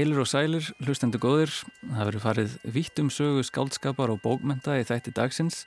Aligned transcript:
Heilir 0.00 0.22
og 0.22 0.30
sælir, 0.30 0.64
hlustendu 0.80 1.18
góðir, 1.20 1.50
það 1.82 2.06
verður 2.08 2.22
farið 2.22 2.52
vítt 2.72 3.00
um 3.02 3.10
sögu 3.12 3.42
skáldskapar 3.44 4.08
og 4.08 4.22
bókmenta 4.22 4.78
í 4.80 4.84
þætti 4.88 5.12
dagsins, 5.12 5.58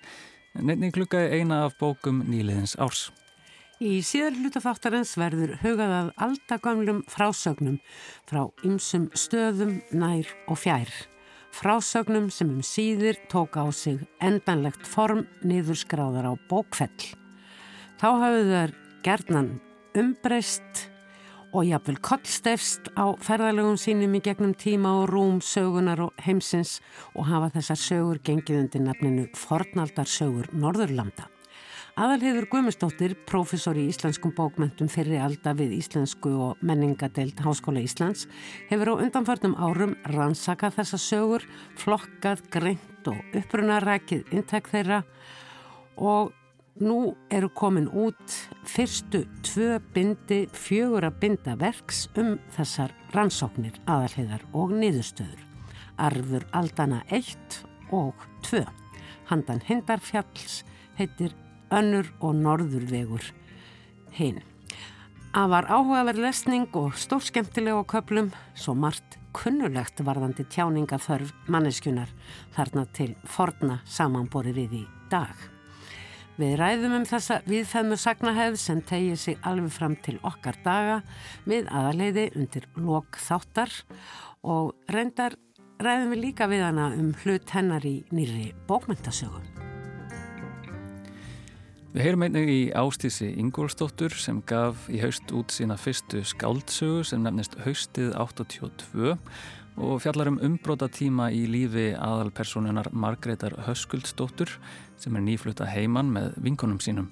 nefni 0.58 0.88
klukkaði 0.95 1.38
eina 1.38 1.59
af 1.67 1.75
bókum 1.77 2.23
nýliðins 2.25 2.73
árs. 2.81 3.03
Í 3.77 3.99
síðar 4.02 4.34
hlutafáttarins 4.39 5.11
verður 5.22 5.53
hugað 5.61 5.94
að 5.99 6.09
aldagamlum 6.25 7.03
frásögnum 7.13 7.75
frá 8.25 8.48
ymsum 8.66 9.05
stöðum, 9.13 9.75
nær 9.94 10.31
og 10.47 10.58
fjær. 10.63 10.89
Frásögnum 11.53 12.31
sem 12.34 12.55
um 12.55 12.63
síðir 12.66 13.20
tók 13.30 13.53
á 13.53 13.70
sig 13.70 14.02
endanlegt 14.17 14.89
form 14.89 15.27
niðurskráðar 15.45 16.25
á 16.25 16.34
bókfell. 16.50 17.13
Þá 18.02 18.09
hafðu 18.09 18.50
þær 18.50 18.75
gerðnan 19.05 19.53
umbreyst 19.94 20.88
og 21.53 21.67
jáfnvel 21.70 21.99
kollstefst 22.02 22.89
á 22.98 23.13
ferðalögum 23.21 23.77
sínum 23.77 24.16
í 24.17 24.21
gegnum 24.25 24.55
tíma 24.57 24.89
og 25.03 25.11
rúm, 25.13 25.38
sögunar 25.38 26.02
og 26.07 26.25
heimsins 26.25 26.80
og 27.13 27.27
hafa 27.30 27.52
þessar 27.53 27.80
sögur 27.80 28.22
gengið 28.25 28.64
undir 28.64 28.81
nefninu 28.88 29.28
Fornaldar 29.38 30.09
sögur 30.09 30.50
Norðurlanda. 30.52 31.30
Aðalheður 31.94 32.47
Guðmustóttir, 32.50 33.13
profesor 33.30 33.78
í 33.78 33.83
íslenskum 33.91 34.31
bókmentum 34.33 34.89
fyrir 34.89 35.22
alda 35.22 35.52
við 35.53 35.75
Íslensku 35.78 36.31
og 36.41 36.63
menningadeild 36.66 37.38
Háskóla 37.45 37.83
Íslands, 37.85 38.25
hefur 38.72 38.97
á 38.97 39.02
undanförnum 39.06 39.53
árum 39.61 39.94
rannsakað 40.09 40.80
þessa 40.80 40.97
sögur, 40.97 41.45
flokkað, 41.78 42.41
greint 42.50 43.11
og 43.13 43.38
upprunarækið 43.38 44.33
intek 44.33 44.73
þeirra 44.73 45.03
og 46.02 46.33
Nú 46.81 47.13
eru 47.29 47.52
komin 47.53 47.85
út 47.85 48.33
fyrstu 48.66 49.19
tvö 49.45 49.77
bindi 49.93 50.47
fjögur 50.49 51.05
að 51.05 51.19
binda 51.21 51.53
verks 51.61 52.07
um 52.17 52.39
þessar 52.55 52.95
rannsóknir, 53.13 53.75
aðalheðar 53.85 54.41
og 54.57 54.73
niðurstöður. 54.81 55.44
Arfur 56.01 56.47
aldana 56.57 57.03
1 57.13 57.59
og 57.94 58.17
2. 58.49 58.63
Handan 59.29 59.61
Hindarfjalls 59.67 60.63
heitir 60.97 61.38
Önnur 61.69 62.09
og 62.25 62.41
Norðurvegur 62.41 63.29
hinn. 64.17 64.41
Það 65.29 65.53
var 65.53 65.69
áhugaverð 65.69 66.25
lesning 66.25 66.67
og 66.73 66.97
stórskemtilega 66.97 67.85
köplum, 67.85 68.33
svo 68.57 68.73
margt 68.73 69.19
kunnulegt 69.33 70.01
varðandi 70.01 70.49
tjáningaþörf 70.49 71.33
manneskunar 71.45 72.09
þarna 72.57 72.89
til 72.97 73.13
forna 73.25 73.81
samanbori 73.85 74.57
við 74.57 74.79
í 74.81 74.85
dag. 75.13 75.53
Við 76.34 76.56
ræðum 76.58 76.95
um 76.98 77.03
þessa 77.06 77.36
viðfæðmu 77.45 77.95
sagnahefð 78.02 78.56
sem 78.58 78.80
tegir 78.89 79.20
sig 79.22 79.36
alveg 79.45 79.70
fram 79.76 79.94
til 80.02 80.16
okkar 80.26 80.56
daga 80.66 80.95
við 81.45 81.67
aðaleiði 81.70 82.23
undir 82.40 82.66
lok 82.73 83.20
þáttar 83.22 83.75
og 84.42 84.72
reyndar 84.90 85.36
ræðum 85.78 86.16
við 86.16 86.23
líka 86.23 86.48
við 86.50 86.66
hana 86.66 86.88
um 86.98 87.12
hlut 87.22 87.53
hennar 87.53 87.86
í 87.86 88.00
nýri 88.09 88.50
bókmyndasögum. 88.66 89.45
Við 91.94 92.02
heyrum 92.07 92.25
einnig 92.25 92.50
í 92.50 92.62
ástísi 92.74 93.30
Ingólstóttur 93.38 94.18
sem 94.18 94.40
gaf 94.50 94.88
í 94.90 94.97
haust 95.03 95.30
út 95.38 95.53
sína 95.53 95.78
fyrstu 95.78 96.24
skáldsögu 96.25 97.03
sem 97.06 97.22
nefnist 97.22 97.59
Haustið 97.62 98.16
82 98.18 99.19
og 99.78 100.01
fjallar 100.03 100.29
um 100.29 100.39
umbróta 100.44 100.88
tíma 100.91 101.31
í 101.34 101.44
lífi 101.50 101.91
aðalpersonunar 101.97 102.91
Margreðar 102.94 103.56
Höskuldsdóttur 103.66 104.51
sem 105.01 105.16
er 105.17 105.25
nýflutta 105.25 105.66
heimann 105.69 106.11
með 106.13 106.35
vinkonum 106.44 106.81
sínum. 106.84 107.09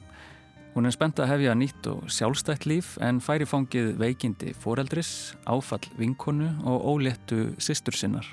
Hún 0.72 0.88
er 0.88 0.94
spennt 0.96 1.20
að 1.20 1.34
hefja 1.34 1.56
nýtt 1.58 1.88
og 1.92 2.06
sjálfstætt 2.08 2.68
líf 2.70 2.94
en 3.04 3.20
færi 3.20 3.48
fangið 3.50 3.96
veikindi 4.00 4.54
foreldris, 4.56 5.34
áfall 5.44 5.84
vinkonu 6.00 6.54
og 6.64 6.86
óléttu 6.94 7.50
sýstur 7.60 7.98
sinnar. 7.98 8.28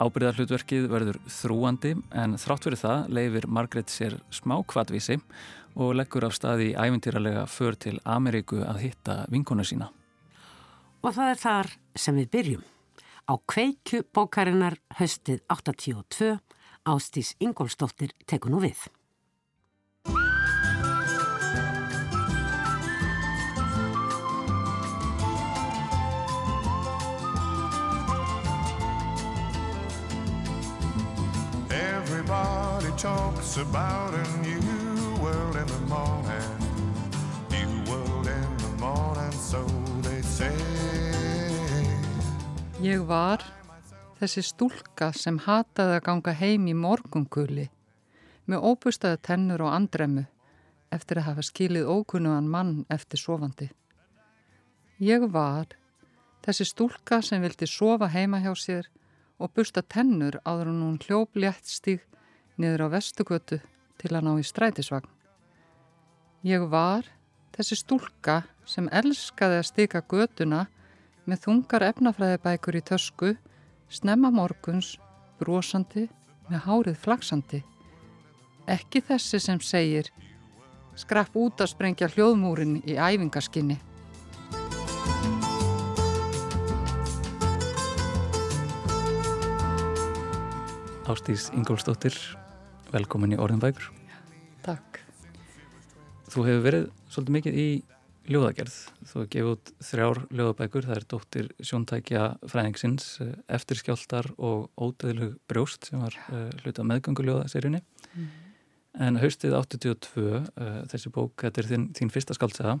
Ábyrðarhlutverkið 0.00 0.88
verður 0.90 1.20
þrúandi 1.28 1.94
en 2.16 2.36
þrátt 2.40 2.66
fyrir 2.66 2.80
það 2.80 3.08
leifir 3.16 3.46
Margret 3.48 3.92
sér 3.92 4.18
smá 4.32 4.58
kvatvísi 4.68 5.20
og 5.80 5.94
leggur 5.96 6.26
af 6.26 6.34
staði 6.36 6.74
ævintýralega 6.74 7.46
för 7.46 7.76
til 7.76 8.00
Ameríku 8.04 8.60
að 8.64 8.82
hitta 8.84 9.24
vinkonu 9.30 9.64
sína. 9.64 9.88
Og 11.00 11.14
það 11.14 11.30
er 11.30 11.40
þar 11.40 11.72
sem 11.96 12.20
við 12.20 12.30
byrjum. 12.34 12.64
Á 13.30 13.38
kveikju 13.46 14.02
bókarinnar 14.10 14.74
höstið 14.98 15.44
82 15.46 16.40
Ástís 16.82 17.36
Ingólstóttir 17.38 18.10
tekur 18.26 18.50
nú 18.50 18.58
við. 18.58 18.88
Everybody 31.70 32.90
talks 32.98 33.56
about 33.62 34.10
a 34.10 34.26
new 34.42 35.22
world 35.22 35.54
in 35.54 35.66
the 35.70 35.82
morning 35.86 36.58
New 37.54 37.78
world 37.86 38.26
in 38.26 38.56
the 38.58 38.74
morning 38.82 39.32
so 39.38 39.69
Ég 42.80 43.02
var 43.04 43.42
þessi 44.16 44.40
stúlka 44.40 45.10
sem 45.12 45.36
hataði 45.44 45.98
að 45.98 46.04
ganga 46.06 46.32
heim 46.32 46.62
í 46.70 46.72
morgunguli 46.72 47.66
með 48.48 48.64
óbustaðu 48.70 49.18
tennur 49.28 49.66
og 49.66 49.74
andremmu 49.76 50.22
eftir 50.96 51.20
að 51.20 51.26
hafa 51.26 51.44
skilið 51.44 51.90
ókunnugan 51.92 52.48
mann 52.48 52.72
eftir 52.88 53.20
sofandi. 53.20 53.68
Ég 54.96 55.28
var 55.28 55.76
þessi 56.46 56.70
stúlka 56.70 57.20
sem 57.20 57.44
vildi 57.44 57.68
sofa 57.68 58.08
heima 58.16 58.40
hjá 58.40 58.54
sér 58.56 58.88
og 59.36 59.52
busta 59.52 59.84
tennur 59.84 60.40
áður 60.48 60.72
en 60.72 60.82
hún 60.86 60.98
hljóp 61.04 61.36
létt 61.36 61.68
stíg 61.68 62.00
niður 62.56 62.88
á 62.88 62.96
vestugötu 62.96 63.60
til 64.00 64.14
að 64.14 64.24
ná 64.24 64.32
í 64.40 64.48
strætisvagn. 64.54 65.12
Ég 66.48 66.64
var 66.72 67.04
þessi 67.52 67.76
stúlka 67.84 68.40
sem 68.64 68.88
elskaði 68.88 69.60
að 69.60 69.68
stika 69.68 70.06
götuna 70.08 70.70
með 71.30 71.44
þungar 71.44 71.84
efnafræðibækur 71.92 72.76
í 72.80 72.82
tösku 72.82 73.28
snemma 73.90 74.32
morguns, 74.34 74.96
brosandi, 75.38 76.08
með 76.50 76.64
hárið 76.64 76.96
flaksandi. 77.04 77.60
Ekki 78.70 79.02
þessi 79.06 79.38
sem 79.42 79.60
segir 79.62 80.10
skrapp 80.98 81.36
út 81.38 81.62
að 81.62 81.70
sprengja 81.70 82.10
hljóðmúrin 82.10 82.80
í 82.82 82.96
æfingaskinni. 82.98 83.78
Ástís 91.10 91.48
Ingólfsdóttir, 91.54 92.14
velkomin 92.90 93.34
í 93.34 93.38
Orðinbækur. 93.42 93.88
Takk. 94.66 95.00
Þú 96.30 96.46
hefur 96.46 96.66
verið 96.66 96.84
svolítið 97.10 97.36
mikið 97.38 97.58
í 97.58 97.70
ljóðagerð. 98.28 98.76
Þú 99.08 99.22
gefið 99.32 99.50
út 99.50 99.72
þrjár 99.84 100.20
ljóðabækur, 100.28 100.86
það 100.88 100.96
er 100.96 101.06
dóttir 101.12 101.48
sjóntækja 101.64 102.24
fræðingsins, 102.50 103.08
eh, 103.24 103.32
eftirskjáltar 103.56 104.30
og 104.36 104.68
ódöðlug 104.76 105.38
brjóst 105.50 105.88
sem 105.88 106.02
var 106.02 106.16
uh, 106.28 106.48
hluta 106.62 106.84
meðgönguljóðaseríunni. 106.90 107.80
Mm. 108.12 108.28
En 109.06 109.20
haustið 109.22 109.56
82, 109.56 110.26
uh, 110.26 110.80
þessi 110.90 111.12
bók, 111.14 111.36
þetta 111.40 111.62
er 111.62 111.70
þín, 111.70 111.88
þín 111.96 112.12
fyrsta 112.12 112.36
skaldsaða, 112.36 112.78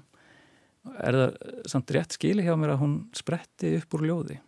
er 1.00 1.18
það 1.20 1.34
samt 1.72 1.94
rétt 1.96 2.16
skili 2.16 2.44
hjá 2.46 2.54
mér 2.58 2.74
að 2.74 2.82
hún 2.84 2.96
spretti 3.16 3.76
upp 3.80 3.98
úr 3.98 4.06
ljóði? 4.08 4.40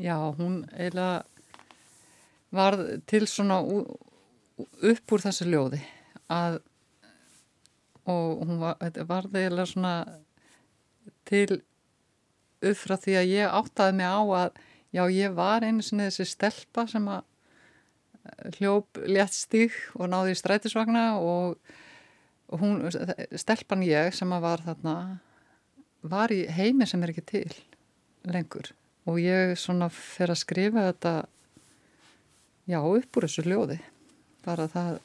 Já, 0.00 0.16
hún 0.38 0.62
eiginlega 0.72 1.22
var 2.52 2.78
til 3.08 3.24
svona 3.28 3.60
upp 3.62 5.14
úr 5.14 5.24
þessu 5.24 5.48
ljóði 5.48 5.80
að 6.32 6.60
og 8.10 8.42
hún 8.46 8.58
var, 8.62 8.78
var 9.06 9.28
þeirlega 9.30 9.68
svona 9.70 9.94
til 11.28 11.60
upp 12.62 12.78
frá 12.78 12.96
því 12.98 13.16
að 13.18 13.30
ég 13.32 13.56
áttaði 13.58 13.98
mig 13.98 14.08
á 14.10 14.22
að 14.22 14.62
já 14.94 15.02
ég 15.10 15.36
var 15.36 15.64
einu 15.66 15.84
sinni 15.84 16.08
þessi 16.08 16.28
stelpa 16.30 16.86
sem 16.90 17.06
að 17.10 17.22
eh, 17.22 18.50
hljóp 18.58 19.02
létt 19.06 19.36
stík 19.36 19.76
og 19.98 20.10
náði 20.12 20.34
í 20.34 20.38
strætisvagna 20.38 21.04
og, 21.18 21.58
hún, 22.52 22.86
stelpan 23.38 23.84
ég 23.86 24.14
sem 24.16 24.32
að 24.34 24.46
var 24.46 24.64
þarna 24.66 24.96
var 26.02 26.34
í 26.34 26.44
heimi 26.50 26.86
sem 26.86 27.02
er 27.02 27.12
ekki 27.14 27.26
til 27.26 27.52
lengur. 28.28 28.72
Og 29.06 29.18
ég 29.22 29.56
svona 29.58 29.88
fer 29.90 30.30
að 30.30 30.42
skrifa 30.42 30.88
þetta 30.90 31.14
já 32.70 32.78
upp 32.82 33.18
úr 33.18 33.26
þessu 33.26 33.46
ljóði. 33.46 33.78
Bara 34.42 34.68
það 34.70 34.98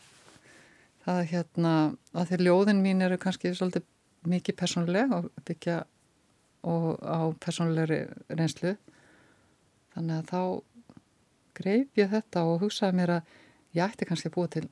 það 1.08 1.22
hérna 1.32 1.74
að 2.14 2.32
því 2.32 2.40
ljóðin 2.44 2.84
mín 2.84 3.04
eru 3.06 3.18
kannski 3.22 3.54
svolítið 3.56 3.86
mikið 4.28 4.58
persónuleg 4.60 5.14
og 5.16 5.30
byggja 5.48 5.82
og 6.68 6.88
á 7.00 7.32
persónulegri 7.40 8.02
reynslu 8.34 8.74
þannig 9.96 10.18
að 10.18 10.32
þá 10.32 10.42
greip 11.58 12.00
ég 12.02 12.12
þetta 12.12 12.44
og 12.46 12.64
hugsaði 12.66 13.00
mér 13.00 13.14
að 13.18 13.36
ég 13.78 13.86
ætti 13.88 14.08
kannski 14.10 14.32
að 14.32 14.36
búa 14.36 14.52
til 14.52 14.66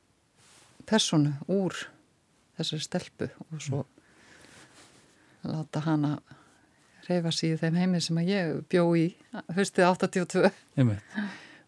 personu 0.86 1.36
úr 1.52 1.78
þessari 2.58 2.86
stelpu 2.86 3.30
og 3.48 3.62
svo 3.64 3.86
láta 5.46 5.84
hana 5.86 6.18
reyfa 7.06 7.32
síðu 7.34 7.62
þeim 7.62 7.80
heimir 7.80 8.04
sem 8.04 8.20
að 8.20 8.32
ég 8.34 8.54
bjó 8.70 8.86
í 8.98 9.08
höstið 9.56 9.88
82 9.94 10.52
Einmitt. 10.76 11.18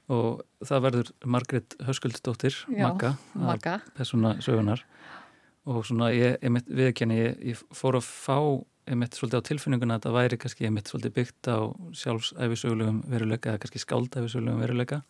Og 0.07 0.43
það 0.63 0.83
verður 0.85 1.11
Margret 1.25 1.75
Höskuldsdóttir 1.83 2.55
Magga, 2.71 3.15
Magga. 3.35 3.79
þessuna 3.97 4.37
sögunar 4.43 4.85
og 5.67 5.83
svona 5.87 6.13
ég, 6.15 6.37
ég 6.39 6.53
mitt 6.53 6.69
viðkenni 6.71 7.19
ég, 7.19 7.39
ég 7.51 7.63
fór 7.75 7.99
að 7.99 8.07
fá 8.07 8.37
ég 8.87 8.95
mitt 8.95 9.17
svolítið 9.17 9.43
á 9.43 9.47
tilfinninguna 9.49 9.97
að 9.97 10.05
það 10.07 10.17
væri 10.17 10.39
kannski 10.41 10.65
ég 10.65 10.73
mitt 10.73 10.91
svolítið 10.91 11.15
byggt 11.17 11.49
á 11.51 11.57
sjálfsæfisögulegum 12.01 13.01
veruleika 13.11 13.51
eða 13.51 13.61
kannski 13.63 13.81
skáldæfisögulegum 13.83 14.63
veruleika. 14.63 15.01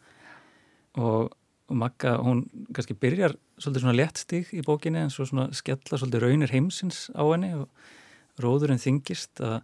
Og, 0.98 1.30
og 1.70 1.78
Magga 1.78 2.16
hún 2.24 2.48
kannski 2.74 2.98
byrjar 2.98 3.38
svolítið 3.62 3.86
svona 3.86 3.98
léttstík 4.00 4.54
í 4.58 4.64
bókinni 4.66 5.04
en 5.04 5.14
svo 5.14 5.28
svona 5.30 5.52
skella 5.58 6.00
svolítið 6.00 6.26
raunir 6.26 6.54
heimsins 6.56 7.06
á 7.14 7.22
henni 7.22 7.54
og 7.60 7.68
róðurinn 8.42 8.82
þingist 8.82 9.44
að 9.46 9.60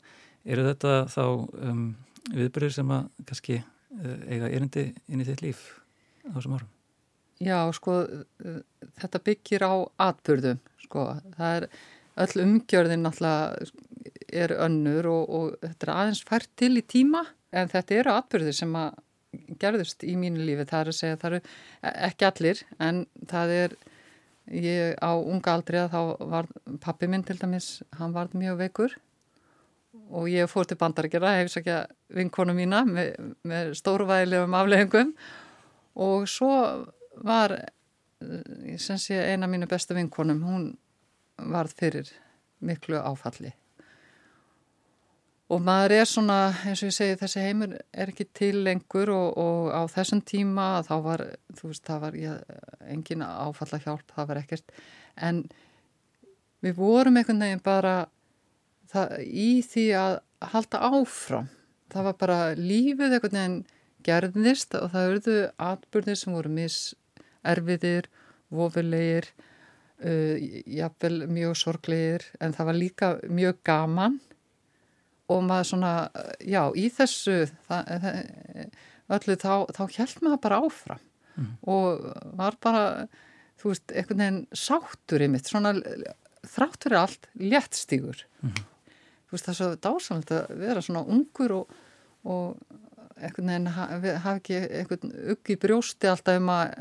eru 0.45 0.68
þetta 0.69 0.95
þá 1.09 1.24
um, 1.25 1.83
viðbyrjur 2.33 2.77
sem 2.77 2.94
að 2.94 3.09
kannski 3.25 3.62
eiga 4.01 4.50
erindi 4.50 4.90
inn 5.07 5.22
í 5.22 5.28
þitt 5.28 5.44
líf 5.45 5.63
á 6.28 6.36
þessum 6.36 6.57
árum? 6.57 6.72
Já, 7.44 7.57
sko, 7.75 7.98
þetta 9.01 9.22
byggir 9.25 9.66
á 9.68 9.74
atbyrðum, 10.06 10.60
sko, 10.86 11.07
það 11.38 11.57
er 11.57 11.68
öll 12.24 12.44
umgjörðin 12.45 13.04
náttúrulega 13.04 13.68
er 14.34 14.54
önnur 14.66 15.10
og, 15.10 15.24
og 15.30 15.56
þetta 15.62 15.88
er 15.88 15.94
aðeins 15.95 16.22
fært 16.28 16.51
til 16.60 16.75
í 16.80 16.86
tíma 16.86 17.24
en 17.54 17.69
þetta 17.72 17.98
eru 18.00 18.13
atbyrðir 18.13 18.57
sem 18.57 18.78
að 18.78 19.01
gerðust 19.62 20.06
í 20.06 20.13
mínu 20.19 20.44
lífi, 20.45 20.66
það 20.69 20.80
er 20.80 20.92
að 20.92 20.98
segja 21.00 21.19
það 21.22 21.30
eru 21.31 21.42
ekki 22.10 22.28
allir 22.30 22.62
en 22.88 23.01
það 23.30 23.56
er 23.57 23.75
ég 24.54 25.00
á 25.00 25.12
unga 25.16 25.56
aldri 25.56 25.80
að 25.80 25.94
þá 25.94 26.01
var 26.34 26.50
pappi 26.84 27.10
minn 27.10 27.25
til 27.25 27.38
dæmis, 27.40 27.81
hann 27.98 28.13
var 28.16 28.34
mjög 28.38 28.60
veikur 28.62 28.95
og 30.13 30.30
ég 30.30 30.50
fór 30.51 30.68
til 30.69 30.77
bandarækjara, 30.77 31.38
hefðis 31.39 31.60
ekki 31.62 31.74
að 31.74 31.95
vinkonu 32.19 32.54
mína 32.57 32.83
með, 32.86 33.15
með 33.50 33.74
stórvæðilegum 33.80 34.57
afleggingum 34.60 35.15
og 36.06 36.27
svo 36.30 36.54
var 37.25 37.56
eh, 37.57 38.77
sem 38.81 39.00
sé 39.01 39.19
eina 39.33 39.50
mínu 39.50 39.69
bestu 39.69 39.98
vinkonum, 39.98 40.45
hún 40.45 40.69
varð 41.38 41.75
fyrir 41.80 42.13
miklu 42.63 43.01
áfalli. 43.01 43.51
Og 45.51 45.60
maður 45.62 45.94
er 46.00 46.07
svona, 46.10 46.38
eins 46.66 46.81
og 46.81 46.89
ég 46.89 46.95
segi, 46.95 47.18
þessi 47.19 47.44
heimur 47.44 47.75
er 47.75 48.09
ekki 48.09 48.25
til 48.33 48.63
lengur 48.66 49.12
og, 49.13 49.36
og 49.38 49.74
á 49.75 49.81
þessum 49.92 50.24
tíma 50.25 50.68
þá 50.88 50.94
var, 51.04 51.24
þú 51.59 51.69
veist, 51.69 51.83
það 51.86 52.06
var 52.06 52.18
ég, 52.18 52.56
engin 52.89 53.25
áfalla 53.27 53.81
hjálp, 53.83 54.06
það 54.16 54.30
var 54.31 54.39
ekkert. 54.42 54.74
En 55.19 55.44
við 56.63 56.80
vorum 56.80 57.19
einhvern 57.19 57.44
veginn 57.44 57.66
bara 57.66 57.98
það, 58.94 59.16
í 59.24 59.50
því 59.66 59.86
að 60.00 60.18
halda 60.54 60.81
áfram 60.90 61.50
það 61.94 62.10
var 62.10 62.19
bara 62.19 62.40
lífið 62.57 63.16
einhvern 63.16 63.38
veginn 63.38 63.57
gerðnist 64.04 64.75
og 64.78 64.92
það 64.92 65.10
eruðu 65.10 65.40
atbyrðir 65.63 66.19
sem 66.19 66.36
voru 66.36 66.51
miserfiðir, 66.57 68.10
vofilegir 68.54 69.30
uh, 70.04 70.36
jafnvel 70.80 71.30
mjög 71.31 71.57
sorglegir 71.62 72.28
en 72.44 72.56
það 72.56 72.69
var 72.69 72.80
líka 72.80 73.12
mjög 73.30 73.62
gaman 73.68 74.19
og 75.31 75.45
maður 75.48 75.69
svona, 75.72 75.94
já, 76.44 76.68
í 76.75 76.90
þessu 76.92 77.45
það, 77.69 77.94
það, 78.04 78.18
öllu 79.18 79.38
þá, 79.40 79.54
þá 79.72 79.84
held 79.98 80.18
maður 80.25 80.42
bara 80.44 80.60
áfram 80.68 81.06
mm. 81.38 81.54
og 81.72 82.04
var 82.40 82.60
bara 82.63 82.84
þú 83.62 83.72
veist, 83.72 83.94
einhvern 83.94 84.25
veginn 84.25 84.44
sáttur 84.51 85.24
í 85.24 85.30
mitt, 85.31 85.48
svona 85.48 85.74
þráttur 86.44 86.92
er 86.95 87.06
allt 87.06 87.30
léttstígur 87.40 88.25
mm. 88.44 88.62
Veist, 89.33 89.47
það 89.47 89.53
er 89.53 89.59
svo 89.59 89.69
dásamlega 89.88 90.39
að 90.44 90.63
vera 90.63 90.83
svona 90.85 91.03
ungur 91.13 91.56
og, 91.57 91.75
og 92.24 92.80
hafa 93.24 94.18
haf 94.24 94.39
ekki 94.39 94.59
einhvern 94.62 95.13
ugg 95.33 95.53
í 95.53 95.59
brjósti 95.59 96.09
alltaf 96.09 96.39
um 96.41 96.51
að 96.53 96.74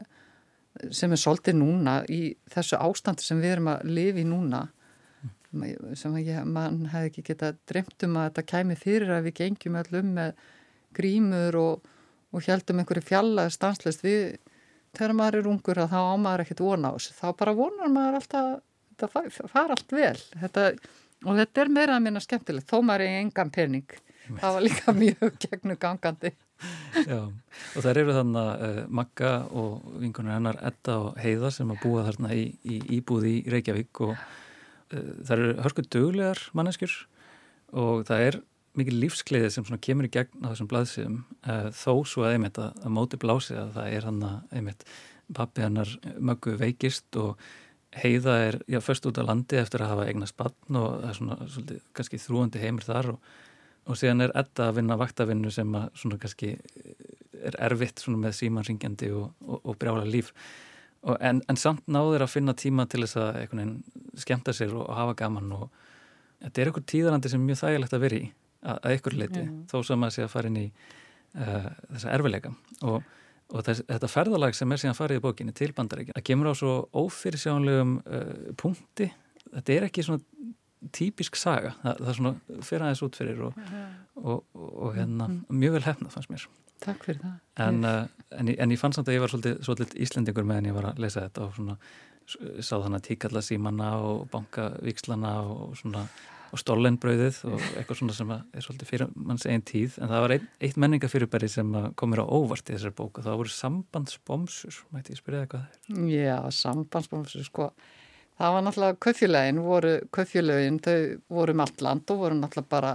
sem 0.91 1.13
er 1.13 1.21
svolítið 1.21 1.59
núna 1.59 1.99
í 2.09 2.23
þessu 2.51 2.79
ástandi 2.81 3.25
sem 3.27 3.41
við 3.43 3.57
erum 3.57 3.73
að 3.75 3.91
lifi 3.93 4.25
núna 4.25 4.63
sem 5.99 6.17
ég, 6.23 6.39
mann 6.49 6.87
hefði 6.89 7.11
ekki 7.11 7.25
getað 7.27 7.59
dremt 7.69 8.07
um 8.07 8.17
að 8.17 8.29
þetta 8.31 8.45
kæmi 8.55 8.77
fyrir 8.81 9.13
að 9.13 9.27
við 9.29 9.37
gengjum 9.43 9.77
allum 9.83 10.15
með 10.17 10.33
grímur 10.97 11.59
og, 11.61 11.91
og 12.33 12.47
heldum 12.47 12.81
einhverju 12.81 13.05
fjalla 13.05 13.47
stanslist 13.53 14.05
við, 14.05 14.39
þegar 14.97 15.17
maður 15.19 15.41
er 15.41 15.51
ungur 15.53 15.83
þá 15.93 15.99
ámaður 16.01 16.45
ekkert 16.47 16.65
vona 16.65 16.93
á 16.93 16.97
þessu. 16.97 17.17
Þá 17.21 17.27
bara 17.43 17.57
vonar 17.59 17.93
maður 17.93 18.19
alltaf 18.21 18.51
þetta 19.03 19.49
far 19.53 19.75
allt 19.77 19.93
vel. 19.93 20.17
Þetta, 20.41 20.67
og 21.25 21.39
þetta 21.41 21.65
er 21.65 21.73
meira 21.79 21.99
að 21.99 22.07
minna 22.07 22.23
skemmtilegt 22.23 22.71
þó 22.71 22.81
maður 22.83 23.07
er 23.07 23.21
engan 23.23 23.53
pening. 23.55 23.99
Það 24.33 24.57
var 24.57 24.65
líka 24.69 24.95
mjög 25.03 25.39
gegnu 25.43 25.77
gangandi 25.83 26.31
Já, 26.95 27.19
og 27.27 27.79
það 27.83 27.89
eru 27.91 28.13
þannig 28.15 28.37
að 28.39 28.61
uh, 28.69 28.77
Magga 28.95 29.33
og 29.59 29.89
vingunir 29.99 30.37
hennar 30.37 30.61
Edda 30.63 30.95
og 31.09 31.17
Heiða 31.19 31.51
sem 31.51 31.73
að 31.75 31.81
búa 31.83 32.05
þarna 32.07 32.31
í, 32.39 32.45
í 32.63 32.77
íbúði 33.01 33.33
í 33.41 33.51
Reykjavík 33.51 34.03
og 34.07 34.15
Eh, 34.93 35.13
það 35.25 35.37
eru 35.37 35.53
hörsku 35.65 35.85
döglegar 35.89 36.41
manneskjur 36.57 36.95
og 37.81 38.05
það 38.09 38.27
er 38.27 38.39
mikið 38.77 38.99
lífskleiði 39.03 39.51
sem 39.53 39.67
kemur 39.85 40.09
í 40.09 40.13
gegn 40.13 40.45
á 40.45 40.53
þessum 40.53 40.69
blaðsíðum 40.71 41.17
uh, 41.45 41.67
þó 41.77 41.93
svo 42.09 42.25
að 42.25 42.37
einmitt 42.39 42.61
að, 42.61 42.79
að 42.81 42.95
móti 42.97 43.19
blási 43.21 43.57
að 43.61 43.75
það 43.75 43.97
er 43.97 44.07
hann 44.09 44.23
að 44.25 44.55
einmitt 44.57 44.87
pappi 45.37 45.65
hannar 45.65 45.93
möggu 46.17 46.55
veikist 46.61 47.19
og 47.21 47.43
heiða 47.93 48.35
er, 48.47 48.59
já, 48.69 48.81
först 48.81 49.07
út 49.07 49.21
á 49.21 49.25
landi 49.27 49.59
eftir 49.61 49.85
að 49.85 49.93
hafa 49.93 50.09
eigna 50.09 50.27
spann 50.27 50.81
og 50.81 51.01
það 51.03 51.09
er 51.09 51.17
svona 51.19 51.39
svolítið 51.45 51.81
kannski 51.93 52.21
þrúandi 52.23 52.63
heimir 52.63 52.87
þar 52.89 53.13
og, 53.13 53.31
og 53.87 53.99
síðan 54.01 54.27
er 54.27 54.35
Edda 54.39 54.69
að 54.71 54.77
vinna 54.81 54.99
vaktavinnu 55.01 55.53
sem 55.53 55.75
að 55.77 55.89
svona 56.01 56.21
kannski 56.23 56.55
er 57.43 57.59
erfitt 57.69 58.01
svona 58.01 58.23
með 58.23 58.39
símanringjandi 58.39 59.11
og, 59.17 59.33
og, 59.45 59.59
og 59.65 59.81
brjála 59.81 60.07
líf 60.09 60.33
En, 61.03 61.41
en 61.51 61.59
samt 61.59 61.83
náður 61.91 62.23
að 62.23 62.31
finna 62.31 62.53
tíma 62.55 62.85
til 62.87 63.01
þess 63.03 63.17
að 63.19 63.73
skemta 64.23 64.53
sér 64.55 64.71
og, 64.77 64.85
og 64.87 64.95
hafa 64.95 65.17
gaman 65.19 65.49
og 65.57 65.65
þetta 66.45 66.63
er 66.63 66.69
einhver 66.71 66.85
tíðarandi 66.93 67.33
sem 67.33 67.43
er 67.43 67.49
mjög 67.49 67.59
þægilegt 67.59 67.97
að 67.97 68.05
vera 68.05 68.21
í 68.21 68.29
að, 68.63 68.77
að 68.77 68.93
einhver 68.93 69.17
leiti 69.19 69.43
mm. 69.43 69.57
þó 69.73 69.77
sem 69.89 70.07
að 70.07 70.13
sé 70.15 70.23
að 70.23 70.31
fara 70.37 70.53
inn 70.53 70.61
í 70.61 70.69
uh, 70.69 71.67
þessa 71.89 72.13
erfileika 72.15 72.53
og, 72.87 73.11
og 73.53 73.67
þess, 73.67 73.85
þetta 73.89 74.11
ferðalag 74.11 74.57
sem 74.57 74.73
er 74.73 74.81
síðan 74.81 74.99
farið 74.99 75.21
í 75.21 75.25
bókinni 75.27 75.55
til 75.57 75.71
bandaríkja, 75.77 76.17
það 76.17 76.27
kemur 76.31 76.51
á 76.51 76.55
svo 76.59 76.75
ófyrirsjónlegum 77.03 77.95
uh, 78.01 78.33
punkti 78.61 79.11
þetta 79.53 79.77
er 79.77 79.89
ekki 79.89 80.07
svona 80.07 80.25
típisk 80.93 81.37
saga, 81.39 81.77
það, 81.83 82.01
það 82.01 82.11
er 82.13 82.19
svona 82.19 82.63
fyrir 82.67 82.87
aðeins 82.87 83.05
út 83.07 83.19
fyrir 83.21 83.45
og, 83.47 83.61
og, 84.19 84.39
og 84.57 84.97
hérna, 84.97 85.29
mm. 85.29 85.61
mjög 85.63 85.79
vel 85.79 85.87
hefnað 85.91 86.17
fannst 86.17 86.33
mér 86.33 86.51
Takk 86.83 87.05
fyrir 87.07 87.21
það. 87.23 87.35
En, 87.63 87.77
uh, 87.87 88.25
en, 88.35 88.49
en 88.51 88.73
ég 88.75 88.81
fann 88.81 88.95
samt 88.97 89.07
að 89.07 89.15
ég 89.15 89.23
var 89.23 89.31
svolítið, 89.31 89.61
svolítið 89.63 90.01
íslendingur 90.03 90.49
með 90.49 90.57
en 90.59 90.69
ég 90.73 90.75
var 90.75 90.89
að 90.89 91.05
lesa 91.05 91.23
þetta 91.29 91.45
og 91.45 91.53
svona 91.55 91.77
sá 92.33 92.75
þannig 92.77 92.99
að 92.99 93.07
tíkalla 93.07 93.43
símanna 93.45 93.89
og 94.03 94.25
bankavíkslana 94.33 95.33
og 95.53 95.77
svona 95.79 96.05
og 96.53 96.61
stollenbröðið 96.61 97.41
og 97.49 97.65
eitthvað 97.81 97.99
svona 97.99 98.17
sem 98.17 98.35
er 98.37 98.65
svolítið 98.65 98.91
fyrir 98.91 99.15
manns 99.17 99.47
einn 99.49 99.65
tíð. 99.65 99.97
En 100.03 100.13
það 100.13 100.25
var 100.27 100.35
ein, 100.37 100.47
eitt 100.69 100.79
menningafyrirbæri 100.85 101.49
sem 101.51 101.73
komir 101.99 102.23
á 102.23 102.27
óvart 102.29 102.69
í 102.69 102.77
þessari 102.77 102.97
bóku, 102.99 103.25
það 103.25 103.41
voru 103.41 103.55
sambandsbómsur 103.57 104.79
mætti 104.93 105.17
ég 105.17 105.23
spyrja 105.23 105.45
eitthvað 105.47 105.67
þér? 105.67 106.07
Já, 106.13 106.39
sambandsbómsur, 106.61 107.49
sko. 107.49 107.73
Það 108.41 108.55
var 108.57 108.65
náttúrulega 108.67 109.01
köfjulegin, 109.07 109.61
voru 109.65 109.93
köfjulegin, 110.13 110.81
þau 110.83 110.97
voru 111.37 111.55
um 111.57 111.63
allt 111.65 111.85
land 111.85 112.13
og 112.13 112.25
voru 112.25 112.39
náttúrulega 112.39 112.73
bara 112.73 112.95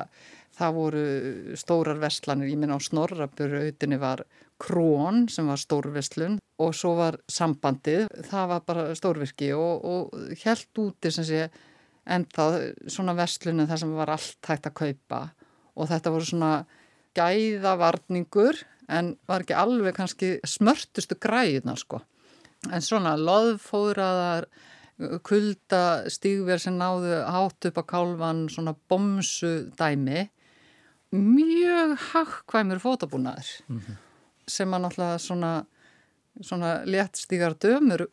það 0.57 0.77
voru 0.77 1.05
stórar 1.59 2.01
vestlanir, 2.01 2.49
ég 2.51 2.59
minna 2.59 2.77
á 2.77 2.81
Snorraburautinni 2.81 3.99
var 4.01 4.23
Krón 4.57 5.27
sem 5.29 5.45
var 5.45 5.61
stórveslun 5.61 6.39
og 6.57 6.73
svo 6.73 6.95
var 6.97 7.19
sambandið, 7.29 8.07
það 8.25 8.47
var 8.51 8.63
bara 8.65 8.85
stórvirki 8.97 9.51
og, 9.53 9.85
og 9.85 10.37
helt 10.41 10.81
úti 10.81 11.11
sem 11.13 11.27
sé 11.27 11.43
enda 12.07 12.47
svona 12.87 13.15
vestlunum 13.17 13.67
þar 13.69 13.81
sem 13.83 13.93
var 13.97 14.13
allt 14.13 14.49
hægt 14.49 14.69
að 14.69 14.77
kaupa. 14.81 15.21
Og 15.77 15.89
þetta 15.91 16.13
voru 16.13 16.25
svona 16.25 16.51
gæðavarningur 17.17 18.63
en 18.93 19.15
var 19.27 19.43
ekki 19.43 19.57
alveg 19.57 19.97
kannski 19.97 20.31
smörtustu 20.47 21.17
græðina 21.19 21.75
sko. 21.79 22.01
En 22.71 22.81
svona 22.81 23.15
loðfóðraðar 23.19 24.47
kulda 25.27 26.07
stígverð 26.09 26.63
sem 26.63 26.77
náðu 26.79 27.19
hátt 27.29 27.69
upp 27.69 27.77
á 27.77 27.83
kálvan 27.85 28.47
svona 28.49 28.73
bomsu 28.89 29.69
dæmi 29.77 30.25
mjög 31.13 31.93
hagkvæmur 32.11 32.81
fótabúnaður 32.81 33.51
mm 33.67 33.79
-hmm. 33.79 33.97
sem 34.47 34.73
að 34.73 34.81
náttúrulega 34.81 35.17
svona, 35.17 35.65
svona 36.41 36.83
léttstígar 36.85 37.53
dömur 37.53 38.07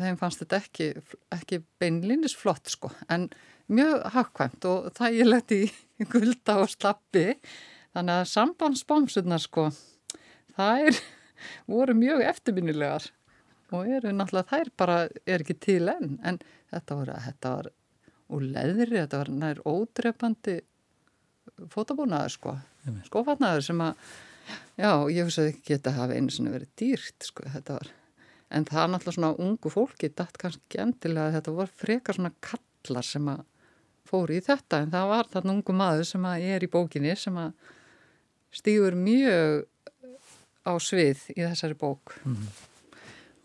þeim 0.00 0.18
fannst 0.20 0.42
þetta 0.42 0.60
ekki, 0.62 0.88
ekki 1.34 1.60
beinlinis 1.82 2.34
flott 2.38 2.70
sko 2.72 2.92
en 3.12 3.28
mjög 3.72 4.06
hagkvæmt 4.14 4.68
og 4.68 4.90
það 4.96 5.18
ég 5.18 5.30
leti 5.30 5.60
í 6.00 6.08
gulda 6.10 6.58
og 6.62 6.70
slappi. 6.72 7.26
Þannig 7.92 8.22
að 8.22 8.30
sambandsbómsunar 8.32 9.42
sko 9.42 9.68
þær 10.56 10.96
voru 11.72 11.96
mjög 11.98 12.24
eftirminnilegar 12.30 13.10
og 13.72 13.88
eru 13.88 14.12
náttúrulega 14.12 14.50
þær 14.52 14.72
bara 14.80 14.98
er 15.26 15.44
ekki 15.44 15.56
til 15.60 15.86
enn. 15.92 16.18
En 16.24 16.40
þetta 16.72 16.98
var, 16.98 17.14
þetta 17.28 17.54
var 17.56 17.70
úr 18.32 18.44
leðri, 18.48 18.98
þetta 18.98 19.22
var 19.22 19.32
nær 19.36 19.64
ódrepandi 19.68 20.60
fótabúnaður 21.72 22.36
sko 22.36 22.58
skofatnaður 23.06 23.64
sem 23.66 23.82
að 23.82 24.12
já, 24.78 24.90
ég 25.12 25.26
finnst 25.26 25.42
að 25.42 25.50
ekki 25.52 25.66
geta 25.72 25.92
að 25.92 25.98
hafa 26.00 26.16
einu 26.18 26.34
svona 26.34 26.54
verið 26.54 26.72
dýrt 26.80 27.26
sko, 27.28 27.46
þetta 27.52 27.78
var 27.78 27.90
en 28.52 28.66
það 28.68 28.82
er 28.82 28.90
náttúrulega 28.92 29.16
svona 29.18 29.32
ungu 29.46 29.72
fólki 29.72 30.10
dætt 30.12 30.38
kannski 30.40 30.80
endilega 30.82 31.28
að 31.28 31.36
þetta 31.38 31.54
var 31.58 31.72
frekar 31.82 32.18
svona 32.18 32.32
kallar 32.44 33.08
sem 33.08 33.30
að 33.32 33.44
fóri 34.08 34.40
í 34.40 34.44
þetta. 34.44 34.82
En 34.82 34.92
það 34.92 35.12
var 35.12 35.30
þarna 35.32 35.56
ungu 35.56 35.76
maður 35.76 36.08
sem 36.08 36.26
að 36.28 36.48
er 36.54 36.66
í 36.66 36.70
bókinni 36.72 37.14
sem 37.18 37.38
að 37.40 37.52
stýgur 38.52 38.98
mjög 38.98 39.64
á 40.62 40.72
svið 40.78 41.26
í 41.34 41.40
þessari 41.40 41.78
bók. 41.78 42.14
Mm 42.22 42.36
-hmm. 42.36 42.48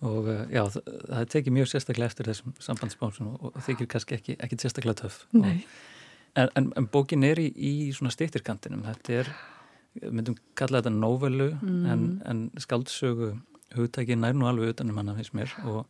og 0.07 0.27
uh, 0.29 0.41
já, 0.53 0.63
það, 0.69 0.95
það 1.09 1.29
tekið 1.33 1.53
mjög 1.53 1.69
sérstaklega 1.71 2.11
eftir 2.11 2.27
þessum 2.29 2.57
sambandsbánsum 2.61 3.29
og, 3.33 3.45
og 3.55 3.61
þykir 3.65 3.87
kannski 3.93 4.17
ekki, 4.19 4.35
ekki 4.37 4.59
sérstaklega 4.61 5.01
töf 5.01 5.23
en, 6.37 6.49
en, 6.55 6.73
en 6.77 6.87
bókin 6.93 7.25
er 7.25 7.39
í, 7.41 7.47
í 7.57 7.71
svona 7.95 8.13
stýttirkantinum 8.13 8.83
þetta 8.85 9.15
er, 9.21 9.31
myndum 10.05 10.37
kalla 10.57 10.81
þetta 10.81 10.93
novelu 10.93 11.49
mm. 11.55 11.85
en, 11.93 12.05
en 12.29 12.43
skaldsögu 12.61 13.31
hugtæki 13.75 14.17
nær 14.17 14.35
nú 14.37 14.47
alveg 14.49 14.75
utanum 14.75 14.99
hann 15.01 15.15
finnst 15.17 15.35
mér. 15.37 15.53
Og 15.67 15.85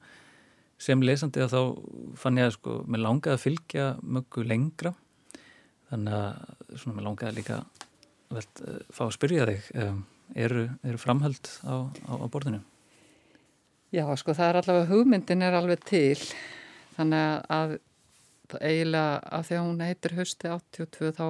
sem 0.82 1.02
lesandi 1.02 1.46
þá 1.50 1.62
fann 2.20 2.40
ég 2.40 2.50
að 2.50 2.56
sko, 2.58 2.78
mér 2.88 3.04
langaði 3.06 3.36
að 3.36 3.44
fylgja 3.44 3.88
möggu 4.02 4.46
lengra. 4.48 4.94
Þannig 5.92 6.18
að 6.18 6.80
svona 6.82 6.98
mér 6.98 7.08
langaði 7.10 7.40
líka 7.40 7.60
velt 8.34 8.64
uh, 8.66 8.80
fá 8.92 9.06
að 9.08 9.16
spyrja 9.16 9.48
þig 9.48 9.70
um, 9.84 10.02
eru, 10.36 10.66
eru 10.84 11.00
framhald 11.00 11.52
á, 11.64 11.88
á, 11.88 12.14
á 12.20 12.26
borðinu? 12.32 12.64
Já, 13.96 14.04
sko 14.20 14.36
það 14.36 14.50
er 14.50 14.60
allavega 14.62 14.90
hugmyndin 14.92 15.46
er 15.48 15.56
alveg 15.56 15.86
til. 15.88 16.18
Þannig 16.98 17.46
að 17.54 17.78
eiginlega 18.58 19.22
að 19.38 19.48
því 19.48 19.56
að 19.58 19.66
hún 19.66 19.86
heitir 19.86 20.18
hösti 20.18 20.52
82 20.52 21.14
þá 21.18 21.26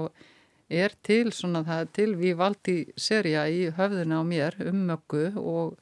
er 0.68 0.96
til 1.06 1.32
svona 1.34 1.63
það 1.66 1.84
er 1.84 1.92
til 1.96 2.10
við 2.20 2.34
valdi 2.39 2.77
serja 3.00 3.46
í 3.50 3.68
höfðina 3.77 4.20
á 4.20 4.24
mér 4.27 4.58
um 4.68 4.82
möggu 4.89 5.30
og, 5.39 5.77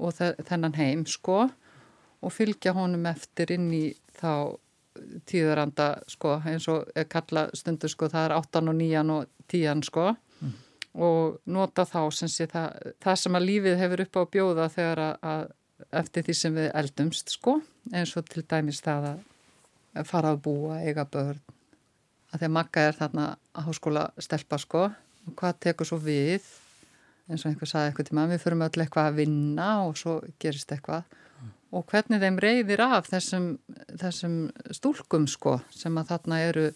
og 0.00 0.16
þennan 0.16 0.76
heim 0.78 1.04
sko 1.08 1.44
og 2.20 2.32
fylgja 2.34 2.74
honum 2.76 3.06
eftir 3.10 3.52
inn 3.54 3.70
í 3.72 3.84
þá 4.20 4.56
tíðaranda 5.28 5.92
sko 6.10 6.34
eins 6.48 6.66
og 6.70 6.88
kalla 7.12 7.46
stundu 7.56 7.88
sko 7.88 8.08
það 8.10 8.26
er 8.28 8.34
8 8.36 8.62
og 8.62 8.74
9 8.80 9.04
og 9.14 9.30
10 9.52 9.84
sko 9.86 10.08
mm. 10.10 10.52
og 11.06 11.38
nota 11.46 11.86
þá 11.88 12.02
sem 12.14 12.30
sé 12.32 12.48
það, 12.50 12.92
það 13.00 13.20
sem 13.22 13.38
að 13.38 13.46
lífið 13.48 13.80
hefur 13.80 14.04
upp 14.06 14.20
á 14.20 14.22
bjóða 14.34 14.68
þegar 14.74 15.04
að, 15.06 15.14
að 15.32 15.96
eftir 16.02 16.26
því 16.26 16.36
sem 16.36 16.58
við 16.58 16.70
eldumst 16.82 17.36
sko 17.36 17.60
eins 17.94 18.16
og 18.18 18.28
til 18.28 18.44
dæmis 18.44 18.82
það 18.84 19.10
að 19.10 20.06
fara 20.06 20.34
að 20.34 20.42
búa, 20.44 20.80
eiga 20.82 21.06
börn 21.08 21.40
að 22.30 22.42
því 22.42 22.46
að 22.46 22.56
makka 22.58 22.82
er 22.86 22.98
þarna 22.98 23.28
að 23.54 23.70
háskóla 23.70 24.04
stelpa 24.18 24.58
sko 24.60 24.84
og 24.90 25.36
hvað 25.38 25.62
tekur 25.66 25.88
svo 25.88 25.98
við 26.02 26.46
eins 27.30 27.44
og 27.44 27.52
einhver 27.52 27.70
saði 27.70 27.90
eitthvað 27.90 28.10
til 28.10 28.18
maður 28.18 28.34
við 28.34 28.44
förum 28.44 28.66
öll 28.66 28.84
eitthvað 28.84 29.08
að 29.08 29.18
vinna 29.20 29.70
og 29.86 29.96
svo 30.00 30.18
gerist 30.42 30.72
eitthvað 30.74 31.18
og 31.70 31.86
hvernig 31.86 32.22
þeim 32.22 32.38
reyðir 32.42 32.82
af 32.82 33.08
þessum, 33.10 33.50
þessum 34.00 34.36
stúlkum 34.74 35.28
sko 35.30 35.60
sem 35.70 35.98
að 36.00 36.14
þarna 36.14 36.40
eru 36.48 36.66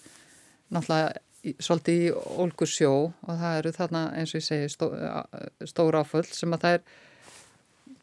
náttúrulega 0.75 1.55
svolítið 1.61 2.05
í 2.07 2.13
Olgursjó 2.41 2.93
og 3.11 3.41
það 3.41 3.59
eru 3.59 3.73
þarna 3.75 4.05
eins 4.17 4.33
og 4.33 4.41
ég 4.41 4.47
segi 4.47 4.71
stó, 4.73 4.89
stóra 5.69 6.05
áföll 6.05 6.25
sem 6.31 6.55
að 6.57 6.65
það 6.65 6.79
er 6.79 6.87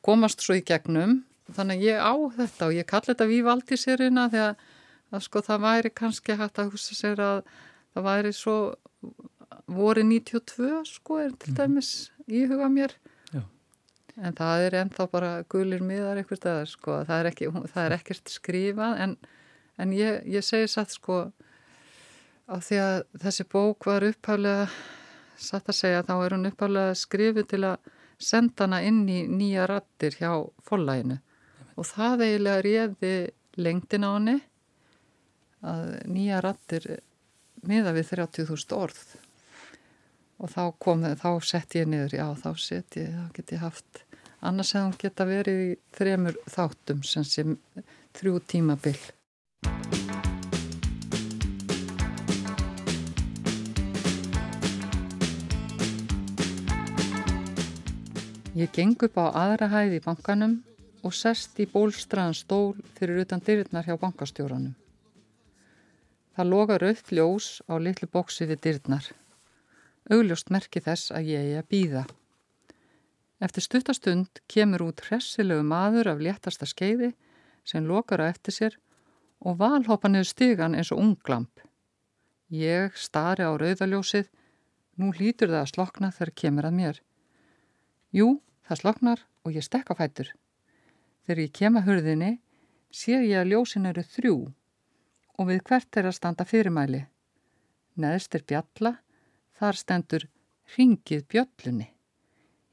komast 0.05 0.43
svo 0.43 0.57
í 0.59 0.65
gegnum 0.65 1.21
þannig 1.55 1.81
að 1.81 1.87
ég 1.87 2.03
á 2.03 2.13
þetta 2.37 2.67
og 2.67 2.77
ég 2.77 2.89
kalli 2.89 3.11
þetta 3.11 3.29
Vívaldi 3.31 3.79
sérina 3.79 4.27
því 4.31 4.43
að, 4.45 4.63
að 5.11 5.25
sko 5.25 5.43
það 5.47 5.65
væri 5.65 5.93
kannski 6.01 6.37
hægt 6.37 6.61
að 6.61 6.73
húsa 6.75 6.97
sér 6.97 7.23
að 7.25 7.41
það 7.95 8.07
væri 8.07 8.33
svo 8.35 8.57
voru 9.71 10.03
92 10.05 10.83
sko 10.91 11.21
er 11.23 11.33
til 11.39 11.53
mhm. 11.53 11.57
dæmis 11.57 11.91
íhuga 12.31 12.69
mér. 12.71 12.95
En 14.21 14.35
það 14.35 14.65
er 14.65 14.75
ennþá 14.81 15.05
bara 15.07 15.29
gulir 15.49 15.83
miðar 15.87 16.19
eitthvað 16.19 16.41
staðar 16.41 16.67
sko, 16.67 16.97
það 17.07 17.21
er, 17.21 17.29
ekki, 17.29 17.47
það 17.71 17.85
er 17.85 17.93
ekkert 17.95 18.33
skrifað 18.33 19.03
en, 19.05 19.13
en 19.79 19.93
ég, 19.95 20.17
ég 20.27 20.43
segi 20.43 20.67
satt 20.69 20.91
sko 20.91 21.21
að 22.51 22.65
því 22.67 22.79
að 22.83 22.97
þessi 23.23 23.45
bók 23.53 23.87
var 23.87 24.05
upphæflega, 24.09 24.67
satt 25.39 25.71
að 25.71 25.77
segja 25.79 26.03
þá 26.09 26.13
er 26.17 26.35
hún 26.35 26.49
upphæflega 26.51 26.99
skrifið 26.99 27.47
til 27.53 27.61
að 27.69 27.91
senda 28.21 28.67
hana 28.67 28.81
inn 28.85 29.01
í 29.09 29.23
nýja 29.31 29.65
rattir 29.71 30.19
hjá 30.19 30.31
fóllæginu 30.67 31.17
og 31.79 31.87
það 31.87 32.25
eiginlega 32.27 32.65
réði 32.67 33.13
lengtin 33.57 34.05
á 34.05 34.11
henni 34.11 34.37
að 35.71 35.87
nýja 36.11 36.41
rattir 36.43 36.87
miða 37.67 37.93
við 37.95 38.13
30.000 38.13 38.77
orð 38.77 39.01
og 40.41 40.49
þá 40.49 40.63
kom 40.81 41.03
það, 41.05 41.19
þá 41.21 41.49
sett 41.51 41.75
ég 41.77 41.91
niður, 41.91 42.15
já 42.17 42.27
þá 42.41 42.49
sett 42.57 42.97
ég, 42.97 43.11
þá 43.13 43.35
get 43.37 43.53
ég 43.53 43.61
haft 43.61 44.05
annars 44.41 44.73
hefði 44.73 44.87
hún 44.87 44.99
geta 45.01 45.25
verið 45.29 45.59
í 45.63 45.71
þremur 45.93 46.37
þáttum 46.49 47.01
sem 47.05 47.25
sem 47.27 47.57
þrjú 48.17 48.39
tímabill. 48.49 49.01
Ég 58.57 58.67
geng 58.75 58.99
upp 58.99 59.15
á 59.15 59.25
aðra 59.45 59.69
hæði 59.71 60.01
í 60.01 60.03
bankanum 60.03 60.57
og 61.07 61.15
sest 61.15 61.57
í 61.63 61.65
bólstraðan 61.69 62.35
stól 62.37 62.75
fyrir 62.97 63.23
utan 63.23 63.41
dyrnar 63.45 63.87
hjá 63.87 63.95
bankastjóranum. 64.01 64.75
Það 66.35 66.51
logar 66.51 66.83
aukt 66.83 67.09
ljós 67.15 67.47
á 67.71 67.79
litlu 67.79 68.09
bóksi 68.11 68.45
við 68.49 68.61
dyrnar. 68.65 69.07
Augljóst 70.09 70.49
merki 70.49 70.81
þess 70.81 71.11
að 71.13 71.29
ég 71.29 71.51
er 71.51 71.61
að 71.61 71.69
býða. 71.69 72.03
Eftir 73.41 73.65
stuttastund 73.65 74.41
kemur 74.49 74.87
út 74.87 75.01
hressilegu 75.05 75.63
maður 75.65 76.11
af 76.13 76.21
léttasta 76.21 76.67
skeiði 76.69 77.11
sem 77.65 77.85
lokar 77.85 78.21
á 78.21 78.29
eftir 78.29 78.55
sér 78.55 78.77
og 79.41 79.57
valhoppa 79.61 80.09
niður 80.09 80.29
stigan 80.29 80.77
eins 80.77 80.91
og 80.93 81.01
unglamp. 81.01 81.61
Ég 82.49 82.97
stari 82.97 83.45
á 83.45 83.51
rauðaljósið, 83.53 84.27
nú 84.97 85.13
hlýtur 85.15 85.49
það 85.49 85.63
að 85.63 85.71
slokna 85.73 86.11
þegar 86.13 86.33
kemur 86.41 86.67
að 86.67 86.77
mér. 86.77 87.01
Jú, 88.11 88.41
það 88.67 88.81
sloknar 88.81 89.25
og 89.45 89.55
ég 89.55 89.65
stekka 89.65 89.95
fætur. 89.97 90.33
Þegar 91.25 91.43
ég 91.45 91.53
kem 91.55 91.77
að 91.77 91.87
hurðinni 91.87 92.31
sé 92.91 93.21
ég 93.21 93.39
að 93.39 93.53
ljósin 93.53 93.87
eru 93.89 94.03
þrjú 94.03 94.35
og 95.39 95.47
við 95.47 95.63
hvert 95.69 95.97
er 95.97 96.09
að 96.09 96.17
standa 96.17 96.45
fyrirmæli. 96.45 97.05
Neðst 98.01 98.35
er 98.35 98.45
bjalla, 98.45 98.97
þar 99.61 99.77
stendur 99.77 100.27
ringið 100.75 101.27
bjöllunni. 101.29 101.91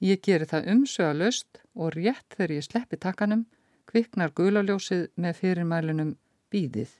Ég 0.00 0.23
geri 0.25 0.47
það 0.49 0.71
umsögalust 0.73 1.61
og 1.75 1.97
rétt 1.97 2.37
þegar 2.37 2.54
ég 2.54 2.64
sleppi 2.64 2.99
takkanum 3.02 3.45
kviknar 3.88 4.33
gulaljósið 4.37 5.09
með 5.21 5.40
fyrirmælunum 5.42 6.12
býðið. 6.52 6.90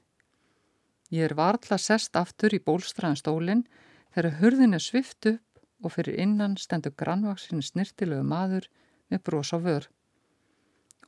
Ég 1.15 1.29
er 1.29 1.37
varðla 1.39 1.79
sest 1.81 2.17
aftur 2.21 2.53
í 2.53 2.61
bólstraðan 2.61 3.21
stólinn 3.21 3.67
þegar 4.15 4.41
hurðin 4.41 4.77
er 4.77 4.85
svift 4.85 5.29
upp 5.31 5.63
og 5.85 5.95
fyrir 5.95 6.19
innan 6.21 6.57
stendur 6.61 6.97
grannvaksinu 6.99 7.63
snirtilegu 7.65 8.27
maður 8.27 8.67
með 9.09 9.23
brós 9.25 9.55
á 9.55 9.59
vör. 9.63 9.87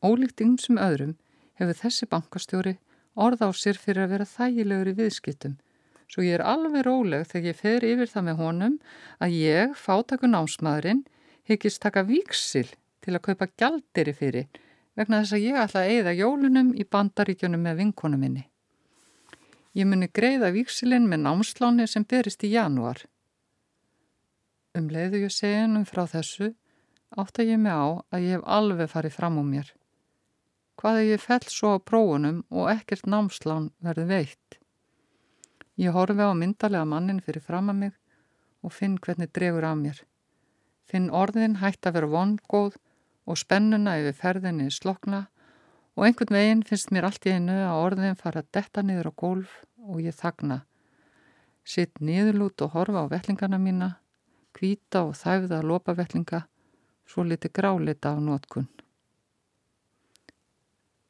Ólíkt 0.01 0.41
yngsum 0.41 0.79
öðrum 0.81 1.19
hefur 1.61 1.77
þessi 1.83 2.09
bankastjóri 2.09 2.79
orð 3.19 3.43
á 3.45 3.51
sér 3.53 3.77
fyrir 3.77 4.07
að 4.07 4.15
vera 4.15 4.31
þægilegur 4.31 4.93
í 4.93 4.97
viðskiptum 5.03 5.59
svo 6.11 6.25
ég 6.27 6.39
er 6.39 6.45
alveg 6.47 6.85
róleg 6.87 7.29
þegar 7.31 7.53
ég 7.53 7.59
fer 7.59 7.87
yfir 7.87 8.11
það 8.11 8.27
með 8.29 8.41
honum 8.43 8.77
að 9.23 9.37
ég, 9.39 9.77
fátakun 9.79 10.35
ásmaðurinn, 10.35 11.05
hyggist 11.47 11.83
taka 11.83 12.03
víksil 12.09 12.67
til 13.01 13.15
að 13.15 13.25
kaupa 13.29 13.49
gjaldiri 13.55 14.15
fyrir 14.17 14.49
vegna 14.99 15.23
þess 15.23 15.37
að 15.37 15.45
ég 15.47 15.59
ætla 15.61 15.85
að 15.85 15.93
eigða 15.95 16.17
jólunum 16.19 16.73
í 16.75 16.85
bandaríkjunum 16.85 17.63
með 17.65 17.83
vinkonu 17.85 18.19
minni. 18.21 18.45
Ég 19.79 19.87
muni 19.87 20.11
greiða 20.11 20.51
víksilinn 20.51 21.07
með 21.09 21.23
námsláni 21.25 21.87
sem 21.89 22.05
berist 22.05 22.43
í 22.45 22.53
janúar. 22.57 23.05
Um 24.75 24.91
leiðu 24.91 25.25
ég 25.25 25.35
segjunum 25.35 25.87
frá 25.87 26.05
þessu 26.11 26.53
átt 27.19 27.39
að 27.43 27.53
ég 27.55 27.63
mig 27.63 27.75
á 27.75 28.03
að 28.11 28.27
ég 28.27 28.37
hef 28.37 28.49
alveg 28.59 28.91
farið 28.91 29.17
fram 29.17 29.39
úr 29.41 29.47
mér. 29.47 29.71
Hvað 30.81 31.01
er 31.01 31.09
ég 31.11 31.23
fell 31.23 31.47
svo 31.47 31.77
á 31.77 31.79
prófunum 31.79 32.43
og 32.51 32.71
ekkert 32.73 33.07
námslán 33.07 33.71
verði 33.85 34.07
veitt? 34.11 34.60
Ég 35.81 35.95
horfi 35.97 36.21
á 36.21 36.37
myndarlega 36.37 36.85
mannin 36.85 37.23
fyrir 37.25 37.41
fram 37.41 37.71
að 37.73 37.79
mig 37.83 37.93
og 38.61 38.73
finn 38.77 38.99
hvernig 39.01 39.31
dregur 39.33 39.65
af 39.65 39.79
mér. 39.81 40.01
Finn 40.85 41.09
orðin 41.09 41.61
hægt 41.63 41.87
að 41.89 41.97
vera 41.97 42.11
vongóð 42.15 42.77
og 43.25 43.39
spennuna 43.41 43.95
yfir 44.01 44.19
ferðinni 44.19 44.67
slokna 44.75 45.23
og 45.97 46.05
einhvern 46.05 46.37
veginn 46.37 46.65
finnst 46.69 46.93
mér 46.93 47.09
allt 47.09 47.25
í 47.25 47.33
einu 47.33 47.57
að 47.63 47.85
orðin 47.87 48.21
fara 48.21 48.43
detta 48.57 48.85
niður 48.85 49.09
á 49.09 49.13
gólf 49.23 49.55
og 49.87 50.03
ég 50.05 50.19
þagna. 50.19 50.61
Sitt 51.65 52.01
niðurlút 52.01 52.61
og 52.67 52.75
horfa 52.77 53.07
á 53.07 53.13
vellingarna 53.15 53.61
mína, 53.63 53.91
kvíta 54.57 55.07
og 55.07 55.17
þæfða 55.17 55.63
að 55.63 55.69
lopa 55.71 55.97
vellinga, 55.97 56.45
svo 57.09 57.25
liti 57.25 57.49
grálita 57.49 58.13
á 58.13 58.19
nótkunn. 58.21 58.69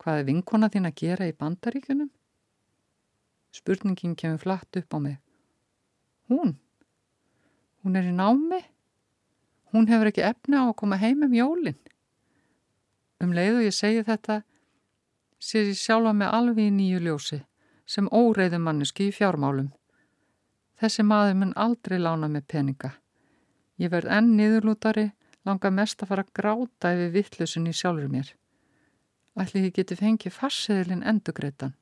Hvað 0.01 0.23
er 0.23 0.31
vinkona 0.31 0.71
þín 0.73 0.89
að 0.89 0.99
gera 1.03 1.29
í 1.29 1.37
bandaríkunum? 1.37 2.11
Spurningin 3.51 4.17
kemur 4.17 4.39
flatt 4.39 4.77
upp 4.77 4.95
á 4.95 4.99
mig. 4.99 5.17
Hún? 6.31 6.55
Hún 7.83 7.97
er 7.97 8.07
í 8.07 8.15
námi? 8.15 8.61
Hún 9.73 9.89
hefur 9.91 10.11
ekki 10.11 10.23
efni 10.27 10.59
á 10.59 10.67
að 10.69 10.77
koma 10.83 10.99
heim 11.01 11.25
um 11.27 11.35
jólinn. 11.35 11.79
Um 13.21 13.35
leiðu 13.37 13.65
ég 13.67 13.75
segi 13.75 14.03
þetta, 14.07 14.41
sér 15.39 15.71
ég 15.71 15.79
sjálfa 15.79 16.13
mig 16.17 16.31
alveg 16.31 16.71
í 16.71 16.75
nýju 16.75 17.01
ljósi, 17.05 17.41
sem 17.87 18.09
óreiðum 18.09 18.65
manneski 18.67 19.11
í 19.11 19.15
fjármálum. 19.15 19.71
Þessi 20.81 21.05
maður 21.05 21.37
mun 21.41 21.57
aldrei 21.57 21.99
lána 22.01 22.31
með 22.33 22.47
peninga. 22.49 22.95
Ég 23.81 23.93
verð 23.93 24.13
enn 24.17 24.37
niðurlútari, 24.39 25.11
langa 25.45 25.71
mest 25.73 26.03
að 26.03 26.13
fara 26.13 26.25
að 26.25 26.33
gráta 26.37 26.95
yfir 26.95 27.13
vittlusin 27.19 27.69
í 27.69 27.75
sjálfur 27.77 28.09
mér. 28.13 28.33
Ætli 29.41 29.67
ég 29.67 29.77
geti 29.77 29.97
fengið 29.97 30.37
farseðilinn 30.37 31.05
endugreitan. 31.07 31.77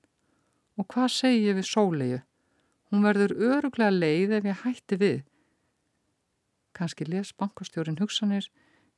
Og 0.79 0.87
hvað 0.87 1.11
segi 1.11 1.47
ég 1.49 1.59
við 1.59 1.67
sólegu? 1.67 2.21
Hún 2.89 3.05
verður 3.05 3.35
öruglega 3.37 3.93
leið 3.93 4.37
ef 4.39 4.47
ég 4.49 4.61
hætti 4.63 4.99
við. 5.01 5.19
Kanski 6.77 7.05
les 7.09 7.33
bankastjórin 7.35 7.99
hugsanir 7.99 8.47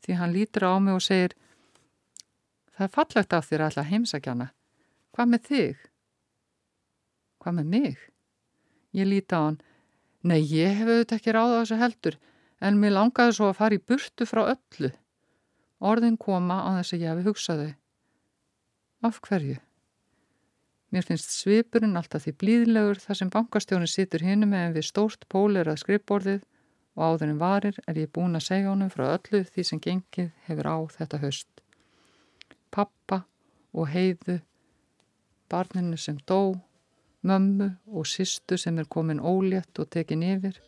því 0.04 0.18
hann 0.20 0.34
lítur 0.34 0.68
á 0.68 0.76
mig 0.78 0.94
og 0.94 1.02
segir 1.04 1.36
Það 2.80 2.86
er 2.86 2.92
fallegt 2.94 3.34
af 3.36 3.48
þér 3.48 3.62
alltaf 3.66 3.88
heimsækjana. 3.90 4.46
Hvað 5.12 5.26
með 5.32 5.48
þig? 5.48 5.80
Hvað 7.40 7.56
með 7.58 7.66
mig? 7.74 8.04
Ég 8.96 9.08
líti 9.10 9.36
á 9.36 9.40
hann. 9.42 9.58
Nei, 10.24 10.40
ég 10.40 10.78
hef 10.78 10.88
auðvitað 10.88 11.18
ekki 11.18 11.34
ráða 11.36 11.58
þessu 11.58 11.80
heldur 11.80 12.16
en 12.60 12.78
mér 12.80 12.94
langaði 12.96 13.36
svo 13.36 13.50
að 13.50 13.58
fara 13.58 13.76
í 13.76 13.82
burtu 13.84 14.26
frá 14.28 14.42
öllu. 14.54 14.92
Orðin 15.80 16.16
koma 16.20 16.60
á 16.60 16.68
þess 16.78 16.96
að 16.96 17.04
ég 17.04 17.12
hefi 17.12 17.26
hugsaði. 17.28 17.68
Af 19.04 19.20
hverju? 19.24 19.56
Mér 20.90 21.06
finnst 21.06 21.30
svipurinn 21.30 21.98
alltaf 21.98 22.24
því 22.24 22.32
blíðlegur 22.42 22.98
þar 22.98 23.18
sem 23.20 23.30
bankastjónin 23.30 23.90
situr 23.90 24.24
hinu 24.26 24.48
með 24.50 24.64
en 24.66 24.74
við 24.74 24.88
stórt 24.88 25.26
pólera 25.30 25.76
skrippborðið 25.78 26.42
og 26.98 27.04
áður 27.06 27.30
en 27.30 27.40
varir 27.42 27.78
er 27.86 28.00
ég 28.02 28.10
búin 28.10 28.34
að 28.34 28.46
segja 28.48 28.72
honum 28.72 28.90
frá 28.90 29.06
öllu 29.12 29.44
því 29.46 29.66
sem 29.68 29.82
gengið 29.86 30.32
hefur 30.48 30.66
á 30.66 30.78
þetta 30.96 31.22
höst. 31.22 31.48
Pappa 32.74 33.22
og 33.70 33.90
heiðu, 33.94 34.40
barninu 35.50 35.98
sem 35.98 36.18
dó, 36.26 36.58
mömmu 37.22 37.70
og 37.86 38.10
sýstu 38.10 38.58
sem 38.58 38.78
er 38.82 38.90
komin 38.90 39.22
ólétt 39.22 39.78
og 39.78 39.90
tekin 39.94 40.26
yfir 40.26 40.58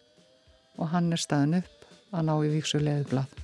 og 0.78 0.92
hann 0.94 1.10
er 1.12 1.20
staðin 1.20 1.62
upp 1.62 1.88
að 2.12 2.28
ná 2.28 2.36
í 2.46 2.52
viksu 2.60 2.78
leðublað. 2.78 3.41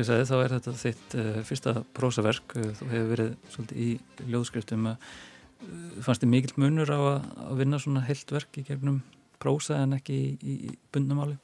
Eins 0.00 0.10
og 0.10 0.20
ég 0.20 0.26
sagði 0.26 0.28
þá 0.28 0.36
er 0.38 0.52
þetta 0.56 0.74
þitt 0.80 1.16
uh, 1.16 1.38
fyrsta 1.46 1.72
prósaverk, 1.96 2.54
uh, 2.58 2.68
þú 2.78 2.90
hefur 2.92 3.10
verið 3.12 3.32
svolítið 3.54 3.82
í 3.82 3.88
ljóðskriftum. 4.32 4.86
Uh, 4.92 6.00
fannst 6.04 6.24
þið 6.24 6.32
mikill 6.32 6.54
munur 6.60 6.92
á 6.92 7.00
að, 7.00 7.26
að 7.46 7.60
vinna 7.62 7.80
svona 7.82 8.04
heilt 8.06 8.32
verk 8.34 8.60
í 8.60 8.64
gegnum 8.66 9.00
prósa 9.42 9.80
en 9.82 9.96
ekki 9.96 10.16
í, 10.36 10.54
í, 10.70 10.76
bundnumáli? 10.94 11.36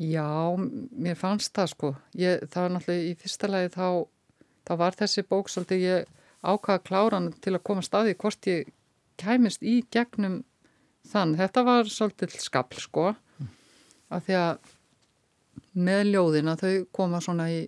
Já, 0.00 0.56
mér 0.56 1.18
fannst 1.20 1.52
það 1.56 1.72
sko. 1.74 1.92
Ég, 2.16 2.46
það 2.48 2.64
var 2.64 2.74
náttúrulega 2.76 3.08
í 3.10 3.16
fyrsta 3.20 3.50
lagi 3.50 3.72
þá, 3.74 3.86
þá 4.68 4.72
var 4.80 4.96
þessi 4.96 5.26
bók 5.28 5.50
svolítið 5.52 5.84
ég 5.84 6.12
ákvaða 6.40 6.84
kláran 6.86 7.32
til 7.44 7.54
að 7.56 7.64
koma 7.68 7.84
staði 7.84 8.16
hvort 8.16 8.48
ég 8.48 8.70
kæmist 9.20 9.64
í 9.66 9.82
gegnum 9.92 10.40
þann, 11.10 11.36
þetta 11.36 11.64
var 11.66 11.90
svolítið 11.92 12.38
skapl 12.40 12.80
sko. 12.80 13.10
Mm. 13.40 13.50
af 14.10 14.24
því 14.26 14.38
að 14.40 14.70
með 15.78 16.02
ljóðina 16.14 16.56
þau 16.58 16.72
koma 16.92 17.20
svona 17.22 17.50
í 17.52 17.60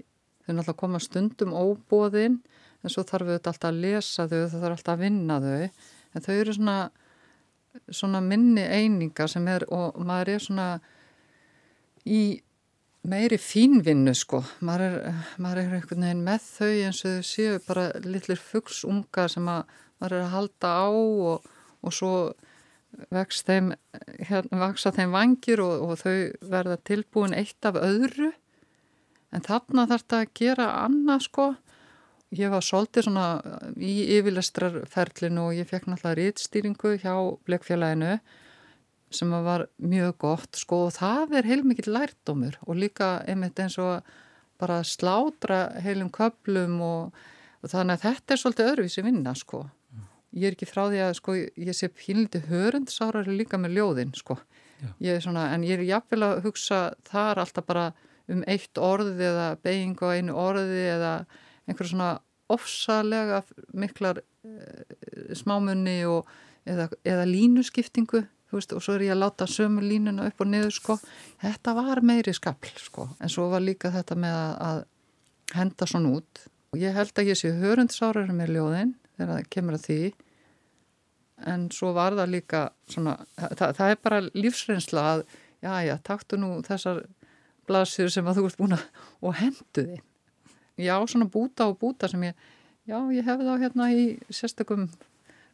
þau 0.43 0.57
náttúrulega 0.57 0.81
koma 0.81 1.01
stundum 1.03 1.53
óbóðin 1.55 2.41
en 2.83 2.91
svo 2.91 3.05
þarf 3.07 3.29
við 3.29 3.39
alltaf 3.39 3.69
að 3.69 3.83
lesa 3.85 4.27
þau 4.27 4.41
þau 4.41 4.59
þarf 4.59 4.77
alltaf 4.77 4.95
að 4.97 5.05
vinna 5.05 5.39
þau. 5.43 5.69
En 6.13 6.25
þau 6.25 6.35
eru 6.35 6.57
svona 6.57 6.79
svona 7.93 8.21
minni 8.21 8.65
einingar 8.65 9.31
sem 9.31 9.47
er 9.49 9.65
og 9.73 10.01
maður 10.05 10.35
er 10.35 10.45
svona 10.45 10.67
í 12.05 12.23
meiri 13.09 13.39
fínvinnu 13.41 14.15
sko. 14.15 14.43
Maður 14.63 14.85
er, 14.87 15.23
maður 15.43 15.63
er 15.63 15.77
einhvern 15.79 16.07
veginn 16.07 16.25
með 16.27 16.47
þau 16.47 16.71
eins 16.71 17.03
og 17.03 17.17
þau 17.17 17.27
séu 17.27 17.59
bara 17.67 17.89
litlir 18.05 18.41
fuggsungar 18.41 19.33
sem 19.33 19.49
að 19.51 19.65
maður 20.03 20.19
er 20.19 20.27
að 20.27 20.35
halda 20.37 20.73
á 20.75 20.89
og, 20.91 21.49
og 21.83 21.95
svo 21.97 22.15
vex 23.13 23.43
þeim, 23.47 23.73
hérna, 24.29 24.61
vaksa 24.67 24.93
þeim 24.95 25.15
vangir 25.15 25.63
og, 25.65 25.85
og 25.87 25.99
þau 26.03 26.15
verða 26.53 26.79
tilbúin 26.89 27.37
eitt 27.37 27.69
af 27.69 27.79
öðru. 27.81 28.33
En 29.33 29.45
þarna 29.45 29.87
þarf 29.89 30.05
þetta 30.05 30.21
að 30.21 30.33
gera 30.39 30.69
annað 30.83 31.27
sko. 31.27 31.49
Ég 32.33 32.53
var 32.53 32.65
svolítið 32.65 33.07
svona 33.09 33.27
í 33.77 33.95
yfirlestrarferlinu 34.17 35.49
og 35.49 35.59
ég 35.59 35.69
fekk 35.69 35.91
náttúrulega 35.91 36.19
rítstýringu 36.21 36.95
hjá 37.03 37.15
Bleikfélaginu 37.45 38.17
sem 39.13 39.33
var 39.45 39.67
mjög 39.77 40.17
gott 40.25 40.61
sko. 40.61 40.87
Og 40.89 40.97
það 40.97 41.37
er 41.41 41.49
heilmikið 41.51 41.91
lærdómur 41.93 42.57
og 42.65 42.81
líka 42.81 43.19
einmitt 43.29 43.61
eins 43.61 43.77
og 43.81 44.01
bara 44.61 44.81
slátra 44.87 45.67
heilum 45.85 46.09
köplum 46.13 46.81
og, 46.87 47.23
og 47.61 47.73
þannig 47.73 47.99
að 47.99 48.05
þetta 48.07 48.35
er 48.35 48.43
svolítið 48.43 48.73
öðruvísi 48.73 49.05
vinna 49.05 49.37
sko 49.37 49.67
ég 50.33 50.49
er 50.49 50.57
ekki 50.57 50.69
frá 50.69 50.87
því 50.87 51.03
að 51.05 51.15
sko 51.19 51.37
ég 51.37 51.77
sé 51.77 51.89
pínliti 51.93 52.43
hörundsárar 52.49 53.29
líka 53.31 53.61
með 53.61 53.79
ljóðin 53.79 54.15
sko. 54.17 54.39
Ég 55.03 55.21
svona, 55.23 55.53
en 55.55 55.63
ég 55.63 55.79
er 55.79 55.87
jafnvel 55.87 56.25
að 56.27 56.41
hugsa 56.49 56.81
þar 57.07 57.45
alltaf 57.45 57.67
bara 57.69 57.87
um 58.33 58.43
eitt 58.51 58.79
orði 58.79 59.29
eða 59.29 59.49
beiging 59.63 59.99
á 60.03 60.09
einu 60.11 60.35
orði 60.39 60.87
eða 60.97 61.13
einhver 61.69 61.89
svona 61.89 62.13
ofsalega 62.53 63.43
miklar 63.79 64.23
e, 64.43 65.35
smámunni 65.39 66.01
og 66.09 66.27
eða, 66.67 66.89
eða 67.07 67.27
línuskiptingu 67.29 68.25
veist, 68.53 68.75
og 68.77 68.83
svo 68.85 68.97
er 68.99 69.07
ég 69.07 69.15
að 69.15 69.23
láta 69.23 69.49
sömu 69.49 69.83
línuna 69.85 70.27
upp 70.29 70.43
og 70.45 70.51
niður 70.53 70.75
sko, 70.77 70.99
þetta 71.41 71.73
var 71.79 72.03
meiri 72.05 72.35
skapl 72.37 72.73
sko, 72.77 73.09
en 73.21 73.33
svo 73.33 73.49
var 73.53 73.65
líka 73.65 73.93
þetta 73.95 74.19
með 74.19 74.35
að, 74.37 74.57
að 74.69 74.83
henda 75.57 75.89
svona 75.89 76.13
út. 76.19 76.43
Og 76.73 76.81
ég 76.81 76.97
held 76.97 77.17
að 77.17 77.31
ég 77.33 77.39
sé 77.39 77.53
hörundsárar 77.57 78.29
með 78.33 78.55
ljóðin 78.57 78.93
þegar 79.17 79.33
það 79.33 79.51
kemur 79.57 79.79
að 79.79 79.87
því 79.89 79.99
en 81.53 81.67
svo 81.75 81.91
var 81.97 82.17
það 82.17 82.33
líka 82.37 82.63
svona, 82.91 83.17
það, 83.39 83.75
það 83.79 83.91
er 83.91 84.01
bara 84.07 84.21
lífsreynsla 84.31 85.05
að 85.15 85.25
já 85.63 85.75
já, 85.87 85.95
taktu 86.07 86.39
nú 86.39 86.55
þessar 86.67 87.05
blasir 87.69 88.11
sem 88.13 88.27
að 88.27 88.41
þú 88.41 88.49
ert 88.49 88.59
búin 88.61 88.77
að 88.77 89.05
og 89.23 89.39
hendu 89.39 89.87
þið 89.87 90.01
já, 90.87 90.97
svona 91.07 91.31
búta 91.31 91.69
og 91.71 91.79
búta 91.83 92.11
sem 92.11 92.29
ég 92.29 92.49
já, 92.89 92.99
ég 93.15 93.27
hef 93.27 93.45
þá 93.47 93.55
hérna 93.63 93.93
í 93.95 94.07
sérstakum 94.31 94.89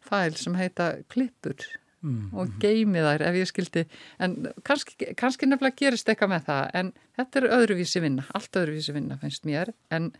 fæl 0.04 0.32
sem 0.38 0.56
heita 0.56 0.90
klippur 1.12 1.56
mm. 2.00 2.32
og 2.38 2.54
geimi 2.62 3.02
þær 3.04 3.26
ef 3.28 3.38
ég 3.40 3.50
skildi, 3.50 3.84
en 4.22 4.38
kannski, 4.66 5.12
kannski 5.18 5.48
nefnilega 5.48 5.78
gerist 5.82 6.08
eitthvað 6.08 6.34
með 6.36 6.46
það 6.48 6.76
en 6.80 6.92
þetta 7.18 7.40
er 7.40 7.50
öðruvísi 7.58 8.04
vinna, 8.04 8.26
allt 8.34 8.60
öðruvísi 8.60 8.96
vinna 8.96 9.18
finnst 9.20 9.48
mér, 9.48 9.74
en 9.94 10.12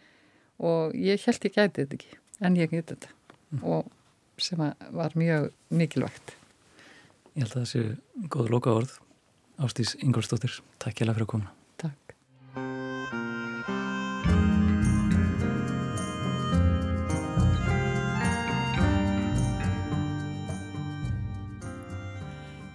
og 0.58 0.96
ég 0.98 1.22
held 1.22 1.46
ég 1.46 1.54
gæti 1.54 1.84
þetta 1.84 1.98
ekki, 2.00 2.18
en 2.42 2.58
ég 2.58 2.72
geti 2.72 2.94
þetta. 2.96 3.14
Og 3.62 3.86
sem 4.38 4.60
var 4.92 5.14
mjög 5.18 5.50
mikilvægt. 5.70 6.34
Ég 7.34 7.44
held 7.44 7.54
að 7.54 7.60
það 7.60 7.70
séu 7.72 8.26
góð 8.30 8.50
loka 8.54 8.74
orð. 8.74 8.98
Ástís 9.58 9.96
Ingolstóttir, 9.98 10.60
takk 10.78 11.00
hjá 11.00 11.08
það 11.08 11.16
fyrir 11.16 11.26
að 11.26 11.32
koma. 11.32 11.50
Takk. 11.82 12.14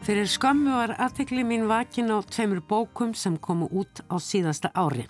Fyrir 0.03 0.27
skömmu 0.27 0.75
var 0.75 0.95
artikli 0.99 1.45
mín 1.47 1.69
vakin 1.71 2.11
á 2.11 2.19
tveimur 2.27 2.59
bókum 2.67 3.13
sem 3.15 3.37
komu 3.39 3.69
út 3.71 4.03
á 4.11 4.19
síðasta 4.19 4.71
ári. 4.75 5.07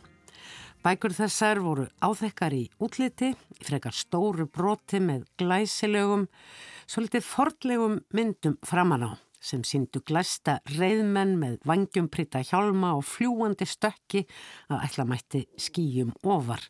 Bækur 0.83 1.13
þessar 1.15 1.61
voru 1.63 1.85
áþekkar 2.03 2.51
í 2.57 2.65
útliti, 2.83 3.29
frekar 3.63 3.95
stóru 3.95 4.49
broti 4.51 4.99
með 4.99 5.21
glæsilegum, 5.39 6.25
svolítið 6.91 7.23
fordlegum 7.23 7.95
myndum 8.11 8.57
framan 8.67 9.05
á 9.07 9.11
sem 9.39 9.63
síndu 9.63 10.01
glæsta 10.03 10.57
reyðmenn 10.75 11.37
með 11.39 11.55
vangjum 11.67 12.09
prita 12.11 12.43
hjálma 12.43 12.97
og 12.97 13.07
fljúandi 13.07 13.63
stökki 13.63 14.25
að 14.67 14.83
ætla 14.89 15.07
mætti 15.07 15.45
skýjum 15.55 16.11
ofar. 16.27 16.67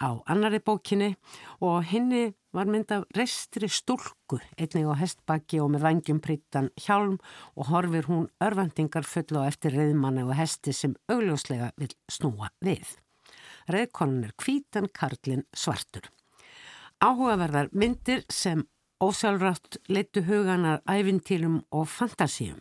á 0.00 0.20
annari 0.32 0.60
bókinni 0.60 1.14
og 1.60 1.84
henni 1.84 2.34
var 2.52 2.68
mynd 2.68 2.92
af 2.92 3.04
restri 3.16 3.68
stúlku 3.68 4.40
einnig 4.56 4.88
á 4.88 5.00
hestbakki 5.00 5.60
og 5.64 5.72
með 5.72 5.84
vangjum 5.88 6.20
prítan 6.24 6.72
hjálm 6.76 7.16
og 7.56 7.68
horfir 7.72 8.08
hún 8.08 8.28
örvendingar 8.40 9.04
full 9.04 9.40
á 9.40 9.48
eftir 9.48 9.76
reyðmanna 9.76 10.28
og 10.28 10.36
hesti 10.36 10.72
sem 10.72 10.96
augljóslega 11.08 11.72
vil 11.76 11.92
snúa 12.08 12.52
við. 12.64 12.99
Reyðkonan 13.68 14.30
er 14.30 14.34
kvítan, 14.40 14.88
karlin 14.94 15.44
svartur. 15.52 16.08
Áhugaverðar 17.00 17.70
myndir 17.72 18.24
sem 18.28 18.64
ósjálfrátt 19.00 19.78
leitu 19.88 20.22
huganar 20.26 20.82
ævintýrum 20.84 21.62
og 21.72 21.86
fantasíum 21.88 22.60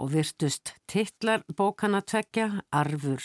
og 0.00 0.12
virtust 0.12 0.72
titlar 0.88 1.44
bókana 1.56 2.00
tvekja, 2.00 2.64
arfur 2.72 3.20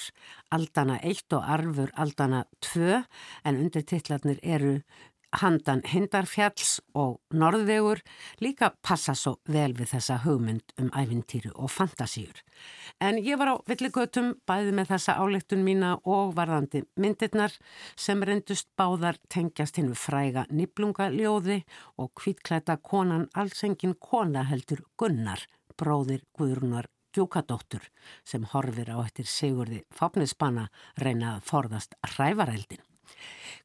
aldana 0.52 1.00
1 1.04 1.36
og 1.38 1.48
arfur 1.56 1.94
aldana 1.96 2.44
2 2.74 3.00
en 3.46 3.60
undir 3.64 3.86
titlarnir 3.88 4.40
eru 4.44 4.80
handan 5.42 5.82
hindarfjalls 5.86 6.80
og 6.98 7.20
norðvegur 7.36 8.02
líka 8.42 8.72
passa 8.86 9.14
svo 9.16 9.36
vel 9.48 9.74
við 9.78 9.94
þessa 9.94 10.20
hugmynd 10.24 10.74
um 10.82 10.90
æfintýru 10.90 11.52
og 11.56 11.72
fantasíur. 11.74 12.42
En 13.00 13.20
ég 13.22 13.40
var 13.40 13.54
á 13.54 13.56
villigötum 13.70 14.34
bæði 14.50 14.74
með 14.76 14.94
þessa 14.94 15.18
áleiktun 15.22 15.64
mína 15.66 15.96
og 16.04 16.34
varðandi 16.38 16.84
myndirnar 17.00 17.54
sem 17.96 18.24
reyndust 18.24 18.70
báðar 18.80 19.20
tengjast 19.30 19.78
hinn 19.78 19.92
við 19.94 20.04
fræga 20.04 20.46
niblungaljóði 20.50 21.62
og 21.98 22.14
kvítklæta 22.20 22.80
konan 22.82 23.30
allsengin 23.34 23.96
kona 24.00 24.44
heldur 24.50 24.84
Gunnar, 24.98 25.46
bróðir 25.78 26.26
Guðrunar 26.36 26.90
Gjúkadóttur 27.16 27.88
sem 28.24 28.44
horfir 28.52 28.92
á 28.94 28.98
eftir 29.02 29.26
Sigurði 29.26 29.82
Fápnisbanna 29.96 30.68
reyna 31.02 31.38
að 31.38 31.48
forðast 31.50 31.98
rævareldin. 32.18 32.84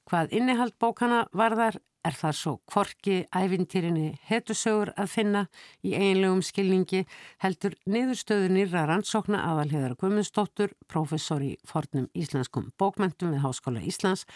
Hvað 0.05 0.35
innihald 0.37 0.75
bókana 0.81 1.25
varðar 1.33 1.79
er 2.05 2.17
það 2.19 2.35
svo 2.37 2.53
kvorki 2.69 3.15
æfintýrinni 3.33 4.11
hetusögur 4.29 4.91
að 5.01 5.09
finna 5.15 5.43
í 5.81 5.95
eiginlegum 5.97 6.43
skilningi 6.45 7.01
heldur 7.41 7.77
niðurstöðu 7.89 8.51
nýra 8.53 8.85
rannsókna 8.91 9.41
aðalheðar 9.49 9.97
Guðmundsdóttur, 10.03 10.75
professor 10.93 11.41
í 11.41 11.55
fornum 11.65 12.11
íslenskum 12.13 12.69
bókmentum 12.81 13.33
við 13.33 13.47
Háskóla 13.47 13.81
Íslands 13.81 14.27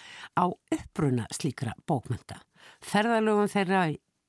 á 0.41 0.49
uppbruna 0.49 1.29
slíkra 1.37 1.77
bókmenta. 1.85 2.41
Ferðalögum 2.81 3.53
þeirra 3.53 3.85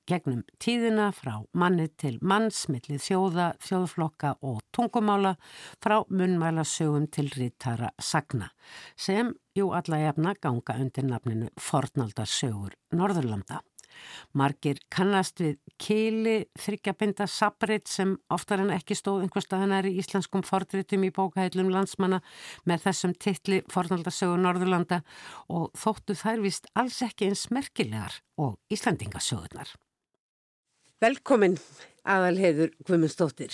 gegnum 0.10 0.42
tíðina 0.62 1.10
frá 1.16 1.36
manni 1.54 1.88
til 2.02 2.16
manns, 2.26 2.66
millið 2.72 3.02
þjóða, 3.06 3.48
þjóðflokka 3.64 4.36
og 4.46 4.62
tungumála, 4.76 5.36
frá 5.84 6.00
munmæla 6.10 6.66
sögum 6.68 7.08
til 7.12 7.30
rítara 7.36 7.92
sagna, 8.02 8.52
sem 8.98 9.34
jú 9.58 9.72
alla 9.76 10.04
jafna 10.06 10.36
ganga 10.42 10.78
undir 10.82 11.08
nafninu 11.08 11.50
Fornaldarsögur 11.60 12.78
Norðurlanda. 12.96 13.64
Margir 14.38 14.80
kannast 14.94 15.42
við 15.42 15.58
Kili 15.80 16.36
þryggjabinda 16.60 17.28
Sabrit 17.30 17.90
sem 17.90 18.16
oftar 18.34 18.64
en 18.64 18.74
ekki 18.76 18.98
stóð 18.98 19.26
einhver 19.26 19.46
staðanar 19.46 19.88
í 19.90 19.96
íslenskum 20.02 20.44
fordritum 20.48 21.06
í 21.08 21.12
bókahællum 21.16 21.72
landsmanna 21.74 22.22
með 22.70 22.88
þessum 22.88 23.16
titli 23.16 23.62
Fornaldarsögur 23.74 24.42
Norðurlanda 24.44 25.02
og 25.50 25.70
þóttu 25.80 26.18
þær 26.20 26.46
vist 26.46 26.72
alls 26.80 27.02
ekki 27.06 27.32
eins 27.32 27.48
merkilegar 27.56 28.22
og 28.40 28.58
Íslandingasögurnar. 28.74 29.76
Velkomin 31.00 31.54
aðalheður 32.04 32.74
Guðmundsdóttir. 32.84 33.54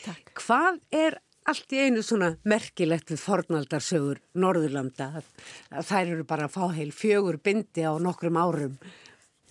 Takk. 0.00 0.30
Hvað 0.40 0.78
er 0.96 1.18
allt 1.50 1.74
í 1.76 1.82
einu 1.84 2.00
svona 2.00 2.30
merkilegt 2.48 3.12
við 3.12 3.20
fornaldarsögur 3.20 4.22
Norðurlanda? 4.40 5.20
Þær 5.68 6.14
eru 6.14 6.24
bara 6.24 6.46
að 6.48 6.54
fá 6.54 6.72
heil 6.78 6.88
fjögur 6.96 7.36
bindi 7.44 7.84
á 7.84 7.92
nokkrum 8.00 8.38
árum. 8.40 8.78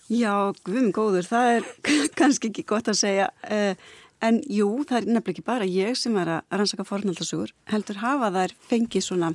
Já, 0.09 0.49
Guðmund 0.65 0.95
góður, 0.97 1.29
það 1.29 1.51
er 1.59 1.69
kannski 2.19 2.49
ekki 2.49 2.65
gott 2.73 2.89
að 2.89 2.97
segja. 3.03 3.29
Eh, 3.45 3.77
en 4.25 4.41
jú, 4.49 4.71
það 4.89 4.97
er 4.97 5.11
nefnilega 5.11 5.35
ekki 5.35 5.45
bara 5.51 5.69
ég 5.69 6.01
sem 6.01 6.17
er 6.17 6.33
að 6.39 6.57
rannsaka 6.57 6.87
fornaldarsögur. 6.89 7.53
Heldur 7.69 8.01
hafa 8.01 8.31
þær 8.39 8.57
fengið 8.71 9.05
svona 9.05 9.31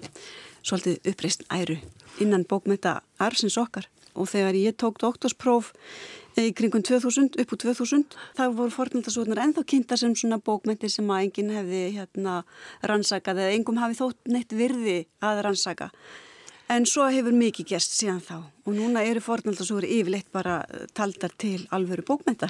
svolítið 0.66 1.12
uppreist 1.14 1.46
æru 1.46 1.78
innan 2.18 2.42
bókmynda 2.42 2.98
arfsins 3.22 3.60
okkar. 3.62 3.86
Og 4.18 4.26
þegar 4.34 4.58
ég 4.58 4.74
tók 4.78 4.98
doktorspróf 5.02 5.70
í 6.40 6.50
kringum 6.56 6.82
2000, 6.84 7.38
upp 7.42 7.54
úr 7.54 7.62
2000 7.62 8.18
þá 8.36 8.44
voru 8.56 8.74
fornaldasúðunar 8.74 9.44
ennþá 9.46 9.66
kynnta 9.70 9.98
sem 10.00 10.14
svona 10.18 10.40
bókmyndir 10.42 10.92
sem 10.92 11.08
að 11.10 11.26
enginn 11.28 11.54
hefði 11.54 11.82
hérna 11.98 12.42
rannsakað 12.82 13.44
eða 13.44 13.56
engum 13.58 13.80
hafi 13.82 13.98
þótt 14.02 14.32
neitt 14.34 14.54
virði 14.54 15.00
að 15.24 15.44
rannsaka. 15.48 15.90
En 16.72 16.86
svo 16.88 17.04
hefur 17.12 17.34
mikið 17.36 17.74
gæst 17.74 17.92
síðan 17.92 18.22
þá 18.24 18.36
og 18.40 18.72
núna 18.72 19.02
eru 19.04 19.20
fornaldasúður 19.20 19.84
yfirleitt 19.84 20.30
bara 20.32 20.62
eh, 20.64 20.86
taldar 20.96 21.34
til 21.36 21.58
alvöru 21.76 22.06
bókmynda 22.08 22.48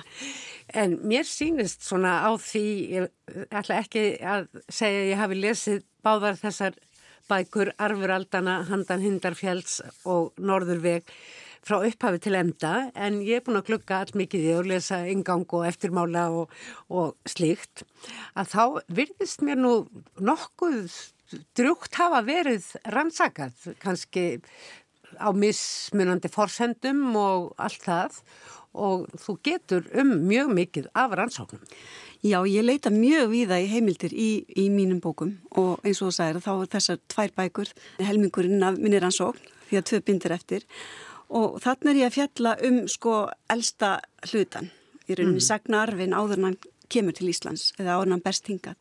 En 0.72 0.96
mér 1.04 1.26
sýnist 1.28 1.84
svona 1.84 2.22
á 2.24 2.30
því 2.40 2.64
ég 2.94 3.08
ætla 3.52 3.80
ekki 3.82 4.04
að 4.24 4.46
segja 4.72 5.02
að 5.02 5.08
ég 5.10 5.20
hafi 5.20 5.38
lesið 5.38 5.82
báðar 6.04 6.38
þessar 6.40 6.78
bækur 7.28 7.72
Arfuraldana, 7.80 8.62
Handan 8.68 9.04
Hindarfjalls 9.04 9.80
og 10.08 10.32
Norðurveg 10.40 11.08
frá 11.64 11.80
upphafi 11.80 12.20
til 12.26 12.36
enda 12.38 12.74
en 12.94 13.20
ég 13.24 13.40
er 13.40 13.44
búin 13.46 13.60
að 13.60 13.68
klukka 13.70 14.02
all 14.02 14.14
mikið 14.20 14.46
í 14.50 14.54
og 14.58 14.68
lesa 14.68 15.00
yngang 15.10 15.46
og 15.48 15.66
eftirmála 15.68 16.28
og, 16.36 16.52
og 16.92 17.14
slíkt 17.28 17.86
að 18.36 18.52
þá 18.52 18.64
virðist 19.00 19.44
mér 19.46 19.60
nú 19.62 19.74
nokkuð 20.20 20.92
drúgt 21.56 21.96
hafa 21.98 22.22
verið 22.26 22.66
rannsakað 22.94 23.74
kannski 23.82 24.26
á 25.18 25.30
mismunandi 25.34 26.30
forsendum 26.32 27.14
og 27.16 27.52
allt 27.62 27.86
það 27.86 28.20
og 28.74 29.06
þú 29.22 29.36
getur 29.46 29.84
um 30.00 30.10
mjög 30.26 30.50
mikið 30.50 30.88
af 30.98 31.14
rannsóknum. 31.14 31.62
Já, 32.24 32.40
ég 32.48 32.64
leita 32.64 32.90
mjög 32.90 33.28
viða 33.30 33.60
í 33.62 33.68
heimildir 33.70 34.14
í, 34.16 34.30
í 34.48 34.66
mínum 34.72 34.98
bókum 35.04 35.36
og 35.60 35.84
eins 35.84 36.00
og 36.00 36.10
þú 36.10 36.14
sagir 36.16 36.40
þá 36.42 36.52
er 36.54 36.70
þessar 36.72 37.02
tvær 37.12 37.34
bækur 37.36 37.72
helmingurinn 38.00 38.64
af 38.66 38.80
minni 38.80 39.00
rannsókn 39.02 39.52
því 39.68 39.78
að 39.78 39.86
tvö 39.90 40.00
bindir 40.08 40.34
eftir 40.34 40.66
og 41.28 41.58
þannig 41.64 41.90
er 41.94 42.00
ég 42.02 42.10
að 42.10 42.16
fjalla 42.18 42.54
um 42.68 42.80
sko 42.90 43.18
elsta 43.52 43.96
hlutan 44.30 44.70
í 45.08 45.16
rauninni 45.16 45.40
mm. 45.40 45.48
sagnarfin 45.48 46.16
áður 46.16 46.40
en 46.40 46.48
hann 46.50 46.58
kemur 46.92 47.16
til 47.16 47.30
Íslands 47.32 47.72
eða 47.78 47.98
áður 47.98 48.08
en 48.08 48.16
hann 48.16 48.24
berst 48.24 48.50
hingað 48.50 48.76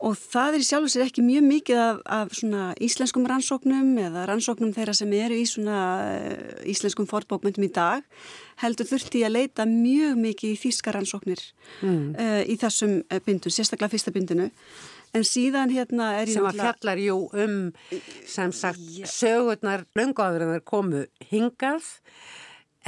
og 0.00 0.16
það 0.16 0.54
er 0.54 0.62
í 0.62 0.66
sjálf 0.66 0.86
og 0.86 0.92
sér 0.94 1.04
ekki 1.04 1.22
mjög 1.24 1.44
mikið 1.44 1.80
af, 1.82 1.98
af 2.16 2.30
svona 2.38 2.62
íslenskum 2.80 3.26
rannsóknum 3.28 3.90
eða 4.00 4.24
rannsóknum 4.30 4.72
þeirra 4.76 4.94
sem 4.96 5.12
eru 5.18 5.36
í 5.36 5.48
svona 5.48 5.80
uh, 6.06 6.54
íslenskum 6.72 7.08
fortbókmyndum 7.10 7.66
í 7.66 7.72
dag 7.74 8.06
heldur 8.62 8.88
þurfti 8.88 9.24
að 9.26 9.36
leita 9.36 9.66
mjög 9.68 10.16
mikið 10.22 10.54
í 10.54 10.60
þýska 10.62 10.94
rannsóknir 10.96 11.42
mm. 11.84 12.06
uh, 12.16 12.40
í 12.48 12.56
þessum 12.60 12.96
eh, 13.02 13.20
bindun, 13.26 13.52
sérstaklega 13.52 13.92
fyrsta 13.92 14.14
bindunu 14.14 14.48
En 15.16 15.24
síðan 15.26 15.72
hérna 15.74 16.12
er 16.20 16.28
ég... 16.28 16.36
Sem 16.36 16.46
að 16.46 16.60
fjallar 16.60 17.00
jú 17.02 17.16
um, 17.34 17.56
sem 18.30 18.52
sagt, 18.54 18.84
sögurnar 19.10 19.86
lönguafræðar 19.98 20.62
komu 20.66 21.04
hingað. 21.32 21.88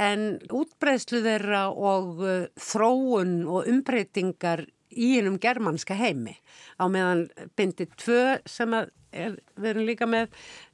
En 0.01 0.39
útbreyslu 0.53 1.21
þeirra 1.25 1.67
og 1.71 2.23
uh, 2.23 2.47
þróun 2.57 3.43
og 3.45 3.69
umbreytingar 3.69 4.65
í 4.93 5.17
einum 5.19 5.39
germanska 5.41 5.97
heimi. 5.97 6.37
Á 6.79 6.87
meðan 6.91 7.27
bindi 7.57 7.89
tvö 7.97 8.37
sem 8.49 8.73
að 8.77 8.93
er, 9.13 9.35
við 9.55 9.69
erum 9.71 9.87
líka 9.87 10.07
með 10.09 10.33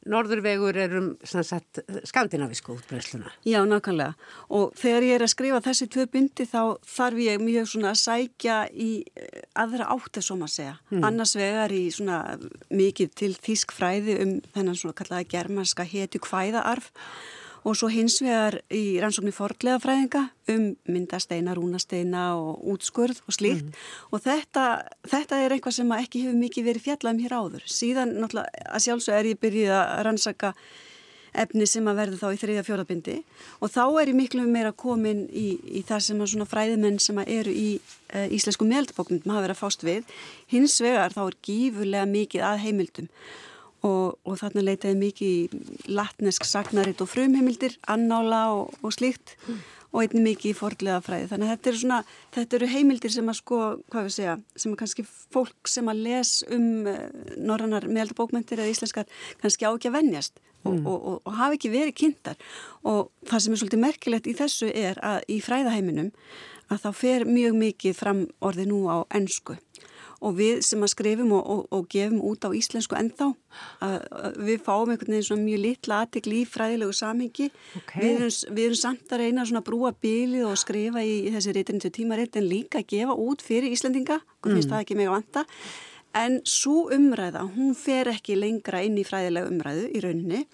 norðurvegur 0.10 0.78
erum 0.80 1.10
sagt, 1.28 1.82
skandinavísku 2.08 2.74
útbreysluna. 2.78 3.34
Já, 3.48 3.60
nákvæmlega 3.68 4.14
og 4.56 4.76
þegar 4.80 5.08
ég 5.08 5.18
er 5.18 5.26
að 5.26 5.34
skrifa 5.34 5.62
þessi 5.66 5.90
tvö 5.92 6.06
bindi 6.14 6.48
þá 6.50 6.62
þarf 6.88 7.24
ég 7.26 7.44
mjög 7.44 7.72
svona 7.74 7.92
að 7.94 8.02
sækja 8.04 8.60
í 8.72 8.90
eh, 9.20 9.42
aðra 9.60 9.90
átt 9.96 10.20
eða 10.20 10.28
svo 10.30 10.40
maður 10.40 10.56
segja. 10.56 10.78
Mm. 10.94 11.04
Annars 11.10 11.36
vegar 11.40 11.76
í 11.76 11.84
svona 11.94 12.22
mikið 12.72 13.14
til 13.24 13.34
þísk 13.36 13.76
fræði 13.76 14.18
um 14.24 14.34
þennan 14.56 14.80
svona 14.80 14.98
kallaða 14.98 15.30
germanska 15.36 15.88
hetu 15.88 16.22
kvæðaarf 16.24 16.92
og 17.68 17.78
svo 17.78 17.90
hins 17.92 18.20
vegar 18.24 18.60
í 18.72 19.00
rannsóknir 19.02 19.36
fordlega 19.36 19.80
fræðinga 19.84 20.26
um 20.54 20.66
myndasteina, 20.90 21.56
rúnasteina 21.58 22.26
og 22.40 22.62
útskurð 22.74 23.22
og 23.26 23.36
slíkt 23.36 23.68
mm. 23.68 23.88
og 24.12 24.24
þetta, 24.26 24.68
þetta 25.10 25.42
er 25.44 25.56
einhvað 25.56 25.80
sem 25.80 25.96
ekki 26.00 26.26
hefur 26.26 26.38
mikið 26.40 26.70
verið 26.70 26.86
fjallað 26.88 27.16
um 27.16 27.24
hér 27.26 27.40
áður. 27.40 27.66
Síðan 27.70 28.14
náttúrulega 28.18 28.70
að 28.70 28.86
sjálfsög 28.86 29.18
er 29.18 29.34
ég 29.34 29.42
byrjuð 29.42 29.74
að 29.80 30.06
rannsaka 30.08 30.54
efni 31.40 31.68
sem 31.70 31.86
að 31.90 32.00
verða 32.00 32.18
þá 32.20 32.30
í 32.34 32.40
þriðja 32.42 32.64
fjórabindi 32.66 33.18
og 33.62 33.70
þá 33.70 33.84
er 34.02 34.12
ég 34.12 34.18
miklu 34.18 34.46
meira 34.50 34.72
komin 34.74 35.28
í, 35.30 35.60
í 35.62 35.84
það 35.86 36.06
sem 36.08 36.24
að 36.24 36.32
svona 36.32 36.48
fræðimenn 36.50 36.98
sem 37.04 37.20
að 37.22 37.30
eru 37.36 37.54
í 37.54 37.68
e, 37.78 38.26
íslensku 38.34 38.66
meðaldabóknum 38.66 39.30
hafa 39.30 39.46
verið 39.46 39.56
að 39.58 39.62
fást 39.62 39.86
við. 39.86 40.16
Hins 40.50 40.80
vegar 40.82 41.14
þá 41.14 41.22
er 41.28 41.38
gífurlega 41.46 42.10
mikið 42.10 42.48
að 42.50 42.64
heimildum 42.66 43.12
og, 43.86 44.18
og 44.28 44.38
þarna 44.40 44.64
leitaði 44.66 45.00
mikið 45.00 45.36
í 45.36 45.92
latnesk 45.96 46.48
sagnarit 46.48 47.02
og 47.04 47.10
frumheimildir, 47.12 47.78
annála 47.92 48.42
og, 48.56 48.74
og 48.84 48.96
slíkt 48.96 49.36
mm. 49.48 49.62
og 49.94 50.02
einnig 50.04 50.26
mikið 50.26 50.52
í 50.52 50.58
fordlega 50.58 51.00
fræði. 51.06 51.30
Þannig 51.32 51.48
að 51.48 51.56
þetta 51.56 51.72
eru, 51.72 51.82
svona, 51.84 52.02
þetta 52.36 52.60
eru 52.60 52.70
heimildir 52.74 53.16
sem 53.16 53.32
að 53.32 53.40
sko, 53.40 53.62
hvað 53.94 54.10
við 54.10 54.16
segja, 54.18 54.36
sem 54.56 54.76
að 54.76 54.82
kannski 54.84 55.08
fólk 55.08 55.72
sem 55.72 55.92
að 55.92 56.04
les 56.10 56.36
um 56.50 56.70
uh, 56.90 57.00
norrannar 57.38 57.88
meðaldabókmentir 57.88 58.62
eða 58.62 58.76
íslenskar 58.76 59.10
kannski 59.42 59.68
á 59.68 59.72
ekki 59.72 59.92
að 59.92 60.00
vennjast. 60.02 60.44
og, 60.66 60.74
mm. 60.76 60.86
og, 60.92 61.04
og, 61.08 61.20
og 61.24 61.36
hafa 61.40 61.56
ekki 61.56 61.70
verið 61.72 61.94
kynntar 61.96 62.36
og 62.84 63.14
það 63.30 63.44
sem 63.44 63.54
er 63.54 63.60
svolítið 63.62 63.80
merkilegt 63.80 64.26
í 64.28 64.34
þessu 64.36 64.68
er 64.76 65.00
að 65.00 65.22
í 65.32 65.38
fræðaheiminum 65.40 66.10
að 66.68 66.82
þá 66.84 66.90
fer 67.00 67.26
mjög 67.30 67.56
mikið 67.62 67.96
fram 67.96 68.26
orði 68.44 68.66
nú 68.68 68.82
á 68.92 69.08
ennsku 69.16 69.56
og 70.20 70.36
við 70.38 70.62
sem 70.66 70.84
að 70.84 70.92
skrifum 70.94 71.34
og, 71.38 71.50
og, 71.54 71.62
og 71.76 71.88
gefum 71.92 72.22
út 72.30 72.48
á 72.48 72.50
íslensku 72.56 72.98
ennþá 73.00 73.30
að, 73.86 73.98
að 74.22 74.40
við 74.50 74.64
fáum 74.66 74.94
einhvern 74.94 75.16
veginn 75.16 75.28
svona 75.30 75.46
mjög 75.46 75.62
litla 75.66 76.00
aðtikli 76.04 76.42
í 76.42 76.48
fræðilegu 76.50 76.96
samhengi 77.00 77.50
okay. 77.80 78.02
við, 78.04 78.16
erum, 78.16 78.56
við 78.58 78.66
erum 78.66 78.82
samt 78.82 79.14
að 79.16 79.24
reyna 79.24 79.46
að 79.48 79.64
brúa 79.70 79.94
bílið 79.96 80.48
og 80.50 80.58
skrifa 80.60 81.04
í, 81.06 81.16
í 81.30 81.36
þessi 81.36 81.56
reytirinn 81.56 81.86
til 81.86 81.94
tímaritt 82.00 82.40
en 82.40 82.50
líka 82.50 82.84
að 82.84 82.90
gefa 82.96 83.16
út 83.28 83.46
fyrir 83.46 83.72
Íslandinga 83.76 84.20
hvað 84.20 84.58
finnst 84.58 84.70
mm. 84.70 84.76
það 84.76 84.84
ekki 84.86 85.00
mig 85.00 85.10
að 85.10 85.16
vanta 85.18 85.46
en 86.20 86.40
svo 86.48 86.88
umræða, 86.94 87.46
hún 87.54 87.76
fer 87.78 88.10
ekki 88.10 88.38
lengra 88.40 88.82
inn 88.86 88.98
í 88.98 89.06
fræðilega 89.06 89.52
umræðu 89.52 89.90
í 89.94 90.02
rauninni 90.04 90.46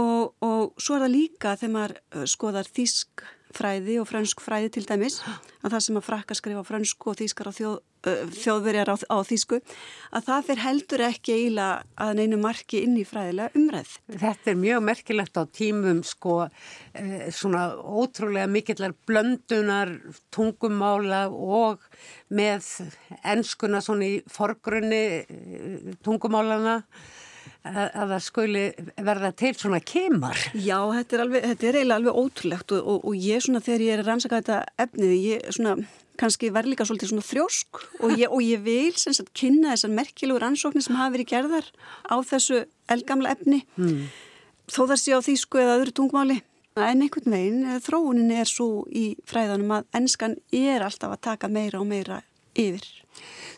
og, 0.00 0.34
og 0.44 0.74
svo 0.76 0.98
er 0.98 1.06
það 1.06 1.14
líka 1.14 1.54
þegar 1.60 1.74
maður 1.78 2.28
skoðar 2.30 2.68
þísk 2.68 3.24
fræði 3.54 3.98
og 4.02 4.08
frönsk 4.10 4.42
fræði 4.44 4.72
til 4.76 4.84
dæmis 4.88 5.20
að 5.64 5.76
það 5.76 5.84
sem 5.86 6.00
að 6.00 6.06
frakka 6.08 6.38
skrifa 6.38 6.64
frönsku 6.66 7.12
og 7.12 7.20
þýskar 7.20 7.50
á 7.50 7.52
þjóð, 7.58 7.76
þjóðverjar 8.04 8.92
á, 8.92 8.96
á 9.10 9.18
þýsku 9.24 9.60
að 10.14 10.26
það 10.28 10.46
fyrir 10.48 10.64
heldur 10.64 11.04
ekki 11.08 11.36
eiginlega 11.38 12.04
að 12.04 12.12
neinu 12.20 12.38
marki 12.42 12.82
inn 12.84 12.98
í 13.00 13.06
fræðilega 13.08 13.58
umræð. 13.58 13.96
Þetta 14.24 14.52
er 14.52 14.60
mjög 14.60 14.84
merkilegt 14.90 15.40
á 15.40 15.42
tímum 15.48 16.02
sko 16.06 16.36
eh, 16.46 17.26
svona 17.34 17.66
ótrúlega 17.74 18.50
mikillar 18.50 18.94
blöndunar 19.08 19.94
tungumála 20.34 21.26
og 21.32 21.84
með 22.34 22.70
enskuna 23.34 23.82
svona 23.84 24.10
í 24.12 24.22
forgrunni 24.30 25.04
tungumálana 26.04 26.80
að, 27.64 27.88
að 27.88 28.12
það 28.12 28.22
skuli 28.26 28.64
verða 29.06 29.32
til 29.36 29.52
svona 29.56 29.80
kemar. 29.84 30.40
Já, 30.52 30.78
þetta 30.92 31.16
er, 31.16 31.24
alveg, 31.24 31.46
þetta 31.50 31.68
er 31.68 31.78
eiginlega 31.80 32.00
alveg 32.00 32.22
ótrúlegt 32.22 32.74
og, 32.76 32.88
og, 32.94 33.04
og 33.10 33.20
ég 33.24 33.44
svona 33.44 33.62
þegar 33.64 33.86
ég 33.86 33.94
er 33.94 34.02
að 34.04 34.10
rannsaka 34.10 34.40
þetta 34.42 34.58
efnið, 34.86 35.14
ég 35.24 35.54
svona 35.56 35.76
kannski 36.20 36.50
verð 36.54 36.72
líka 36.72 36.86
svolítið 36.86 37.12
svona 37.12 37.26
þrjósk 37.26 37.80
og 38.00 38.14
ég, 38.18 38.30
og 38.30 38.42
ég 38.44 38.62
vil 38.64 38.94
sem 39.00 39.14
sagt 39.16 39.32
kynna 39.36 39.74
þessar 39.74 39.94
merkilegu 39.94 40.40
rannsóknir 40.42 40.84
sem 40.86 40.98
hafa 40.98 41.14
verið 41.16 41.30
gerðar 41.32 41.70
á 42.06 42.14
þessu 42.26 42.64
eldgamla 42.90 43.34
efni 43.34 43.62
mm. 43.76 44.02
þó 44.70 44.82
það 44.82 44.98
sé 45.02 45.16
á 45.16 45.20
þýsku 45.26 45.62
eða 45.62 45.78
öðru 45.80 45.96
tungmáli. 46.00 46.40
En 46.74 47.04
einhvern 47.04 47.30
veginn, 47.30 47.64
eh, 47.70 47.80
þróunin 47.82 48.32
er 48.34 48.50
svo 48.50 48.82
í 48.90 49.12
fræðanum 49.30 49.76
að 49.76 49.84
ennskan 49.94 50.38
er 50.50 50.82
alltaf 50.82 51.12
að 51.14 51.24
taka 51.28 51.50
meira 51.50 51.78
og 51.78 51.86
meira 51.86 52.18
yfir. 52.58 52.88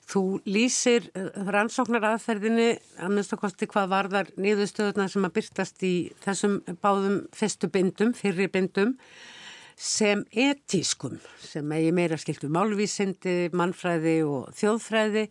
Þú 0.06 0.22
lýsir 0.44 1.08
eh, 1.16 1.30
rannsóknar 1.48 2.04
aðferðinni 2.10 2.74
að 3.00 3.14
minnstakosti 3.16 3.68
hvað 3.72 3.88
varðar 3.94 4.34
niðurstöðuna 4.36 5.08
sem 5.12 5.24
að 5.28 5.34
byrtast 5.38 5.86
í 5.88 5.94
þessum 6.26 6.60
báðum 6.84 7.22
festu 7.36 7.72
bindum, 7.72 8.12
fyrri 8.16 8.50
bindum 8.52 8.94
sem 9.76 10.24
etískum, 10.32 11.18
sem 11.44 11.72
eigi 11.76 11.92
meira 11.92 12.16
skiltu 12.20 12.48
málvísindi, 12.52 13.50
mannfræði 13.56 14.18
og 14.24 14.52
þjóðfræði 14.56 15.26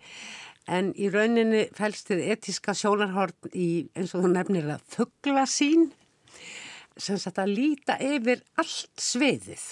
en 0.72 0.92
í 0.98 1.10
rauninni 1.14 1.66
fælst 1.78 2.10
þið 2.12 2.24
etíska 2.36 2.74
sjónarhort 2.78 3.50
í 3.54 3.88
eins 3.98 4.16
og 4.18 4.26
þú 4.26 4.34
nefnir 4.34 4.70
að 4.78 4.86
þöggla 4.96 5.46
sín 5.50 5.90
sem 6.96 7.20
sagt 7.20 7.42
að 7.42 7.54
líta 7.58 7.98
yfir 8.02 8.42
allt 8.62 9.02
sviðið 9.02 9.66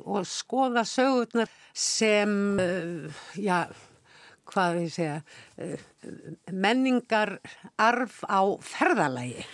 og 0.00 0.26
skoða 0.28 0.84
sögurnar 0.88 1.50
sem, 1.76 2.32
uh, 2.62 3.20
já, 3.36 3.66
hvað 4.50 4.78
við 4.78 4.92
segja, 4.94 5.18
uh, 5.60 5.84
menningar 6.50 7.36
arf 7.80 8.22
á 8.24 8.40
ferðalagi. 8.64 9.44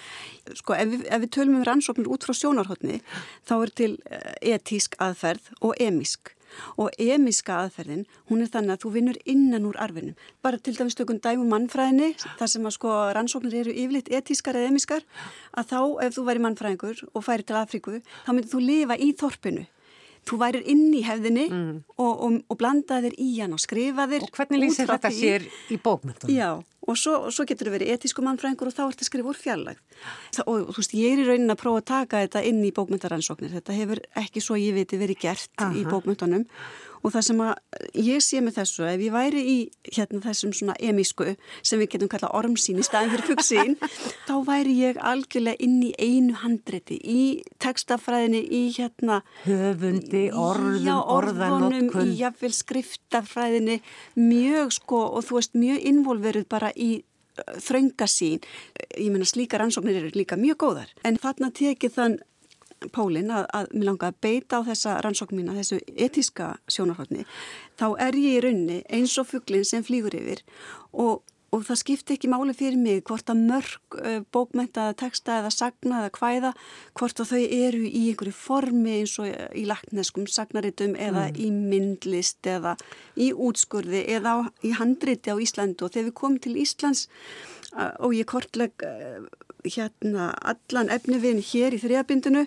Sko 0.55 0.77
ef 0.77 0.89
við, 0.93 1.05
ef 1.11 1.23
við 1.25 1.35
tölum 1.37 1.59
um 1.61 1.67
rannsóknir 1.67 2.11
út 2.13 2.27
frá 2.27 2.37
sjónarhóttni 2.37 3.01
þá 3.49 3.55
er 3.59 3.75
til 3.83 3.93
uh, 3.97 4.33
etísk 4.55 4.97
aðferð 5.03 5.53
og 5.61 5.79
emisk 5.83 6.37
og 6.81 6.95
emiska 7.03 7.59
aðferðin, 7.65 8.07
hún 8.31 8.41
er 8.41 8.51
þannig 8.53 8.77
að 8.77 8.83
þú 8.85 8.93
vinnur 8.95 9.19
innan 9.29 9.67
úr 9.69 9.77
arfinum. 9.83 10.17
Bara 10.41 10.57
til 10.57 10.77
dæmis 10.79 10.97
tökum 10.97 11.19
dæmum 11.21 11.51
mannfræðinni, 11.53 12.15
þar 12.39 12.53
sem 12.53 12.69
að 12.69 12.77
sko 12.79 12.97
rannsóknir 13.17 13.59
eru 13.61 13.75
yfirleitt 13.75 14.09
etískar 14.15 14.57
eða 14.57 14.73
emiskar, 14.73 15.05
að 15.53 15.73
þá 15.75 15.81
ef 16.07 16.17
þú 16.17 16.27
væri 16.31 16.45
mannfræðingur 16.47 17.07
og 17.13 17.27
færi 17.27 17.45
til 17.45 17.61
Afríku, 17.61 17.99
þá 18.25 18.31
myndir 18.33 18.53
þú 18.55 18.63
lifa 18.71 18.97
í 18.97 19.13
þorpinu 19.21 19.67
þú 20.27 20.39
værir 20.41 20.65
inn 20.69 20.89
í 20.97 21.03
hefðinni 21.07 21.47
mm. 21.49 21.75
og, 21.97 22.13
og, 22.13 22.39
og 22.51 22.59
blandaðir 22.61 23.15
í 23.23 23.29
hann 23.41 23.55
og 23.57 23.63
skrifaðir 23.63 24.27
og 24.27 24.33
hvernig 24.35 24.65
lýsir 24.65 24.91
þetta 24.91 25.13
því? 25.13 25.21
sér 25.21 25.47
í 25.73 25.79
bókmyndunum? 25.83 26.33
Já, 26.35 26.51
og 26.87 26.99
svo, 27.01 27.15
og 27.29 27.35
svo 27.35 27.47
getur 27.49 27.71
þú 27.71 27.77
verið 27.77 27.93
etísku 27.95 28.25
mannfræðingur 28.27 28.71
og 28.71 28.77
þá 28.77 28.83
ert 28.87 29.05
að 29.05 29.11
skrifa 29.11 29.33
úr 29.33 29.39
fjarlag 29.41 29.81
og, 30.45 30.51
og 30.57 30.73
þú 30.75 30.83
veist, 30.83 30.97
ég 30.99 31.15
er 31.15 31.23
í 31.23 31.29
raunin 31.29 31.55
að 31.55 31.63
prófa 31.63 31.83
að 31.83 31.89
taka 31.93 32.25
þetta 32.25 32.45
inn 32.51 32.61
í 32.67 32.75
bókmyndaransóknir 32.77 33.55
þetta 33.59 33.79
hefur 33.79 34.03
ekki 34.23 34.43
svo 34.45 34.59
ég 34.61 34.77
viti 34.77 35.01
verið 35.01 35.23
gert 35.27 35.55
Aha. 35.63 35.73
í 35.75 35.87
bókmyndunum 35.89 36.47
og 37.07 37.15
það 37.15 37.27
sem 37.29 37.43
að 37.45 37.81
ég 38.03 38.25
sé 38.25 38.43
með 38.43 38.59
þessu 38.59 38.87
ef 38.91 39.05
ég 39.05 39.15
væri 39.15 39.43
í 39.47 39.57
hérna 39.93 40.23
þessum 40.25 40.55
svona 40.57 40.75
emísku 40.83 41.29
sem 41.63 41.81
við 41.81 41.93
getum 41.95 42.11
kallað 42.11 42.35
ormsín 42.41 42.81
í 42.83 42.87
staðin 42.87 43.13
fyrir 43.15 43.29
fuggsín 43.31 43.77
þá 44.29 44.35
væri 44.49 44.77
ég 44.81 44.99
algjörlega 44.99 45.63
inn 45.63 45.79
í 45.87 45.93
einu 46.03 46.37
handriti 46.43 46.99
í 46.99 47.25
textafræðinni 47.63 48.43
í 48.43 48.63
hérna 48.75 49.21
höfundi, 49.47 50.27
orðum, 50.35 51.03
orðanótkun 51.17 52.11
í 52.11 52.21
jafnvel 52.25 52.55
skriftafræðinni 52.59 53.81
mjög 54.19 54.75
sko 54.81 55.05
og 55.13 55.29
þú 55.29 55.39
veist 55.39 55.59
mjög 55.59 55.91
involveruð 55.93 56.49
bara 56.51 56.73
í 56.75 56.97
þrönga 57.37 58.07
sín, 58.09 58.41
ég 58.97 59.11
menna 59.13 59.27
slíkar 59.29 59.65
ansóknir 59.65 59.99
eru 60.01 60.13
líka 60.17 60.39
mjög 60.41 60.57
góðar. 60.63 60.95
En 61.05 61.19
þarna 61.21 61.51
tekið 61.53 61.93
þann 61.93 62.17
pólinn 62.95 63.33
að, 63.35 63.47
að 63.57 63.71
mér 63.75 63.89
langa 63.91 64.11
að 64.11 64.19
beita 64.27 64.61
á 64.61 64.67
þessa 64.67 64.97
rannsókn 65.05 65.39
mína, 65.39 65.57
þessu 65.59 65.81
etíska 65.97 66.51
sjónarhóttni, 66.71 67.27
þá 67.79 67.87
er 68.09 68.19
ég 68.21 68.39
í 68.39 68.45
raunni 68.45 68.83
eins 68.93 69.17
og 69.21 69.31
fugglinn 69.31 69.67
sem 69.67 69.85
flýgur 69.87 70.17
yfir 70.19 70.45
og, 70.93 71.23
og 71.57 71.65
það 71.67 71.81
skipti 71.81 72.17
ekki 72.17 72.31
máli 72.31 72.55
fyrir 72.57 72.79
mig 72.81 73.03
hvort 73.09 73.31
að 73.33 73.43
mörg 73.49 73.99
uh, 73.99 74.21
bókmentaða 74.35 74.97
texta 75.01 75.41
eða 75.41 75.53
sagna 75.55 76.03
eða 76.03 76.13
hvæða, 76.19 76.53
hvort 76.99 77.23
að 77.23 77.33
þau 77.33 77.43
eru 77.43 77.83
í 77.89 78.03
einhverju 78.11 78.37
formi 78.37 78.97
eins 79.01 79.17
og 79.23 79.31
í 79.57 79.67
lakneskum 79.69 80.29
sagnaritum 80.31 80.95
eða 80.95 81.29
mm. 81.31 81.41
í 81.41 81.51
myndlist 81.57 82.47
eða 82.51 82.77
í 83.17 83.33
útskurði 83.33 84.05
eða 84.19 84.37
á, 84.37 84.39
í 84.63 84.75
handriti 84.77 85.33
á 85.33 85.37
Íslandu 85.41 85.87
og 85.87 85.95
þegar 85.95 86.11
við 86.11 86.19
komum 86.23 86.41
til 86.45 86.57
Íslands 86.61 87.07
og 87.77 88.15
ég 88.17 88.29
kortleg 88.29 88.73
hérna 89.67 90.31
allan 90.47 90.93
efniviðin 90.93 91.43
hér 91.45 91.77
í 91.77 91.81
þriðabindinu 91.83 92.47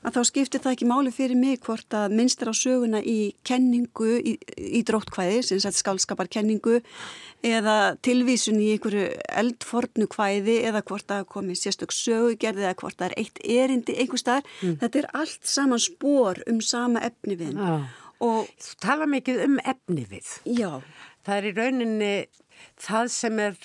að 0.00 0.16
þá 0.16 0.20
skiptir 0.28 0.62
það 0.64 0.74
ekki 0.76 0.88
máli 0.88 1.12
fyrir 1.14 1.38
mig 1.38 1.60
hvort 1.64 1.96
að 1.96 2.14
minnstir 2.16 2.50
á 2.50 2.54
söguna 2.56 3.00
í 3.04 3.32
kenningu, 3.46 4.16
í, 4.20 4.36
í 4.56 4.82
dróttkvæði, 4.88 5.42
sem 5.46 5.60
sagt 5.62 5.80
skálskaparkenningu 5.80 6.80
eða 7.46 7.76
tilvísun 8.04 8.60
í 8.60 8.72
einhverju 8.74 9.06
eldfornu 9.42 10.08
kvæði 10.12 10.58
eða 10.68 10.82
hvort 10.88 11.14
að 11.14 11.28
komi 11.32 11.56
sérstök 11.58 11.94
sögugerði 11.96 12.66
eða 12.66 12.76
hvort 12.82 12.98
það 13.00 13.10
er 13.10 13.18
eitt 13.22 13.42
erindi 13.44 13.96
einhver 13.96 14.20
staðar. 14.20 14.50
Mm. 14.60 14.76
Þetta 14.82 15.02
er 15.02 15.10
allt 15.22 15.54
saman 15.54 15.82
spór 15.82 16.42
um 16.50 16.60
sama 16.64 17.04
efniviðin. 17.08 17.60
Ah. 17.60 17.88
Og, 18.20 18.50
Þú 18.60 18.76
tala 18.84 19.08
mikið 19.08 19.46
um 19.46 19.56
efnivið. 19.64 20.34
Já. 20.44 20.80
Það 21.24 21.38
er 21.38 21.48
í 21.48 21.56
rauninni 21.56 22.14
það 22.80 23.10
sem 23.14 23.40
er 23.42 23.56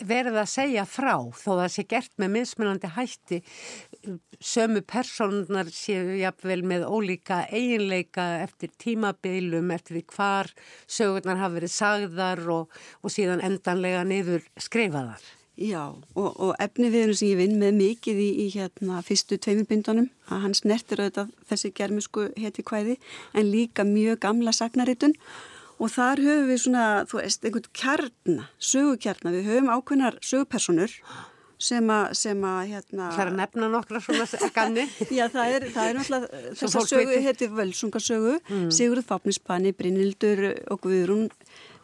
verið 0.00 0.38
að 0.42 0.50
segja 0.52 0.84
frá 0.88 1.14
þó 1.36 1.50
það 1.50 1.68
sé 1.74 1.84
gert 1.90 2.12
með 2.20 2.34
mismunandi 2.36 2.92
hætti 2.96 3.40
sömu 4.42 4.82
personar 4.86 5.70
séu 5.72 6.16
jafnvel 6.20 6.62
með 6.66 6.86
ólíka 6.88 7.42
eiginleika 7.50 8.26
eftir 8.42 8.72
tímabilum, 8.82 9.70
eftir 9.74 10.00
því 10.00 10.06
hvar 10.16 10.50
sögurnar 10.86 11.40
hafa 11.42 11.58
verið 11.60 11.76
sagðar 11.76 12.42
og, 12.50 12.82
og 13.02 13.14
síðan 13.14 13.44
endanlega 13.44 14.02
niður 14.08 14.44
skreifaðar. 14.60 15.22
Já, 15.60 15.92
og, 16.16 16.28
og 16.40 16.54
efni 16.64 16.88
viðunum 16.88 17.16
sem 17.18 17.28
ég 17.28 17.40
vinn 17.42 17.58
með 17.60 17.74
mikið 17.76 18.20
í, 18.24 18.28
í 18.40 18.46
hérna 18.54 19.02
fyrstu 19.04 19.36
tveimibindunum, 19.36 20.08
að 20.32 20.46
hans 20.46 20.62
nertir 20.64 21.02
auðvitað 21.02 21.34
þessi 21.50 21.70
germisku 21.76 22.24
heti 22.40 22.64
hvæði 22.64 22.96
en 23.36 23.50
líka 23.52 23.84
mjög 23.84 24.22
gamla 24.24 24.54
sagnaritun 24.56 25.12
og 25.82 25.90
þar 25.90 26.22
höfum 26.22 26.48
við 26.52 26.62
svona, 26.62 26.86
þú 27.10 27.18
veist, 27.18 27.44
einhvern 27.44 27.68
kjarna, 27.74 28.48
sögukjarna, 28.62 29.34
við 29.34 29.48
höfum 29.50 29.70
ákveðnar 29.74 30.18
sögupersonur 30.22 30.94
sem 31.62 31.90
að, 31.94 32.14
sem 32.18 32.46
að, 32.46 32.60
hérna... 32.72 33.08
Það 33.14 33.24
er 33.24 33.30
að 33.30 33.36
nefna 33.38 33.68
nokkra 33.70 34.00
svona 34.02 34.48
ganni. 34.54 34.86
Já, 35.18 35.26
það 35.30 35.56
er, 35.56 35.66
það 35.74 35.90
er 35.90 35.98
náttúrulega, 35.98 36.40
þess 36.58 36.78
að 36.78 36.88
sögu 36.90 37.18
heiti 37.26 37.50
Völsungarsögu, 37.58 38.32
mm. 38.40 38.64
Sigurður 38.74 39.06
Fápnispanni, 39.10 39.74
Brynildur 39.78 40.42
og 40.74 40.82
Guðrún, 40.82 41.28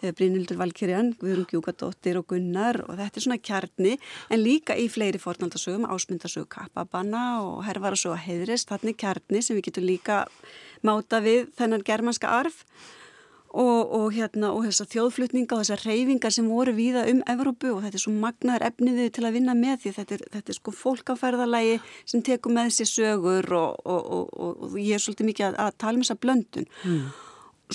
eh, 0.02 0.12
Brynildur 0.18 0.58
Valkyrjan, 0.58 1.12
Guðrún 1.20 1.46
Gjúkadóttir 1.52 2.18
og 2.18 2.26
Gunnar. 2.32 2.80
Og 2.88 2.98
þetta 2.98 3.22
er 3.22 3.26
svona 3.28 3.40
kjarni, 3.50 3.96
en 4.34 4.42
líka 4.42 4.78
í 4.78 4.88
fleiri 4.90 5.22
fornaldasögum, 5.22 5.86
ásmyndasögu 5.86 6.50
Kappabanna 6.54 7.24
og 7.46 7.62
hervarasögu 7.68 8.18
Heidrist, 8.26 8.70
þarna 8.72 8.94
er 8.94 9.00
kjarni 9.04 9.46
sem 9.46 9.58
við 9.58 9.70
getum 9.70 9.90
líka 9.90 10.24
máta 10.86 11.22
við 11.22 11.52
þennan 11.58 11.86
germanska 11.86 12.30
arf 12.40 12.64
og, 13.50 13.92
og, 13.94 14.06
hérna, 14.12 14.50
og 14.52 14.66
þessar 14.66 14.88
þjóðflutninga 14.92 15.56
og 15.56 15.62
þessar 15.62 15.84
reyfingar 15.88 16.34
sem 16.34 16.48
voru 16.50 16.74
víða 16.76 17.06
um 17.08 17.22
Evrópu 17.32 17.70
og 17.72 17.82
þetta 17.84 17.96
er 17.96 18.04
svo 18.04 18.12
magnaður 18.12 18.66
efniðið 18.68 19.12
til 19.16 19.24
að 19.24 19.36
vinna 19.38 19.54
með 19.56 19.84
því 19.84 19.92
þetta 19.98 20.16
er, 20.16 20.24
þetta 20.34 20.52
er 20.52 20.58
sko 20.58 20.74
fólkaferðalagi 20.76 21.76
sem 22.04 22.24
tekur 22.26 22.56
með 22.56 22.74
sér 22.76 22.90
sögur 22.90 23.52
og, 23.56 23.78
og 23.88 24.76
ég 24.80 24.98
er 24.98 25.04
svolítið 25.04 25.30
mikið 25.30 25.46
að, 25.48 25.60
að 25.64 25.78
tala 25.80 25.96
um 25.96 26.04
þessa 26.04 26.18
blöndun. 26.24 26.68
Mm. 26.84 27.06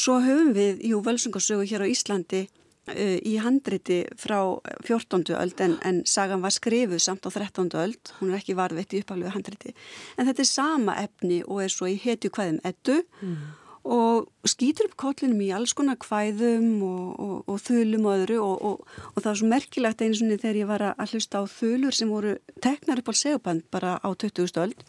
Svo 0.04 0.20
höfum 0.26 0.52
við, 0.58 0.84
jú, 0.90 1.00
völsungarsögu 1.06 1.66
hér 1.70 1.86
á 1.86 1.88
Íslandi 1.90 2.44
uh, 2.46 3.18
í 3.26 3.34
handriti 3.42 4.04
frá 4.20 4.38
14. 4.86 5.26
öld 5.40 5.66
en, 5.66 5.76
en 5.86 6.04
sagan 6.10 6.46
var 6.46 6.54
skrifuð 6.54 7.02
samt 7.02 7.26
á 7.26 7.34
13. 7.34 7.74
öld, 7.82 8.14
hún 8.20 8.30
er 8.30 8.42
ekki 8.42 8.58
varðveitt 8.58 8.94
í 8.94 9.02
uppaflögu 9.02 9.34
handriti, 9.34 9.74
en 10.18 10.30
þetta 10.30 10.46
er 10.46 10.50
sama 10.50 10.98
efni 11.02 11.42
og 11.46 11.66
er 11.66 11.74
svo 11.74 11.90
í 11.90 11.98
hetju 12.02 12.34
hvaðum 12.34 12.62
ettu 12.66 13.02
mm 13.22 13.60
og 13.84 14.30
skýtur 14.48 14.88
upp 14.88 14.96
kollinum 15.00 15.42
í 15.44 15.50
alls 15.56 15.74
konar 15.76 15.98
kvæðum 16.00 16.68
og, 16.88 17.08
og, 17.20 17.34
og 17.52 17.58
þulum 17.60 18.06
og 18.08 18.22
öðru 18.22 18.38
og, 18.44 18.86
og 19.12 19.18
það 19.18 19.30
var 19.30 19.40
svo 19.42 19.50
merkilegt 19.52 20.04
eins 20.06 20.22
og 20.24 20.32
þegar 20.32 20.60
ég 20.62 20.70
var 20.70 20.86
að 20.94 21.16
hlusta 21.16 21.42
á 21.42 21.44
þulur 21.52 21.98
sem 21.98 22.14
voru 22.14 22.38
teknar 22.64 23.04
upp 23.04 23.12
á 23.12 23.14
seguband 23.20 23.66
bara 23.74 23.98
á 24.00 24.10
20. 24.16 24.48
stöld 24.48 24.86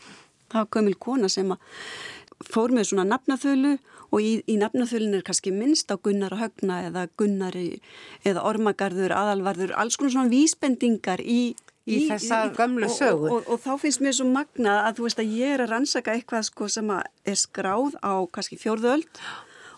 það 0.52 0.60
var 0.60 0.70
gömul 0.76 0.94
kona 0.94 1.28
sem 1.32 1.50
fór 2.44 2.74
með 2.74 2.90
svona 2.90 3.06
nafnaþölu 3.08 3.74
og 4.14 4.22
í, 4.22 4.32
í 4.46 4.56
nafnaþölun 4.60 5.18
er 5.18 5.26
kannski 5.26 5.50
minnst 5.54 5.90
á 5.90 5.98
Gunnar 5.98 6.34
og 6.36 6.42
Högna 6.44 6.80
eða 6.88 7.06
Gunnar 7.18 7.56
eða 7.58 8.44
Ormagarður, 8.46 9.14
aðalvarður, 9.14 9.74
alls 9.74 9.98
konar 9.98 10.14
svona 10.14 10.30
vísbendingar 10.30 11.22
í 11.22 11.54
í, 11.84 11.96
í 11.96 12.04
þessa 12.10 12.42
gömlu 12.56 12.90
sögu. 12.92 13.30
Og, 13.30 13.40
og, 13.40 13.50
og 13.54 13.64
þá 13.64 13.72
finnst 13.84 14.04
mér 14.04 14.16
svo 14.18 14.28
magna 14.30 14.80
að 14.88 14.98
þú 15.00 15.08
veist 15.08 15.24
að 15.24 15.34
ég 15.38 15.56
er 15.56 15.64
að 15.64 15.74
rannsaka 15.74 16.14
eitthvað 16.14 16.46
sko 16.50 16.70
sem 16.72 16.94
er 16.94 17.40
skráð 17.40 17.98
á 18.00 18.14
kannski 18.32 18.60
fjórðöld 18.60 19.24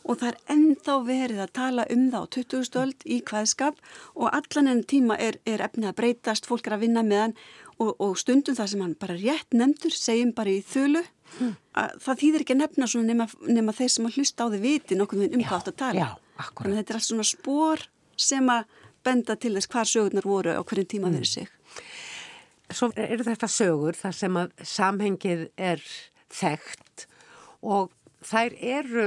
og 0.06 0.20
það 0.20 0.28
er 0.28 0.36
ennþá 0.54 0.96
verið 1.06 1.42
að 1.42 1.52
tala 1.58 1.86
um 1.90 2.04
það 2.12 2.22
á 2.22 2.26
20. 2.36 2.80
öld 2.82 3.06
í 3.10 3.16
hvaðskap 3.26 3.80
og 4.14 4.28
allan 4.30 4.70
enn 4.70 4.82
tíma 4.86 5.16
er, 5.18 5.40
er 5.48 5.64
efnið 5.66 5.90
að 5.90 5.96
breytast, 6.00 6.46
fólk 6.46 6.68
er 6.68 6.76
að 6.76 6.84
vinna 6.86 7.02
með 7.06 7.22
hann 7.24 7.34
og, 7.82 7.90
og 7.98 8.14
stundum 8.20 8.56
það 8.56 8.70
sem 8.72 8.84
hann 8.84 8.94
bara 9.00 9.18
rétt 9.18 9.56
nefndur, 9.56 9.94
segjum 9.94 10.32
bara 10.36 10.54
í 10.54 10.62
þölu, 10.64 11.02
hmm. 11.40 11.56
það 12.04 12.22
þýðir 12.22 12.46
ekki 12.46 12.56
að 12.56 12.62
nefna 12.62 12.90
svona 12.92 13.10
nema, 13.10 13.28
nema 13.50 13.74
þeir 13.76 13.92
sem 13.96 14.08
að 14.08 14.20
hlusta 14.20 14.46
á 14.46 14.50
því 14.52 14.62
viti 14.62 14.98
nokkuð 14.98 15.26
um 15.26 15.42
hvað 15.42 15.66
þetta 15.66 15.76
tala. 15.82 16.06
Já, 16.06 16.08
Þannig 16.46 16.72
að 16.72 16.80
þetta 16.80 16.94
er 16.94 17.00
alls 17.00 17.10
svona 17.10 17.26
spór 17.26 17.84
sem 18.16 18.50
að 18.52 18.80
benda 19.06 19.36
til 19.38 19.54
þess 19.56 19.70
hvað 19.72 19.92
sögurnar 19.92 20.26
voru 20.28 20.56
á 20.56 20.62
hverjum 20.62 20.90
tíma 20.94 21.12
verið 21.12 21.32
sig. 21.34 21.55
Svo 22.72 22.90
eru 22.98 23.24
þetta 23.26 23.48
sögur 23.50 23.96
þar 23.98 24.16
sem 24.18 24.38
að 24.40 24.54
samhengið 24.66 25.46
er 25.56 25.82
þekkt 26.34 27.06
og 27.62 27.92
þær 28.26 28.56
eru 28.58 29.06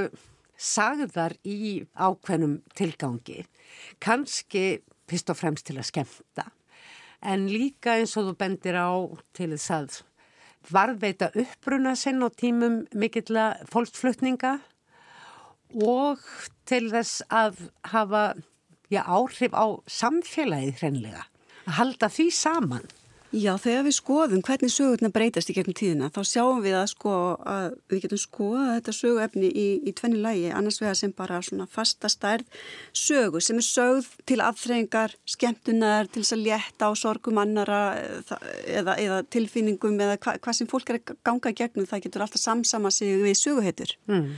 sagðar 0.60 1.34
í 1.48 1.86
ákveðnum 1.96 2.60
tilgangi, 2.76 3.44
kannski 4.00 4.80
fyrst 5.08 5.32
og 5.32 5.38
fremst 5.40 5.66
til 5.68 5.78
að 5.80 5.88
skemta, 5.88 6.46
en 7.20 7.48
líka 7.48 7.96
eins 7.98 8.16
og 8.20 8.30
þú 8.30 8.36
bendir 8.40 8.76
á 8.76 8.92
til 9.36 9.52
þess 9.54 9.72
að 9.76 10.00
varðveita 10.68 11.30
uppbruna 11.40 11.94
sinn 11.96 12.20
á 12.20 12.28
tímum 12.28 12.82
mikill 12.92 13.38
að 13.40 13.64
fólksflutninga 13.72 14.58
og 15.80 16.20
til 16.68 16.90
þess 16.92 17.24
að 17.32 17.70
hafa 17.92 18.24
já, 18.92 19.00
áhrif 19.06 19.56
á 19.56 19.66
samfélagið 19.88 20.82
hreinlega, 20.82 21.24
að 21.70 21.78
halda 21.78 22.10
því 22.12 22.32
saman. 22.34 22.88
Já, 23.30 23.52
þegar 23.62 23.84
við 23.86 23.94
skoðum 23.94 24.40
hvernig 24.42 24.72
sögurna 24.74 25.08
breytast 25.14 25.52
í 25.52 25.54
gegnum 25.54 25.74
tíðina 25.78 26.08
þá 26.10 26.24
sjáum 26.26 26.64
við 26.64 26.74
að, 26.80 26.88
sko, 26.90 27.12
að 27.46 27.66
við 27.92 28.00
getum 28.02 28.18
skoða 28.18 28.64
þetta 28.72 28.94
söguefni 28.96 29.50
í, 29.54 29.66
í 29.86 29.92
tvenni 29.94 30.18
lægi 30.18 30.48
annars 30.50 30.80
vegar 30.82 30.98
sem 30.98 31.12
bara 31.14 31.38
svona 31.46 31.68
fasta 31.70 32.10
stærð 32.10 32.58
sögu 32.90 33.38
sem 33.46 33.60
er 33.62 33.66
sögð 33.68 34.08
til 34.26 34.40
aðþrengar, 34.42 35.14
skemmtunar 35.30 36.10
til 36.10 36.24
þess 36.24 36.34
að 36.34 36.42
létta 36.48 36.90
á 36.90 36.92
sorgum 36.98 37.38
annara 37.38 37.78
eða, 38.66 38.96
eða 38.98 39.20
tilfinningum 39.30 40.02
eða 40.02 40.18
hva, 40.18 40.34
hvað 40.42 40.58
sem 40.58 40.70
fólk 40.74 40.90
er 40.90 40.98
að 40.98 41.14
ganga 41.30 41.54
gegnum 41.62 41.86
það 41.86 42.08
getur 42.08 42.26
alltaf 42.26 42.42
samsama 42.42 42.90
sig 42.90 43.14
við 43.22 43.38
söguhettur. 43.44 43.94
Mm. 44.10 44.34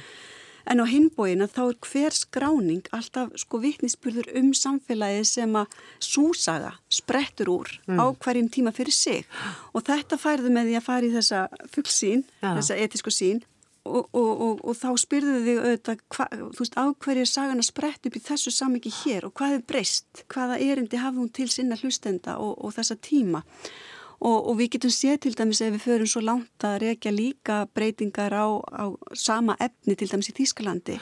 En 0.70 0.82
á 0.82 0.86
hinbóin 0.86 1.44
að 1.44 1.54
þá 1.56 1.62
er 1.64 1.78
hver 1.88 2.16
skráning 2.16 2.90
alltaf 2.94 3.32
sko 3.40 3.60
vittnisspurður 3.62 4.30
um 4.38 4.52
samfélagið 4.56 5.28
sem 5.28 5.56
að 5.58 5.78
súsaga 6.02 6.74
sprettur 6.92 7.52
úr 7.52 7.70
mm. 7.86 7.98
á 7.98 8.04
hverjum 8.22 8.50
tíma 8.52 8.74
fyrir 8.74 8.94
sig 8.94 9.26
og 9.72 9.86
þetta 9.86 10.20
færðu 10.20 10.52
með 10.54 10.70
því 10.70 10.76
að 10.78 10.86
fara 10.88 11.08
í 11.08 11.14
þessa 11.14 11.46
fullsín, 11.72 12.26
ja. 12.42 12.54
þessa 12.58 12.78
etísku 12.84 13.14
sín 13.14 13.42
og, 13.82 14.04
og, 14.14 14.30
og, 14.30 14.60
og 14.62 14.76
þá 14.78 14.90
spyrðu 15.02 15.38
þig 15.42 15.62
auðvitað, 15.62 16.02
hva, 16.14 16.26
þú 16.30 16.60
veist, 16.60 16.76
á 16.78 16.84
hverju 17.04 17.24
er 17.24 17.30
sagan 17.30 17.62
að 17.62 17.70
sprett 17.70 18.06
upp 18.06 18.18
í 18.18 18.22
þessu 18.22 18.52
samiki 18.54 18.92
hér 19.02 19.26
og 19.26 19.34
hvað 19.38 19.56
er 19.56 19.64
breyst, 19.72 20.26
hvaða 20.30 20.60
erindi 20.62 21.00
hafði 21.02 21.24
hún 21.24 21.32
til 21.34 21.48
sinna 21.50 21.78
hlustenda 21.80 22.38
og 22.38 22.70
þessa 22.76 22.98
tíma 23.02 23.42
Og, 23.42 23.91
og 24.22 24.58
við 24.60 24.76
getum 24.76 24.92
séð 24.94 25.16
til 25.24 25.34
dæmis 25.38 25.62
ef 25.64 25.74
við 25.74 25.84
förum 25.86 26.10
svo 26.10 26.22
langt 26.22 26.66
að 26.66 26.78
reykja 26.84 27.12
líka 27.14 27.56
breytingar 27.74 28.34
á, 28.34 28.46
á 28.62 28.84
sama 29.18 29.56
efni 29.58 29.96
til 29.98 30.10
dæmis 30.12 30.30
í 30.30 30.36
Þýskalandi. 30.36 30.98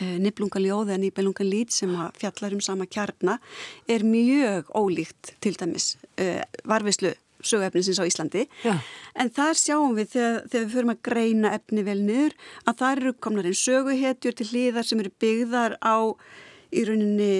Eh, 0.00 0.16
Niblungaljóði 0.24 0.96
en 0.96 1.04
Nibelungalít 1.04 1.74
sem 1.74 1.92
fjallar 2.18 2.56
um 2.56 2.62
sama 2.64 2.86
kjarna 2.88 3.38
er 3.86 4.02
mjög 4.02 4.70
ólíkt 4.74 5.34
til 5.44 5.54
dæmis 5.60 5.96
eh, 6.16 6.42
varfislu 6.64 7.12
söguefninsins 7.42 8.00
á 8.00 8.06
Íslandi. 8.06 8.46
Já. 8.64 8.78
En 9.18 9.30
þar 9.34 9.58
sjáum 9.58 9.96
við 9.98 10.14
þegar, 10.14 10.38
þegar 10.48 10.64
við 10.64 10.76
förum 10.76 10.94
að 10.94 11.02
greina 11.08 11.52
efni 11.58 11.84
vel 11.86 11.98
niður 12.06 12.36
að 12.64 12.78
það 12.80 12.96
eru 12.96 13.12
komnar 13.26 13.48
einn 13.50 13.58
söguhetjur 13.58 14.38
til 14.38 14.48
hlýðar 14.52 14.88
sem 14.88 15.02
eru 15.02 15.12
byggðar 15.22 15.76
á 15.82 15.96
í 16.72 16.84
rauninni 16.88 17.30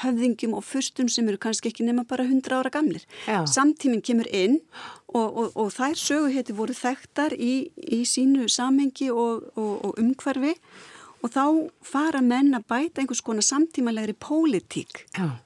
höfðingjum 0.00 0.56
og 0.58 0.64
fyrstum 0.66 1.10
sem 1.12 1.28
eru 1.28 1.40
kannski 1.40 1.70
ekki 1.70 1.86
nema 1.86 2.06
bara 2.08 2.26
100 2.26 2.56
ára 2.56 2.72
gamlir. 2.72 3.04
Já. 3.28 3.42
Samtíminn 3.48 4.04
kemur 4.04 4.28
inn 4.32 4.60
og, 5.12 5.26
og, 5.28 5.50
og 5.54 5.74
þær 5.74 5.98
söguheti 6.00 6.56
voru 6.56 6.76
þekktar 6.76 7.36
í, 7.36 7.70
í 7.76 8.02
sínu 8.08 8.48
samhengi 8.50 9.10
og, 9.12 9.50
og 9.60 10.00
umhverfi 10.00 10.56
og 11.20 11.32
þá 11.34 11.44
fara 11.84 12.22
menn 12.24 12.54
að 12.56 12.66
bæta 12.70 13.02
einhvers 13.02 13.22
konar 13.24 13.44
samtímalegri 13.44 14.14
pólitík 14.16 15.02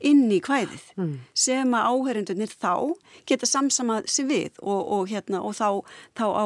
inn 0.07 0.29
í 0.33 0.41
hvæðið 0.45 0.85
mm. 0.95 1.15
sem 1.47 1.75
að 1.75 1.89
áherendunir 1.91 2.53
þá 2.53 2.95
geta 3.27 3.49
samsamað 3.49 4.09
sér 4.11 4.29
við 4.31 4.63
og 4.63 5.11
hérna, 5.11 5.43
þá, 5.51 5.83
þá 6.15 6.25
á 6.31 6.45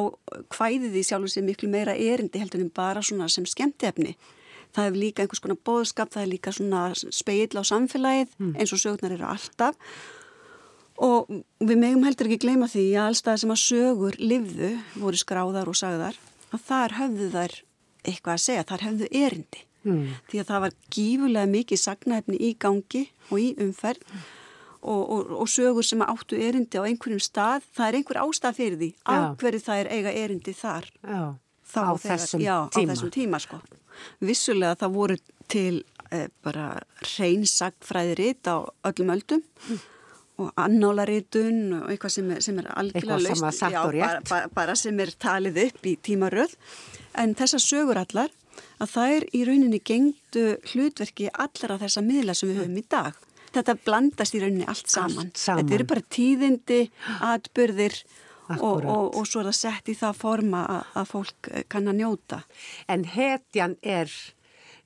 hvæðið 0.56 0.98
í 1.00 1.04
sjálf 1.04 1.28
og 1.28 1.34
sér 1.34 1.46
miklu 1.48 1.70
meira 1.72 1.96
erindi 1.96 2.40
heldur 2.40 2.64
en 2.64 2.72
bara 2.74 3.04
svona 3.04 3.28
sem 3.32 3.46
skemmtefni 3.48 4.16
það 4.76 4.86
er 4.90 5.00
líka 5.02 5.24
einhvers 5.24 5.42
konar 5.44 5.60
bóðskap, 5.68 6.12
það 6.14 6.24
er 6.24 6.30
líka 6.32 6.54
svona 6.54 6.84
speil 6.94 7.50
á 7.58 7.62
samfélagið 7.66 8.32
mm. 8.38 8.54
eins 8.58 8.74
og 8.74 8.82
sögurnar 8.82 9.16
eru 9.16 9.28
alltaf 9.28 9.78
og 10.98 11.30
við 11.62 11.78
megum 11.78 12.04
heldur 12.06 12.28
ekki 12.28 12.42
gleyma 12.46 12.68
því 12.70 12.84
að 12.96 13.12
allstað 13.12 13.40
sem 13.42 13.54
að 13.54 13.62
sögur 13.62 14.18
livðu 14.18 14.72
voru 14.98 15.20
skráðar 15.20 15.70
og 15.70 15.78
sagðar 15.78 16.18
að 16.50 16.64
þar 16.66 16.96
höfðu 16.98 17.30
þær 17.34 17.56
eitthvað 18.08 18.34
að 18.34 18.44
segja, 18.44 18.66
þar 18.66 18.84
höfðu 18.88 19.10
erindi 19.20 19.62
mm. 19.86 20.02
því 20.30 20.42
að 20.42 20.50
það 20.50 20.64
var 20.64 20.76
gífulega 20.96 21.52
mikið 21.52 21.82
sagnæfni 21.84 22.40
í 22.40 22.52
gangi 22.60 23.04
og 23.28 23.42
í 23.42 23.48
umferð 23.62 24.04
mm. 24.06 24.24
og, 24.80 25.02
og, 25.02 25.34
og 25.44 25.52
sögur 25.52 25.86
sem 25.86 26.04
áttu 26.06 26.40
erindi 26.48 26.80
á 26.80 26.88
einhverjum 26.88 27.22
stað, 27.22 27.66
það 27.76 27.90
er 27.90 28.00
einhver 28.00 28.22
ástað 28.24 28.58
fyrir 28.58 28.80
því, 28.82 28.90
á 29.06 29.14
hverju 29.38 29.62
það 29.66 29.84
er 29.84 29.92
eiga 29.94 30.16
erindi 30.24 30.56
þar 30.56 30.90
Já. 31.02 31.22
Þá 31.68 31.82
á 31.84 31.92
þegar, 31.94 32.22
þessum 32.22 32.40
já, 32.42 32.56
tíma. 32.72 32.88
Á 32.88 32.90
þessum 32.94 33.12
tíma 33.14 33.42
sko 33.44 33.60
vissulega 34.24 34.78
það 34.78 34.96
voru 34.96 35.18
til 35.50 35.74
e, 36.12 36.26
bara 36.44 36.72
reynsagtfræðiritt 37.14 38.50
á 38.50 38.56
öllum 38.90 39.12
öldum 39.14 39.42
mm. 39.42 39.78
og 40.44 40.50
annálaritun 40.60 41.62
og 41.80 41.92
eitthvað 41.92 42.14
sem 42.16 42.34
er, 42.34 42.42
sem 42.44 42.58
er 42.62 42.70
algjörlega 42.74 43.20
löst 43.28 43.62
já, 43.62 43.80
bara, 43.82 44.18
bara, 44.28 44.50
bara 44.54 44.76
sem 44.78 45.00
er 45.02 45.14
talið 45.20 45.62
upp 45.68 45.88
í 45.88 45.96
tímaröð 46.08 46.54
en 47.18 47.34
þessar 47.38 47.64
sögur 47.64 48.02
allar 48.02 48.34
að 48.82 48.92
það 48.94 49.16
er 49.16 49.26
í 49.34 49.44
rauninni 49.46 49.80
gengdu 49.86 50.44
hlutverki 50.72 51.30
allar 51.32 51.76
af 51.76 51.82
þessa 51.86 52.04
miðla 52.04 52.36
sem 52.36 52.50
við 52.50 52.62
höfum 52.62 52.78
í 52.78 52.86
dag 52.90 53.18
þetta 53.54 53.78
blandast 53.80 54.36
í 54.36 54.42
rauninni 54.42 54.66
allt 54.68 54.90
saman, 54.90 55.30
allt 55.30 55.40
saman. 55.40 55.62
þetta 55.62 55.78
eru 55.78 55.86
bara 55.88 56.08
tíðindi, 56.14 56.80
atbyrðir 57.24 57.96
og, 57.96 58.26
og, 58.56 59.14
og 59.16 59.28
svo 59.28 59.42
er 59.42 59.50
það 59.50 59.58
sett 59.60 59.92
í 59.92 59.96
það 59.98 60.18
forma 60.22 60.64
að, 60.94 61.06
fólk 61.12 61.50
eh, 61.52 61.64
kann 61.68 61.90
að 61.90 62.00
njóta. 62.00 62.42
En 62.88 63.04
hetjan 63.08 63.76
er 63.82 64.12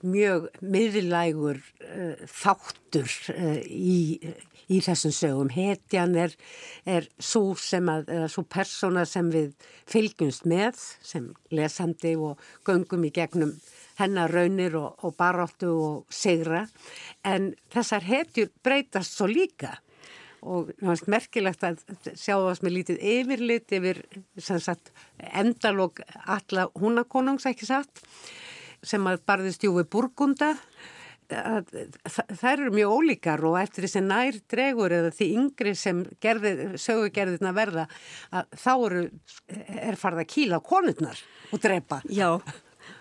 mjög 0.03 0.49
miðlægur 0.67 1.61
uh, 1.63 2.23
þáttur 2.27 3.13
uh, 3.31 3.61
í, 3.63 4.19
í 4.67 4.81
þessum 4.83 5.15
sögum. 5.15 5.53
Hetjan 5.55 6.17
er, 6.19 6.35
er 6.83 7.07
svo 7.23 7.53
að, 7.55 8.11
svo 8.33 8.43
persóna 8.51 9.05
sem 9.07 9.31
við 9.31 9.53
fylgjumst 9.91 10.49
með 10.51 10.83
sem 11.07 11.31
lesandi 11.55 12.17
og 12.19 12.43
göngum 12.67 13.07
í 13.07 13.13
gegnum 13.15 13.55
hennar 14.01 14.33
raunir 14.35 14.75
og, 14.81 14.99
og 15.07 15.15
baróttu 15.19 15.71
og 15.71 16.13
segra 16.13 16.67
en 17.23 17.53
þessar 17.73 18.07
hetjur 18.09 18.51
breytast 18.65 19.19
svo 19.19 19.29
líka 19.31 19.77
og 20.43 20.73
það 20.75 20.89
varst 20.91 21.11
merkilegt 21.15 21.67
að 21.67 21.83
sjá 22.13 22.35
þess 22.35 22.65
með 22.65 22.77
lítið 22.77 23.05
yfirlit 23.17 23.77
yfir 23.79 24.03
sagt, 24.43 24.91
endalók 25.19 26.03
alla 26.27 26.69
húnakonungs 26.79 27.47
ekki 27.51 27.69
satt 27.69 28.03
sem 28.83 29.07
að 29.07 29.23
barðist 29.27 29.63
jú 29.63 29.77
við 29.79 29.91
burgunda 29.95 30.57
þær 31.33 32.61
eru 32.61 32.73
mjög 32.75 32.95
ólíkar 32.97 33.43
og 33.49 33.59
eftir 33.61 33.87
þessi 33.87 34.03
nær 34.05 34.39
dregur 34.51 34.93
eða 34.93 35.13
því 35.17 35.29
yngri 35.41 35.75
sem 35.79 36.03
gerði, 36.23 36.53
sögugerðina 36.81 37.55
verða 37.57 37.87
að 38.35 38.59
þá 38.65 38.73
eru, 38.75 39.05
er 39.89 39.99
farið 40.01 40.25
að 40.25 40.31
kýla 40.35 40.61
konurnar 40.67 41.23
og 41.53 41.63
drepa. 41.63 42.03
Já, 42.13 42.37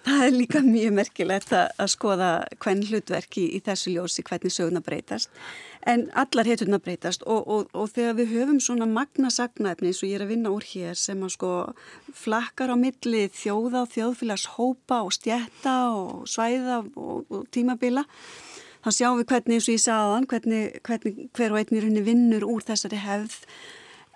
það 0.05 0.23
er 0.25 0.35
líka 0.35 0.61
mjög 0.65 0.95
merkilegt 0.97 1.53
að, 1.55 1.87
skoða 1.91 2.29
hvern 2.61 2.83
hlutverki 2.87 3.43
í, 3.47 3.57
í 3.57 3.61
þessu 3.65 3.95
ljósi 3.95 4.25
hvernig 4.27 4.53
söguna 4.53 4.81
breytast. 4.85 5.31
En 5.87 6.07
allar 6.17 6.49
heturna 6.49 6.77
breytast 6.81 7.25
og, 7.25 7.47
og, 7.47 7.71
og 7.73 7.89
þegar 7.95 8.17
við 8.19 8.35
höfum 8.35 8.61
svona 8.61 8.85
magna 8.89 9.31
sagnaefni 9.33 9.89
eins 9.89 10.03
og 10.03 10.11
ég 10.11 10.19
er 10.19 10.25
að 10.27 10.33
vinna 10.35 10.53
úr 10.53 10.67
hér 10.73 10.99
sem 10.99 11.23
að 11.25 11.33
sko 11.35 11.51
flakkar 12.13 12.73
á 12.73 12.77
milli 12.77 13.25
þjóða 13.33 13.85
og 13.85 13.93
þjóðfélags 13.95 14.47
hópa 14.57 15.01
og 15.07 15.15
stjætta 15.17 15.77
og 15.97 16.29
svæða 16.29 16.83
og, 16.85 17.25
og 17.31 17.47
tímabila 17.53 18.05
þá 18.81 18.89
sjáum 18.93 19.19
við 19.21 19.31
hvernig 19.31 19.57
eins 19.57 19.69
og 19.69 19.75
ég 19.75 19.83
sagðan 19.83 20.27
hvernig, 20.29 20.77
hvernig 20.85 21.25
hver 21.37 21.53
og 21.53 21.61
einnig 21.61 21.83
runni 21.85 22.05
vinnur 22.05 22.45
úr 22.49 22.65
þessari 22.65 23.01
hefð. 23.01 23.41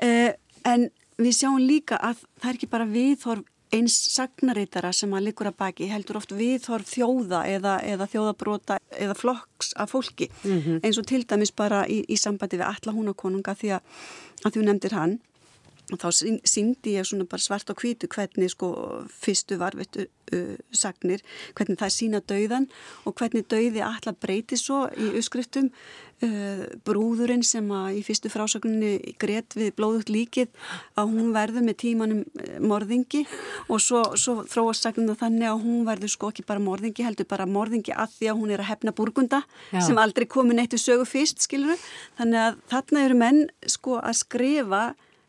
Eh, 0.05 0.32
en 0.66 0.89
við 1.22 1.38
sjáum 1.38 1.61
líka 1.61 1.99
að 2.01 2.24
það 2.41 2.49
er 2.49 2.57
ekki 2.57 2.72
bara 2.72 2.89
viðhorf 2.89 3.51
eins 3.74 3.95
sagnarítara 4.13 4.91
sem 4.93 5.13
að 5.13 5.30
likur 5.30 5.49
að 5.49 5.57
baki 5.57 5.88
heldur 5.89 6.20
oft 6.20 6.34
viðhorf 6.36 6.89
þjóða 6.89 7.43
eða, 7.49 7.76
eða 7.84 8.07
þjóðabróta 8.11 8.80
eða 8.91 9.16
flokks 9.18 9.74
af 9.76 9.91
fólki 9.91 10.30
mm 10.43 10.59
-hmm. 10.61 10.80
eins 10.84 10.97
og 10.97 11.07
til 11.07 11.24
dæmis 11.26 11.51
bara 11.51 11.86
í, 11.88 12.03
í 12.07 12.18
sambandi 12.18 12.57
við 12.57 12.68
alla 12.68 12.93
húnakonunga 12.93 13.55
því 13.55 13.72
að, 13.78 13.82
að 14.45 14.53
þú 14.55 14.61
nefndir 14.66 14.93
hann 14.93 15.20
og 15.93 16.01
þá 16.01 16.07
síndi 16.49 16.95
ég 16.95 17.05
svona 17.05 17.27
bara 17.29 17.43
svart 17.43 17.69
og 17.69 17.81
hvítu 17.81 18.09
hvernig 18.09 18.49
sko 18.55 18.69
fyrstu 19.13 19.59
varvettu 19.61 20.07
uh, 20.33 20.55
sagnir, 20.73 21.21
hvernig 21.57 21.77
það 21.77 21.93
sína 21.93 22.21
dauðan 22.25 22.65
og 23.05 23.13
hvernig 23.19 23.45
dauði 23.51 23.83
allar 23.86 24.17
breyti 24.17 24.57
svo 24.57 24.86
í 24.97 25.13
uppskriftum. 25.13 25.69
Uh, 26.23 26.63
brúðurinn 26.88 27.43
sem 27.43 27.65
að 27.75 27.99
í 27.99 28.01
fyrstu 28.07 28.29
frásagninni 28.31 29.15
greitt 29.19 29.51
við 29.59 29.73
blóðugt 29.75 30.09
líkið 30.09 30.47
að 30.95 31.11
hún 31.11 31.33
verður 31.36 31.65
með 31.67 31.77
tímanum 31.83 32.21
morðingi. 32.63 33.25
Og 33.67 33.83
svo, 33.83 34.01
svo 34.17 34.39
þróast 34.47 34.88
sagnina 34.88 35.17
þannig 35.19 35.51
að 35.51 35.65
hún 35.67 35.83
verður 35.86 36.13
sko 36.15 36.31
ekki 36.31 36.47
bara 36.47 36.63
morðingi 36.63 37.05
heldur 37.05 37.27
bara 37.29 37.45
morðingi 37.45 37.93
að 37.93 38.15
því 38.15 38.31
að 38.31 38.39
hún 38.41 38.55
er 38.55 38.63
að 38.63 38.71
hefna 38.71 38.95
burgunda 38.95 39.43
Já. 39.75 39.83
sem 39.89 39.99
aldrei 40.01 40.25
komin 40.25 40.63
eitt 40.63 40.73
í 40.73 40.81
sögu 40.81 41.05
fyrst 41.09 41.43
skiluru, 41.45 41.75
þannig 42.17 42.47
að 42.47 42.61
þarna 42.71 43.05
eru 43.09 43.19
menn 43.19 43.43
sko 43.75 43.99
að 43.99 44.23
skrifa 44.23 44.86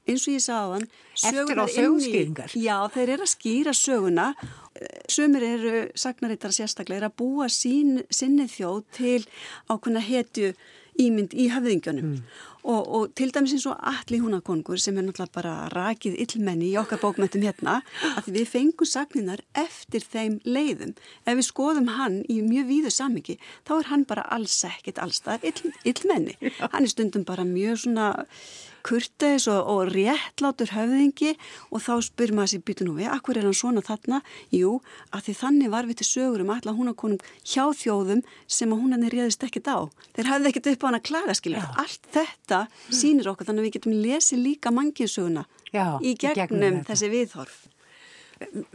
eins 0.07 0.27
og 0.27 0.37
ég 0.37 0.45
sagði 0.45 0.79
hann 0.79 0.89
Eftir 1.17 1.61
á 1.63 1.67
sögurskýringar 1.73 2.57
Já, 2.59 2.77
þeir 2.95 3.17
eru 3.17 3.27
að 3.27 3.35
skýra 3.35 3.77
söguna 3.77 4.31
Sumir 5.09 5.45
eru, 5.47 5.77
sagnarittar 5.97 6.53
sérstaklega 6.53 7.01
er 7.01 7.09
að 7.09 7.15
búa 7.23 7.47
sín, 7.53 8.03
sinni 8.13 8.45
þjóð 8.51 8.83
til 8.97 9.23
ákveðna 9.73 10.03
hetju 10.05 10.51
ímynd 11.01 11.35
í 11.37 11.49
höfðingjónum 11.53 12.09
mm. 12.09 12.21
og, 12.65 12.83
og 12.99 13.15
til 13.19 13.29
dæmis 13.35 13.53
eins 13.57 13.67
og 13.69 13.81
allir 13.89 14.23
húnakongur 14.25 14.81
sem 14.81 14.97
er 14.97 15.07
náttúrulega 15.07 15.37
bara 15.37 15.55
rakið 15.73 16.17
illmenni 16.25 16.71
í 16.71 16.79
okkar 16.81 17.01
bókmættum 17.03 17.45
hérna 17.45 17.79
að 18.15 18.31
við 18.39 18.49
fengum 18.55 18.89
sagninar 18.89 19.43
eftir 19.57 20.05
þeim 20.05 20.39
leiðum. 20.49 20.95
Ef 21.27 21.39
við 21.41 21.49
skoðum 21.51 21.91
hann 21.99 22.23
í 22.33 22.41
mjög 22.45 22.71
víðu 22.71 22.95
samiki 22.95 23.37
þá 23.69 23.75
er 23.79 23.91
hann 23.93 24.07
bara 24.09 24.29
alls 24.37 24.57
ekkit 24.69 25.03
allstað 25.03 25.45
ill, 25.51 25.75
illmenni. 25.85 26.39
Hann 26.65 26.83
er 26.83 26.93
stundum 26.93 27.29
bara 27.29 27.45
mjög 27.49 27.85
svona 27.85 28.11
kurteis 28.87 29.47
og, 29.51 29.61
og 29.73 29.91
réttlátur 29.95 30.73
höfðingi 30.75 31.35
og 31.71 31.83
þá 31.83 31.93
spyr 32.07 32.33
maður 32.37 32.53
sér 32.55 32.65
býtu 32.69 32.87
nú 32.87 32.97
við, 32.99 33.11
akkur 33.13 33.41
er 33.41 33.49
hann 33.49 33.57
svona 33.57 33.83
þarna? 33.85 34.23
Jú, 34.55 34.79
að 35.11 35.29
því 35.29 35.37
þannig 35.43 35.73
var 35.75 35.91
við 35.91 36.01
til 36.01 36.09
sögur 36.11 36.45
um 36.47 36.55
alla 36.55 36.77
húnakonum 36.77 37.21
hjá 37.43 37.65
þjóðum 37.83 38.25
sem 38.47 38.73
að 38.73 38.83
húnan 38.83 39.07
er 39.07 39.17
réðist 39.17 39.47
ekkit 39.47 39.71
á. 39.73 39.79
Þeir 40.17 40.33
hafði 40.33 40.53
ekkit 40.53 40.73
upp 40.75 40.85
á 40.85 40.87
hann 40.89 41.01
að 41.01 41.07
klaga, 41.11 41.39
skilja. 41.39 41.65
Allt 41.83 42.11
þetta 42.15 42.65
sínir 42.89 43.31
okkur 43.33 43.51
þannig 43.51 43.65
að 43.65 43.69
við 43.69 43.79
getum 43.79 43.97
lesið 44.07 44.45
líka 44.45 44.75
manginsöguna 44.75 45.47
í 45.73 45.79
gegnum, 45.79 46.05
í 46.07 46.39
gegnum 46.41 46.85
þessi 46.87 47.11
viðhorf. 47.13 47.65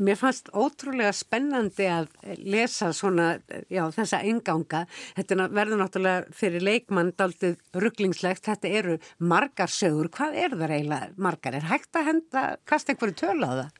Mér 0.01 0.18
fannst 0.18 0.49
ótrúlega 0.57 1.12
spennandi 1.14 1.86
að 1.86 2.07
lesa 2.41 2.89
svona, 2.97 3.36
já, 3.70 3.84
þessa 3.93 4.22
enganga. 4.26 4.86
Þetta 5.20 5.47
verður 5.53 5.82
náttúrulega 5.84 6.36
fyrir 6.38 6.66
leikmann 6.66 7.14
daldið 7.18 7.59
rugglingslegt. 7.78 8.47
Þetta 8.47 8.74
eru 8.82 8.97
margar 9.22 9.70
sögur. 9.70 10.09
Hvað 10.18 10.39
er 10.45 10.57
það 10.57 10.76
eiginlega 10.80 11.12
margar? 11.22 11.59
Er 11.59 11.70
hægt 11.70 11.93
að 11.99 12.09
henda, 12.09 12.45
kasta 12.66 12.95
einhverju 12.95 13.20
tölu 13.22 13.45
á 13.45 13.53
það? 13.53 13.72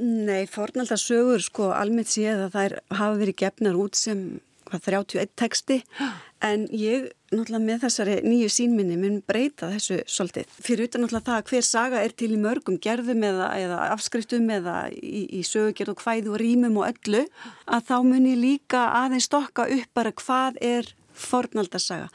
Nei, 0.00 0.44
fornaldar 0.50 1.00
sögur, 1.02 1.42
sko, 1.42 1.70
almennt 1.74 2.10
séð 2.10 2.46
að 2.46 2.56
þær 2.56 2.76
hafa 2.94 3.18
verið 3.22 3.40
gefnar 3.42 3.78
út 3.78 3.98
sem 3.98 4.22
hvað 4.70 4.84
31 4.86 5.32
texti 5.38 5.80
en 6.46 6.66
ég 6.72 7.10
náttúrulega 7.30 7.62
með 7.62 7.82
þessari 7.84 8.14
nýju 8.24 8.50
sínminni 8.50 8.96
mun 8.98 9.18
breyta 9.26 9.68
þessu 9.74 10.00
svolítið. 10.10 10.54
Fyrir 10.64 10.88
utan 10.88 11.04
náttúrulega 11.04 11.28
það 11.28 11.40
að 11.40 11.50
hver 11.50 11.66
saga 11.68 12.04
er 12.04 12.14
til 12.16 12.30
í 12.34 12.40
mörgum 12.40 12.78
gerðum 12.82 13.26
eða, 13.28 13.50
eða 13.60 13.80
afskriftum 13.94 14.48
eða 14.56 14.76
í, 14.94 15.26
í 15.38 15.42
sögugerð 15.46 15.94
og 15.94 16.04
hvæðu 16.04 16.34
og 16.34 16.40
rýmum 16.42 16.80
og 16.80 16.88
öllu 16.90 17.26
að 17.66 17.86
þá 17.90 17.96
mun 18.08 18.30
ég 18.30 18.40
líka 18.40 18.86
aðeins 19.02 19.28
stokka 19.30 19.68
upp 19.70 19.92
bara 19.94 20.14
hvað 20.16 20.58
er 20.64 20.94
fornaldarsaga. 21.20 22.08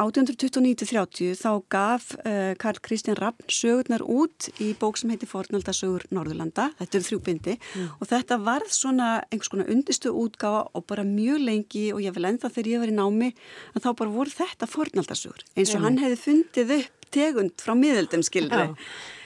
1829-30 0.00 1.36
þá 1.40 1.50
gaf 1.72 2.10
uh, 2.20 2.52
Karl 2.60 2.80
Kristján 2.84 3.18
Raffn 3.18 3.50
sögurnar 3.50 4.04
út 4.04 4.48
í 4.62 4.72
bók 4.80 5.00
sem 5.00 5.12
heiti 5.12 5.28
Fornaldarsögur 5.30 6.06
Norðurlanda, 6.14 6.70
þetta 6.80 6.98
er 6.98 7.06
þrjúbindi 7.08 7.56
mm. 7.58 7.92
og 7.98 8.10
þetta 8.10 8.40
varð 8.46 8.72
svona 8.74 9.10
einhvers 9.28 9.52
konar 9.52 9.70
undistu 9.72 10.14
útgáfa 10.14 10.66
og 10.74 10.86
bara 10.90 11.06
mjög 11.06 11.44
lengi 11.46 11.86
og 11.94 12.02
ég 12.04 12.16
vil 12.16 12.28
ennþá 12.30 12.52
þegar 12.54 12.72
ég 12.74 12.84
var 12.84 12.92
í 12.92 12.98
námi 12.98 13.30
að 13.74 13.86
þá 13.86 13.90
bara 14.02 14.16
voru 14.16 14.34
þetta 14.34 14.70
fornaldarsögur 14.70 15.46
eins 15.54 15.74
og 15.74 15.80
mm. 15.80 15.86
hann 15.88 16.02
hefði 16.04 16.20
fundið 16.26 16.76
upp 16.80 17.08
tegund 17.10 17.56
frá 17.58 17.74
miðöldum 17.74 18.22
skilri. 18.26 18.68
Já 18.70 19.18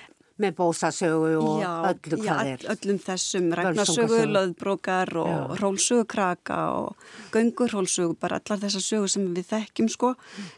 með 0.43 0.55
bósasögu 0.59 1.33
og 1.39 1.61
já, 1.63 1.71
öllu 1.93 2.19
hvað 2.19 2.41
já, 2.49 2.53
er. 2.55 2.67
Öllum 2.75 3.01
þessum 3.05 3.49
regnarsögu, 3.55 4.21
löðbrókar 4.35 5.13
og 5.23 5.55
rólsögukraka 5.61 6.61
og 6.81 7.09
göngurhólsögu, 7.35 8.17
bara 8.19 8.41
allar 8.43 8.63
þessar 8.65 8.87
sögu 8.89 9.11
sem 9.15 9.29
við 9.37 9.51
þekkjum 9.53 9.91
sko, 9.95 10.15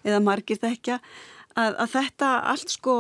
eða 0.07 0.23
margir 0.25 0.61
þekkja 0.63 1.01
að, 1.57 1.77
að 1.83 1.93
þetta 1.95 2.31
allt 2.53 2.73
sko 2.73 2.95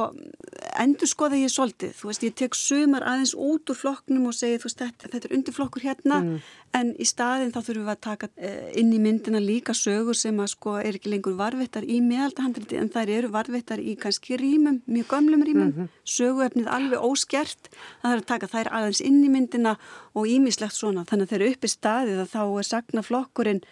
endur 0.81 1.09
skoða 1.09 1.39
ég 1.41 1.53
svolítið, 1.53 1.93
þú 1.99 2.11
veist 2.11 2.25
ég 2.25 2.37
tek 2.39 2.57
sumar 2.57 3.05
aðeins 3.07 3.35
út 3.37 3.73
úr 3.73 3.79
flokknum 3.79 4.29
og 4.31 4.37
segi 4.37 4.61
þú 4.61 4.69
veist 4.69 4.83
þetta, 4.83 5.11
þetta 5.13 5.29
er 5.29 5.35
undirflokkur 5.37 5.85
hérna 5.85 6.21
mm. 6.23 6.39
en 6.79 6.93
í 7.01 7.07
staðin 7.09 7.53
þá 7.55 7.59
þurfum 7.59 7.87
við 7.87 7.93
að 7.93 8.01
taka 8.07 8.31
eh, 8.37 8.71
inn 8.81 8.95
í 8.97 9.01
myndina 9.03 9.43
líka 9.43 9.77
sögur 9.77 10.17
sem 10.19 10.41
að 10.41 10.53
sko 10.55 10.77
er 10.81 10.97
ekki 10.99 11.13
lengur 11.13 11.37
varvittar 11.39 11.85
í 11.85 12.01
meðaldahandriti 12.05 12.81
en 12.81 12.93
þær 12.95 13.13
eru 13.19 13.33
varvittar 13.35 13.83
í 13.83 13.97
kannski 14.01 14.41
rýmum, 14.41 14.81
mjög 14.89 15.13
gömlum 15.13 15.45
rýmum, 15.47 15.69
mm 15.73 15.77
-hmm. 15.77 16.01
söguefnið 16.17 16.73
alveg 16.79 17.05
óskert, 17.05 17.71
það 18.03 18.13
er 18.13 18.25
að 18.25 18.31
taka 18.33 18.53
þær 18.53 18.73
aðeins 18.73 19.05
inn 19.05 19.21
í 19.25 19.33
myndina 19.33 19.77
og 20.15 20.29
ímislegt 20.29 20.77
svona 20.77 21.05
þannig 21.05 21.29
að 21.29 21.31
þeir 21.31 21.43
eru 21.43 21.53
upp 21.53 21.65
í 21.65 21.75
staðið 21.77 22.25
að 22.25 22.33
þá 22.33 22.43
er 22.47 22.71
sagna 22.73 23.03
flokkurinn 23.05 23.63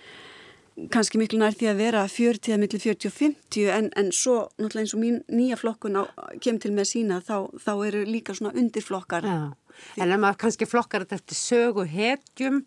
kannski 0.94 1.20
miklu 1.20 1.38
nær 1.38 1.54
því 1.54 1.68
að 1.70 1.80
vera 1.80 2.04
40 2.10 2.50
eða 2.50 2.60
millir 2.62 2.82
40 2.82 3.10
og 3.10 3.14
50 3.16 3.68
en, 3.74 3.90
en 3.98 4.10
svo 4.14 4.36
náttúrulega 4.58 4.82
eins 4.82 4.94
og 4.96 5.02
mín 5.02 5.20
nýja 5.30 5.58
flokkun 5.60 6.00
kem 6.42 6.58
til 6.62 6.72
með 6.74 6.90
sína 6.90 7.20
þá, 7.24 7.36
þá 7.62 7.72
eru 7.88 8.02
líka 8.08 8.34
svona 8.36 8.54
undirflokkar 8.58 9.28
ja. 9.28 9.38
En 9.98 10.12
ef 10.14 10.20
maður 10.22 10.38
kannski 10.44 10.68
flokkar 10.70 11.02
þetta 11.02 11.16
eftir 11.18 11.38
sögu 11.38 11.84
hetjum 11.90 12.60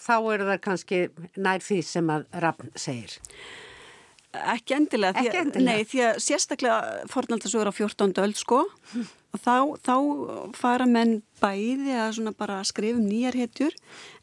þá 0.00 0.14
eru 0.34 0.46
það 0.48 0.62
kannski 0.64 1.00
nær 1.36 1.64
því 1.64 1.82
sem 1.84 2.12
að 2.12 2.24
Raffn 2.44 2.72
segir 2.80 3.18
Ekki 4.30 4.76
endilega, 4.76 5.18
Ekki 5.18 5.32
því, 5.32 5.40
endilega. 5.40 5.76
Nei, 5.76 5.86
því 5.90 6.02
að 6.06 6.20
sérstaklega 6.22 7.08
fornaldasögur 7.10 7.70
á 7.70 7.74
14. 7.74 8.12
öll 8.22 8.36
sko 8.38 8.60
og 9.30 9.40
þá, 9.42 9.56
þá 9.82 9.94
fara 10.58 10.86
menn 10.86 11.16
bæði 11.42 11.96
að 11.98 12.12
svona 12.18 12.34
bara 12.38 12.60
skrifa 12.66 13.00
um 13.00 13.08
nýjar 13.08 13.38
hetjur 13.40 13.74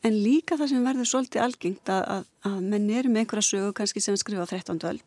en 0.07 0.15
líka 0.15 0.55
það 0.59 0.71
sem 0.71 0.87
verður 0.87 1.11
svolítið 1.11 1.43
algengt 1.43 1.91
að, 1.91 2.05
að, 2.15 2.23
að 2.47 2.57
menn 2.71 2.87
eru 2.89 3.11
með 3.11 3.25
einhverja 3.25 3.49
sögu 3.49 3.75
kannski 3.75 4.03
sem 4.03 4.19
skrifa 4.19 4.47
á 4.47 4.51
13. 4.51 4.79
öll 4.87 5.03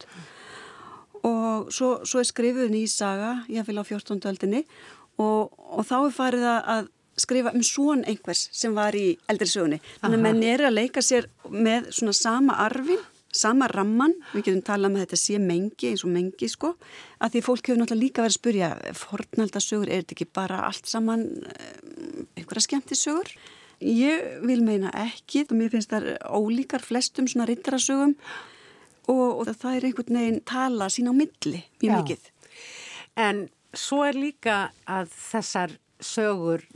og 1.24 1.72
svo, 1.72 1.90
svo 2.04 2.20
er 2.20 2.28
skrifuð 2.28 2.70
ný 2.72 2.86
saga, 2.88 3.42
ég 3.52 3.66
vil 3.68 3.80
á 3.80 3.84
14. 3.84 4.20
öldinni 4.30 4.64
og, 5.20 5.52
og 5.52 5.84
þá 5.88 5.96
er 6.00 6.16
farið 6.16 6.48
að 6.50 6.90
skrifa 7.20 7.52
um 7.56 7.64
svon 7.64 8.04
einhvers 8.08 8.46
sem 8.56 8.74
var 8.76 8.96
í 8.96 9.18
eldri 9.28 9.48
sögunni. 9.50 9.80
Þannig 10.00 10.20
að 10.20 10.24
menn 10.24 10.44
eru 10.54 10.68
að 10.68 10.76
leika 10.78 11.02
sér 11.04 11.28
með 11.52 11.90
svona 11.96 12.14
sama 12.16 12.56
arfin 12.64 13.00
sama 13.32 13.68
ramman, 13.70 14.16
við 14.34 14.48
getum 14.48 14.64
talað 14.66 14.92
með 14.92 15.00
um 15.00 15.04
þetta 15.04 15.18
sé 15.20 15.38
mengi 15.42 15.90
eins 15.92 16.02
og 16.06 16.12
mengi 16.14 16.48
sko 16.50 16.72
að 17.22 17.36
því 17.36 17.42
fólk 17.46 17.68
hefur 17.68 17.80
náttúrulega 17.80 18.02
líka 18.02 18.24
verið 18.24 18.32
að 18.32 18.38
spurja 18.38 18.70
fornaldasögur, 18.98 19.88
er 19.90 20.02
þetta 20.02 20.16
ekki 20.16 20.28
bara 20.40 20.60
allt 20.66 20.90
saman 20.90 21.24
eh, 21.52 22.24
einhverja 22.40 22.66
skemmtisögur? 22.66 23.30
Ég 23.80 24.42
vil 24.44 24.60
meina 24.66 24.90
ekki 25.06 25.46
og 25.46 25.54
mér 25.56 25.70
finnst 25.72 25.94
það 25.94 26.10
ólíkar 26.26 26.82
flestum 26.84 27.30
svona 27.30 27.46
rittarasögum 27.48 28.16
og, 29.08 29.40
og 29.40 29.48
það 29.54 29.76
er 29.76 29.88
einhvern 29.88 30.20
veginn 30.20 30.44
tala 30.48 30.90
sín 30.92 31.08
á 31.08 31.14
milli 31.16 31.62
mjög 31.80 31.88
Já. 31.88 31.96
mikið. 32.02 32.28
En 33.20 33.46
svo 33.76 34.02
er 34.08 34.18
líka 34.18 34.58
að 34.90 35.14
þessar 35.14 35.78
sögur 36.02 36.66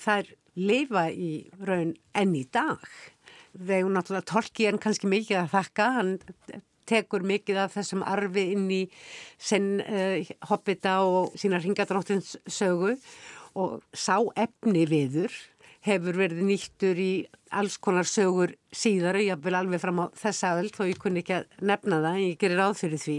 þær 0.00 0.32
lifa 0.60 1.06
í 1.12 1.32
raun 1.62 1.94
enn 2.16 2.34
í 2.36 2.46
dag 2.52 2.82
þegar 3.58 3.92
náttúrulega 3.94 4.28
tolki 4.30 4.68
en 4.70 4.80
kannski 4.82 5.10
mikið 5.10 5.42
að 5.42 5.54
þakka, 5.54 5.86
hann 5.98 6.12
tekur 6.90 7.24
mikið 7.26 7.62
af 7.64 7.76
þessum 7.76 8.04
arfi 8.06 8.50
inn 8.54 8.66
í 8.74 8.82
sinn 9.38 9.78
uh, 9.84 10.32
hobbita 10.50 11.00
og 11.06 11.36
sína 11.38 11.60
ringadráttins 11.62 12.36
sögu. 12.50 12.96
Og 13.58 13.80
sá 13.96 14.16
efni 14.38 14.84
viður 14.86 15.34
hefur 15.86 16.18
verið 16.20 16.44
nýttur 16.44 16.98
í 17.00 17.12
alls 17.56 17.78
konar 17.82 18.06
sögur 18.06 18.52
síðar 18.70 19.16
og 19.18 19.24
ég 19.24 19.40
vil 19.42 19.56
alveg 19.56 19.80
fram 19.82 20.02
á 20.04 20.06
þessa 20.18 20.52
öll 20.60 20.68
þó 20.70 20.84
ég 20.86 21.00
kunni 21.00 21.24
ekki 21.24 21.38
að 21.38 21.56
nefna 21.66 21.98
það 22.04 22.18
en 22.18 22.26
ég 22.26 22.38
gerir 22.42 22.62
áð 22.62 22.76
fyrir 22.82 23.02
því. 23.02 23.18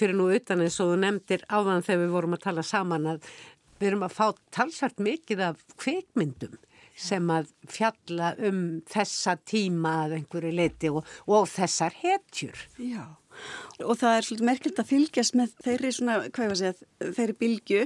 Fyrir 0.00 0.18
nú 0.18 0.28
utan 0.34 0.64
eins 0.64 0.80
og 0.82 0.92
þú 0.92 0.98
nefndir 1.04 1.46
áðan 1.48 1.86
þegar 1.86 2.02
við 2.02 2.16
vorum 2.16 2.36
að 2.36 2.44
tala 2.48 2.66
saman 2.66 3.08
að 3.14 3.30
við 3.78 3.88
erum 3.90 4.04
að 4.06 4.16
fá 4.18 4.26
talsvært 4.54 5.02
mikið 5.02 5.46
af 5.48 5.64
kveikmyndum 5.80 6.58
sem 6.98 7.30
að 7.32 7.52
fjalla 7.70 8.32
um 8.48 8.60
þessa 8.90 9.36
tíma 9.48 9.94
að 10.06 10.18
einhverju 10.18 10.52
leiti 10.54 10.90
og, 10.92 11.06
og 11.26 11.48
þessar 11.50 11.96
hetjur. 12.02 12.66
Já, 12.80 13.06
og 13.82 13.96
það 14.00 14.18
er 14.18 14.28
svolítið 14.28 14.50
merkilegt 14.50 14.82
að 14.82 14.92
fylgjast 14.92 15.38
með 15.38 15.56
þeirri 15.64 15.94
svona, 15.96 16.18
hvað 16.28 16.44
ég 16.44 16.52
var 16.52 16.58
að 16.58 16.62
segja, 16.62 17.10
þeirri 17.18 17.38
bylgu. 17.40 17.82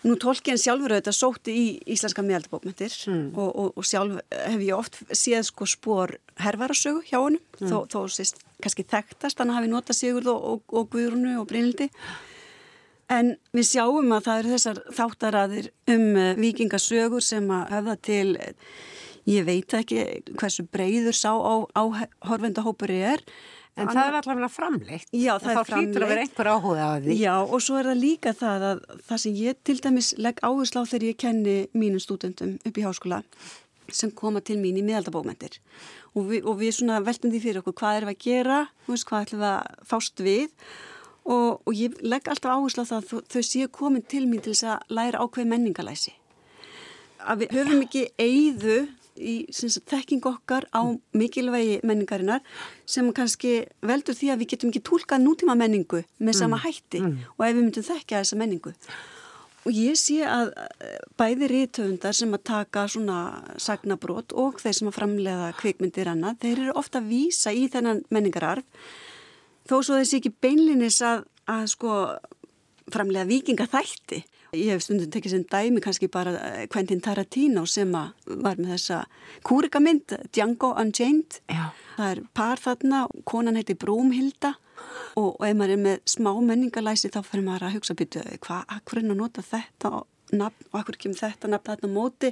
Nú 0.00 0.14
tólkinn 0.16 0.56
sjálfur 0.56 0.94
auðvitað 0.94 1.16
sóti 1.18 1.52
í 1.52 1.64
íslenska 1.92 2.22
meðaldabókmyndir 2.24 2.94
mm. 3.10 3.24
og, 3.36 3.50
og, 3.50 3.74
og 3.76 3.84
sjálf 3.84 4.22
hef 4.32 4.62
ég 4.64 4.72
oft 4.72 4.96
séð 5.12 5.42
sko 5.50 5.68
spór 5.68 6.14
hervarasögu 6.40 7.02
hjá 7.04 7.18
honum, 7.18 7.42
mm. 7.58 7.66
þó, 7.68 7.82
þó 7.84 7.98
sést 8.08 8.40
kannski 8.64 8.86
þekktast, 8.88 9.40
hann 9.40 9.52
hafi 9.52 9.68
notað 9.68 9.98
Sigurð 9.98 10.32
og 10.32 10.88
Guðrunu 10.92 11.36
og 11.42 11.48
Brynildi. 11.52 11.90
En 13.10 13.34
við 13.56 13.66
sjáum 13.72 14.12
að 14.14 14.26
það 14.26 14.40
eru 14.40 14.52
þessar 14.54 14.80
þáttaraðir 14.96 15.70
um 15.90 16.04
eh, 16.14 16.34
vikingasögur 16.38 17.24
sem 17.24 17.48
að 17.50 17.72
hafa 17.74 17.96
til, 18.06 18.26
ég 19.30 19.46
veit 19.48 19.74
ekki 19.80 20.04
hversu 20.38 20.66
breyður 20.70 21.16
sá 21.18 21.32
á, 21.34 21.54
á 21.74 21.82
horfendahópuri 22.30 23.00
er. 23.14 23.24
En 23.78 23.86
Anna, 23.86 23.94
það 23.94 24.08
er 24.08 24.16
allavega 24.18 24.50
framleitt. 24.50 25.08
Já, 25.14 25.32
það 25.40 25.50
er 25.50 25.56
framleitt. 25.56 25.70
Þá 25.70 25.76
hlýtur 25.78 26.04
að 26.04 26.12
vera 26.12 26.24
einhver 26.26 26.50
áhuga 26.50 26.86
á 26.86 26.92
því. 27.00 27.16
Já, 27.20 27.34
og 27.40 27.64
svo 27.64 27.78
er 27.80 27.88
það 27.90 28.00
líka 28.02 28.34
það 28.36 28.66
að 28.68 28.84
það 29.08 29.22
sem 29.24 29.40
ég 29.40 29.58
til 29.66 29.76
dæmis 29.80 30.12
legg 30.18 30.42
áherslu 30.46 30.82
á 30.82 30.90
þegar 30.90 31.06
ég 31.06 31.18
kenni 31.24 31.56
mínum 31.72 32.02
stúdendum 32.02 32.56
upp 32.66 32.80
í 32.80 32.86
háskóla 32.86 33.22
sem 33.90 34.12
koma 34.14 34.42
til 34.44 34.58
mín 34.60 34.78
í 34.78 34.84
miðaldabókmentir. 34.86 35.58
Og 36.14 36.26
við, 36.30 36.46
og 36.46 36.58
við 36.60 36.78
veltum 37.06 37.32
því 37.32 37.42
fyrir 37.42 37.62
okkur 37.62 37.78
hvað 37.80 37.96
er 37.96 38.06
við 38.06 38.14
að 38.14 38.24
gera, 38.26 38.58
hvað 38.86 39.24
ætlum 39.24 39.42
við 39.42 39.50
að 39.50 39.86
fást 39.90 40.22
við 40.22 40.68
og, 41.24 41.60
og 41.64 41.74
ég 41.76 41.98
legg 42.02 42.28
alltaf 42.30 42.56
áherslu 42.56 42.86
á 42.86 42.90
það 42.90 43.02
að 43.02 43.28
þau 43.32 43.42
séu 43.46 43.68
komin 43.72 44.06
til 44.06 44.24
mín 44.28 44.42
til 44.44 44.54
þess 44.54 44.68
að 44.72 44.96
læra 44.96 45.20
ákveð 45.24 45.52
menningalæsi. 45.52 46.14
Að 47.20 47.44
við 47.44 47.54
höfum 47.58 47.84
ekki 47.84 48.06
eigðu 48.16 48.78
í 49.20 49.34
þekking 49.52 50.24
okkar 50.24 50.66
á 50.72 50.80
mikilvægi 51.12 51.80
menningarinnar 51.84 52.40
sem 52.88 53.08
kannski 53.12 53.66
veldur 53.84 54.16
því 54.16 54.32
að 54.32 54.42
við 54.42 54.52
getum 54.54 54.72
ekki 54.72 54.84
tólkað 54.88 55.24
nútíma 55.24 55.56
menningu 55.58 56.02
með 56.18 56.38
sama 56.40 56.56
mm. 56.56 56.64
hætti 56.64 57.02
mm. 57.04 57.16
og 57.36 57.44
ef 57.46 57.56
við 57.56 57.62
myndum 57.64 57.88
þekka 57.90 58.22
þessa 58.22 58.40
menningu. 58.40 58.74
Og 59.68 59.76
ég 59.76 59.98
sé 60.00 60.22
að 60.24 60.54
bæði 61.20 61.50
rítöfundar 61.52 62.16
sem 62.16 62.32
að 62.32 62.46
taka 62.48 62.86
svona 62.88 63.18
sagnabrót 63.60 64.32
og 64.32 64.56
þeir 64.62 64.78
sem 64.78 64.88
að 64.88 64.96
framlega 64.96 65.50
kvikmyndir 65.58 66.08
annað, 66.08 66.38
þeir 66.40 66.62
eru 66.64 66.76
ofta 66.80 67.02
að 67.02 67.10
vísa 67.12 67.52
í 67.52 67.66
þennan 67.68 68.00
menningararf 68.08 68.64
þó 69.70 69.78
svo 69.78 70.00
þessi 70.00 70.18
ekki 70.20 70.34
beinlinis 70.42 71.00
að, 71.06 71.24
að 71.50 71.64
sko 71.74 71.96
framlega 72.90 73.28
vikinga 73.28 73.68
þætti. 73.70 74.22
Ég 74.58 74.72
hef 74.74 74.82
stundum 74.82 75.10
tekið 75.14 75.34
sem 75.36 75.44
dæmi 75.46 75.82
kannski 75.84 76.08
bara 76.10 76.32
eh, 76.34 76.64
Quentin 76.70 77.02
Tarantino 77.04 77.62
sem 77.70 77.92
var 77.94 78.58
með 78.58 78.72
þessa 78.72 79.04
kúrikamynd 79.46 80.16
Django 80.34 80.72
Unchained. 80.80 81.38
Já. 81.46 81.68
Það 81.94 82.10
er 82.16 82.22
par 82.34 82.62
þarna, 82.62 83.04
konan 83.30 83.60
heiti 83.60 83.76
Brúmhilda 83.78 84.56
og, 85.14 85.36
og 85.36 85.44
ef 85.46 85.54
maður 85.54 85.76
er 85.76 85.82
með 85.84 86.00
smá 86.10 86.32
menningalæsi 86.34 87.12
þá 87.14 87.20
fyrir 87.28 87.46
maður 87.46 87.68
að 87.68 87.76
hugsa 87.78 87.96
býtu 87.98 88.24
hvað, 88.42 88.74
hvað 88.88 89.02
er 89.04 89.04
að 89.04 89.20
nota 89.20 89.44
þetta 89.46 89.92
nafn 90.30 90.66
og 90.70 90.84
hvað 90.86 90.98
kemur 91.02 91.18
þetta 91.20 91.50
nafn 91.50 91.70
þarna 91.70 91.90
móti 91.94 92.30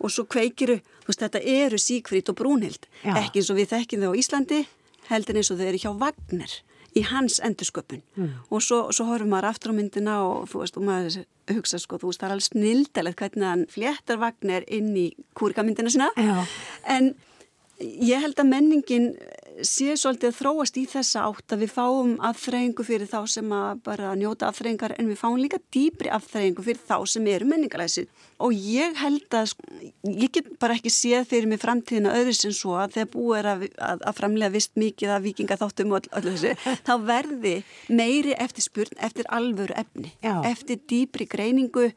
og 0.00 0.12
svo 0.12 0.24
kveikiru, 0.28 0.78
þú 1.04 1.10
veist 1.10 1.24
þetta 1.24 1.42
eru 1.54 1.80
Síkfrít 1.80 2.30
og 2.32 2.38
Brúnhild, 2.40 2.88
Já. 3.04 3.14
ekki 3.20 3.40
eins 3.40 3.50
og 3.52 3.60
við 3.60 3.72
þekkjum 3.72 4.04
þau 4.04 4.12
á 4.12 4.20
Íslandi 4.20 4.60
heldur 5.10 5.40
eins 5.40 5.52
og 5.52 5.60
þau 5.60 5.66
eru 5.68 5.82
hjá 5.82 5.92
Vagner 6.00 6.54
í 6.94 7.02
hans 7.08 7.40
endursköpun 7.44 8.02
mm. 8.16 8.32
og 8.50 8.62
svo, 8.62 8.80
svo 8.94 9.06
horfum 9.08 9.32
maður 9.34 9.50
aftur 9.50 9.74
á 9.74 9.78
myndina 9.78 10.16
og 10.26 10.48
þú 10.52 10.62
veist 10.62 10.78
og 10.78 10.86
maður 10.88 11.20
hugsa 11.50 11.80
sko 11.82 11.98
þú 12.00 12.10
veist 12.10 12.22
það 12.22 12.28
er 12.28 12.34
alveg 12.36 12.48
snildalegt 12.48 13.22
hvernig 13.22 13.48
hann 13.50 13.68
fléttar 13.72 14.20
Vagner 14.22 14.66
inn 14.72 14.92
í 14.96 15.08
kúrikamyndina 15.38 15.92
sinna 15.92 16.10
Já. 16.16 16.44
en 16.96 17.14
ég 17.80 18.22
held 18.22 18.38
að 18.38 18.50
menningin 18.52 19.08
sé 19.62 19.94
svolítið 19.98 20.30
að 20.30 20.38
þróast 20.38 20.78
í 20.78 20.84
þessa 20.90 21.26
átt 21.28 21.54
að 21.54 21.64
við 21.64 21.72
fáum 21.74 22.14
aðþreyingu 22.26 22.86
fyrir 22.86 23.10
þá 23.10 23.20
sem 23.30 23.52
að 23.54 23.82
bara 23.86 24.14
njóta 24.18 24.48
aðþreyingar 24.48 24.96
en 24.98 25.10
við 25.10 25.20
fáum 25.20 25.38
líka 25.38 25.60
dýbri 25.74 26.10
aðþreyingu 26.14 26.64
fyrir 26.66 26.82
þá 26.82 26.96
sem 27.10 27.28
eru 27.30 27.48
menningalæsið 27.50 28.08
og 28.42 28.54
ég 28.54 28.96
held 28.98 29.36
að 29.36 29.52
ég 30.08 30.32
get 30.34 30.48
bara 30.62 30.76
ekki 30.78 30.92
séð 30.92 31.28
fyrir 31.30 31.50
mig 31.50 31.60
framtíðina 31.62 32.14
öðru 32.18 32.34
sem 32.36 32.54
svo 32.54 32.76
að 32.80 32.96
þegar 32.96 33.10
búið 33.12 33.38
er 33.38 33.50
að, 33.52 33.66
að, 33.90 34.02
að 34.10 34.18
framlega 34.18 34.54
vist 34.54 34.74
mikið 34.80 35.14
af 35.14 35.24
vikingaþáttum 35.26 35.94
og 35.94 36.08
öllu 36.20 36.34
þessu 36.34 36.74
þá 36.86 36.94
verði 37.06 37.54
meiri 37.88 38.34
eftir 38.46 38.66
spurn 38.66 39.04
eftir 39.04 39.30
alvöru 39.34 39.76
efni, 39.78 40.12
Já. 40.24 40.40
eftir 40.50 40.82
dýbri 40.90 41.28
greiningu 41.30 41.90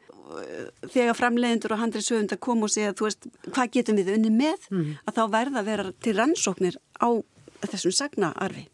þegar 0.92 1.16
framleiðendur 1.16 1.74
og 1.74 1.82
handrið 1.82 2.06
sögundar 2.08 2.40
kom 2.42 2.64
og 2.66 2.72
segja 2.72 2.94
þú 2.96 3.08
veist, 3.08 3.28
hvað 3.48 3.70
getum 3.78 3.98
við 3.98 4.14
unni 4.16 4.32
með 4.34 4.66
mm. 4.70 4.90
að 5.08 5.20
þá 5.20 5.22
verða 5.32 5.62
að 5.62 5.70
vera 5.70 5.92
til 6.04 6.16
rannsóknir 6.18 6.76
á 7.00 7.08
þessum 7.64 7.94
sagnaarfi. 7.96 8.68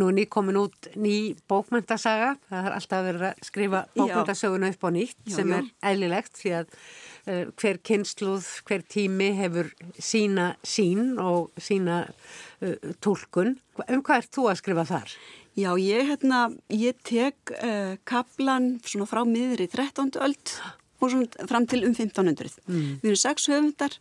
Nú 0.00 0.08
er 0.10 0.16
ný 0.18 0.26
komin 0.30 0.58
út 0.60 0.90
ný 1.00 1.34
bókmyndasaga, 1.50 2.34
það 2.50 2.68
er 2.68 2.76
alltaf 2.78 3.06
verið 3.08 3.26
að 3.30 3.48
skrifa 3.48 3.82
bókmyndasöguna 3.94 4.70
upp 4.74 4.86
á 4.86 4.90
nýtt 4.96 5.18
já, 5.24 5.36
sem 5.36 5.54
já. 5.54 5.58
er 5.58 5.70
eðlilegt 5.92 6.40
því 6.40 6.54
að 6.60 6.74
uh, 6.74 7.44
hver 7.62 7.80
kynsluð, 7.90 8.50
hver 8.68 8.84
tími 8.96 9.30
hefur 9.38 9.72
sína 9.98 10.50
sín 10.66 11.16
og 11.22 11.50
sína 11.60 12.04
uh, 12.08 12.92
tólkun. 13.04 13.56
Um 13.88 14.04
hvað 14.04 14.22
ert 14.22 14.36
þú 14.36 14.48
að 14.50 14.60
skrifa 14.62 14.86
þar? 14.90 15.18
Já, 15.54 15.70
ég, 15.78 16.08
hérna, 16.08 16.48
ég 16.74 16.98
tek 17.06 17.52
uh, 17.60 17.94
kaplan 18.08 18.74
frá 18.82 19.22
miður 19.22 19.62
í 19.62 19.68
13. 19.70 20.16
öld 20.18 20.56
og 21.04 21.12
svona 21.12 21.48
fram 21.50 21.66
til 21.70 21.84
um 21.86 21.94
1500. 21.94 22.58
Mm. 22.66 22.98
Við 23.02 23.10
erum 23.12 23.20
sex 23.20 23.48
höfundar 23.50 23.96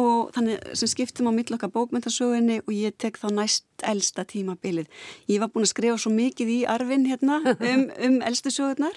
og 0.00 0.32
þannig 0.34 0.64
sem 0.78 0.90
skiptum 0.90 1.28
á 1.30 1.32
millokka 1.34 1.68
bókmyndasögunni 1.72 2.60
og 2.64 2.72
ég 2.74 2.96
tek 2.98 3.18
þá 3.20 3.28
næst 3.34 3.66
elsta 3.86 4.24
tímabilið. 4.28 4.90
Ég 5.30 5.42
var 5.42 5.52
búin 5.52 5.66
að 5.66 5.74
skrifa 5.74 6.00
svo 6.00 6.12
mikið 6.14 6.50
í 6.50 6.58
arfin 6.70 7.06
hérna 7.08 7.40
um, 7.54 7.86
um 8.08 8.20
elstu 8.26 8.52
sögurnar 8.54 8.96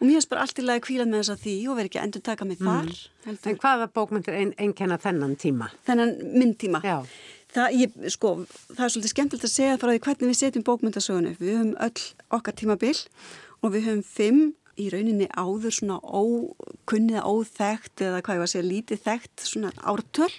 og 0.00 0.06
mér 0.06 0.16
finnst 0.16 0.30
bara 0.30 0.46
allt 0.46 0.60
í 0.60 0.64
lagi 0.64 0.84
kvílað 0.86 1.10
með 1.10 1.22
þess 1.22 1.34
að 1.34 1.42
því 1.44 1.56
og 1.66 1.76
verið 1.76 1.90
ekki 1.90 2.00
að 2.00 2.06
endur 2.08 2.24
taka 2.24 2.46
mig 2.48 2.60
þar. 2.60 2.94
Mm. 3.26 3.36
En 3.36 3.60
hvaða 3.60 3.90
bókmyndir 3.98 4.38
ein, 4.38 4.54
einkenna 4.56 4.96
þennan 5.00 5.36
tíma? 5.40 5.68
Þennan 5.88 6.14
minn 6.32 6.56
tíma? 6.60 6.80
Já. 6.86 7.02
Það, 7.50 7.76
ég, 7.76 7.98
sko, 8.14 8.32
það 8.70 8.84
er 8.86 8.92
svolítið 8.94 9.12
skemmtilegt 9.12 9.46
að 9.48 9.52
segja 9.52 9.78
frá 9.82 9.90
því 9.90 10.02
hvernig 10.06 10.30
við 10.30 10.38
setjum 10.38 10.64
bókmyndasögunni. 10.68 11.34
Við 11.40 11.52
höfum 11.56 11.72
öll 11.82 12.04
okkar 12.38 12.56
tímabil 12.56 12.94
og 13.60 13.74
við 13.74 13.88
höfum 13.90 14.04
fimm 14.06 14.42
í 14.80 14.88
rauninni 14.92 15.28
áður 15.36 15.74
svona 15.76 15.98
ókunnið 16.00 17.20
óþægt 17.20 18.02
eða 18.06 18.22
hvað 18.24 18.36
ég 18.36 18.42
var 18.42 18.48
að 18.48 18.52
segja 18.54 18.66
lítið 18.66 19.02
þægt 19.04 19.44
svona 19.46 19.72
ártöl 19.92 20.30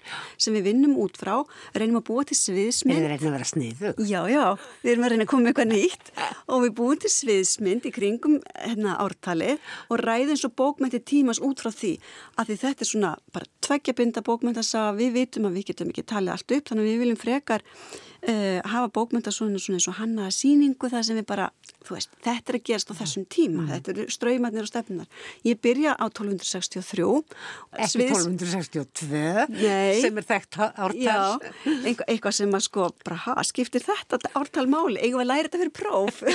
sem 0.41 0.55
við 0.57 0.67
vinnum 0.69 0.97
út 1.01 1.19
frá, 1.21 1.33
reynum 1.77 2.01
að 2.01 2.05
búa 2.09 2.25
til 2.27 2.37
sviðsmynd. 2.39 2.97
Það 2.97 3.11
reynið 3.13 3.29
að 3.29 3.35
vera 3.37 3.49
sniðu? 3.51 3.93
Já, 4.09 4.21
já, 4.31 4.43
við 4.83 4.93
erum 4.93 5.07
að 5.07 5.13
reyna 5.13 5.27
að 5.27 5.31
koma 5.31 5.45
með 5.45 5.53
eitthvað 5.53 5.71
nýtt 5.71 6.11
og 6.51 6.65
við 6.65 6.75
búum 6.81 7.01
til 7.01 7.13
sviðsmynd 7.15 7.87
í 7.87 7.93
kringum 7.95 8.37
hérna 8.57 8.97
ártalið 9.05 9.71
og 9.87 10.01
ræðum 10.01 10.41
svo 10.41 10.51
bókmyndi 10.61 11.01
tímas 11.05 11.41
út 11.43 11.63
frá 11.63 11.71
því 11.71 11.95
að 12.35 12.51
því 12.51 12.59
þetta 12.65 12.85
er 12.85 12.91
svona 12.91 13.15
bara 13.35 13.51
tveggjabinda 13.67 14.25
bókmynd 14.25 14.61
að 14.61 15.01
við 15.01 15.17
vitum 15.19 15.49
að 15.49 15.59
við 15.59 15.71
getum 15.71 15.91
ekki 15.91 16.07
talið 16.09 16.35
allt 16.35 16.55
upp 16.57 16.71
þannig 16.71 16.85
að 16.85 16.89
við 16.91 17.03
viljum 17.05 17.21
frekar 17.21 17.65
uh, 18.29 18.59
hafa 18.69 18.89
bókmynda 18.93 19.33
svona, 19.33 19.59
eins 19.59 19.87
og 19.89 19.97
hannaða 19.97 20.31
síningu 20.35 20.89
það 20.91 21.05
sem 21.07 21.19
við 21.19 21.27
bara, 21.29 21.47
þú 21.85 21.95
veist, 21.97 22.13
þetta 22.25 22.53
er 22.53 22.57
að 22.59 22.65
gerast 22.69 22.93
á 22.93 22.95
þessum 22.99 23.25
tíma, 23.31 23.63
mm. 23.63 23.69
þetta 23.73 23.93
eru 23.93 24.05
ströymarnir 24.15 24.65
og 24.65 24.71
stefnunar. 24.71 25.09
Ég 25.47 25.61
byrja 25.63 25.95
á 25.97 26.05
1263 26.09 27.07
Ekki 27.11 27.91
Sviðs... 27.95 28.25
1262 28.27 29.55
Nei. 29.55 30.01
sem 30.03 30.21
er 30.21 30.27
þekkt 30.31 30.59
ártal. 30.61 30.91
Já, 31.01 31.19
einhvað, 31.65 32.05
eitthvað 32.07 32.37
sem 32.37 32.57
að 32.59 32.65
sko 32.67 32.89
bara, 33.05 33.19
ha, 33.25 33.37
skiptir 33.47 33.85
þetta 33.85 34.21
ártal 34.37 34.67
máli? 34.71 34.99
Eigum 35.01 35.23
að 35.23 35.31
læra 35.33 35.49
þetta 35.49 35.63
fyrir 35.63 35.75
próf? 35.81 36.21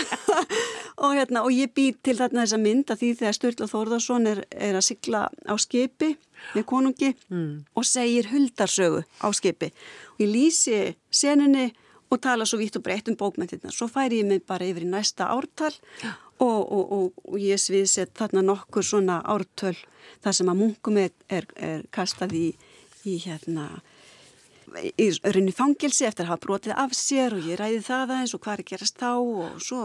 Og, 0.97 1.13
hérna, 1.13 1.43
og 1.45 1.53
ég 1.53 1.75
bý 1.77 1.91
til 2.01 2.15
þarna 2.17 2.47
þessa 2.47 2.57
mynd 2.57 2.89
að 2.89 3.03
því 3.03 3.09
þegar 3.19 3.35
Sturla 3.37 3.67
Þórðarsson 3.69 4.31
er, 4.31 4.39
er 4.49 4.79
að 4.79 4.87
sigla 4.87 5.27
á 5.29 5.55
skipi 5.61 6.15
með 6.55 6.67
konungi 6.69 7.13
mm. 7.29 7.51
og 7.77 7.89
segir 7.89 8.31
huldarsögu 8.33 9.03
á 9.03 9.27
skipi. 9.37 9.73
Og 10.17 10.25
ég 10.25 10.33
lýsi 10.33 10.79
senunni 11.11 11.71
og 12.11 12.23
tala 12.23 12.47
svo 12.47 12.61
vitt 12.61 12.79
og 12.79 12.85
breytt 12.87 13.11
um 13.11 13.19
bókmyndirna 13.19 13.73
svo 13.75 13.89
færi 13.91 14.23
ég 14.23 14.29
mig 14.29 14.45
bara 14.47 14.67
yfir 14.67 14.87
í 14.87 14.91
næsta 14.91 15.27
ártal 15.35 15.75
og, 16.39 16.61
og, 16.73 16.93
og, 16.93 17.13
og 17.27 17.37
ég 17.41 17.59
sviðsett 17.61 18.15
þarna 18.19 18.45
nokkur 18.47 18.87
svona 18.87 19.19
ártöl 19.27 19.77
þar 20.23 20.39
sem 20.39 20.51
að 20.53 20.61
munkum 20.63 21.01
er, 21.03 21.11
er, 21.29 21.49
er 21.57 21.85
kastað 21.91 22.37
í, 22.39 22.47
í 23.05 23.19
hérna 23.25 23.69
í 24.77 25.09
raunni 25.25 25.55
fangilsi 25.55 26.07
eftir 26.07 26.27
að 26.27 26.35
hafa 26.35 26.45
brotið 26.47 26.77
af 26.79 26.95
sér 26.95 27.37
og 27.37 27.47
ég 27.49 27.59
ræði 27.59 27.83
það 27.87 28.15
aðeins 28.15 28.35
og 28.37 28.45
hvað 28.45 28.59
er 28.59 28.69
gerast 28.71 29.01
þá 29.03 29.11
og 29.17 29.63
svo 29.63 29.83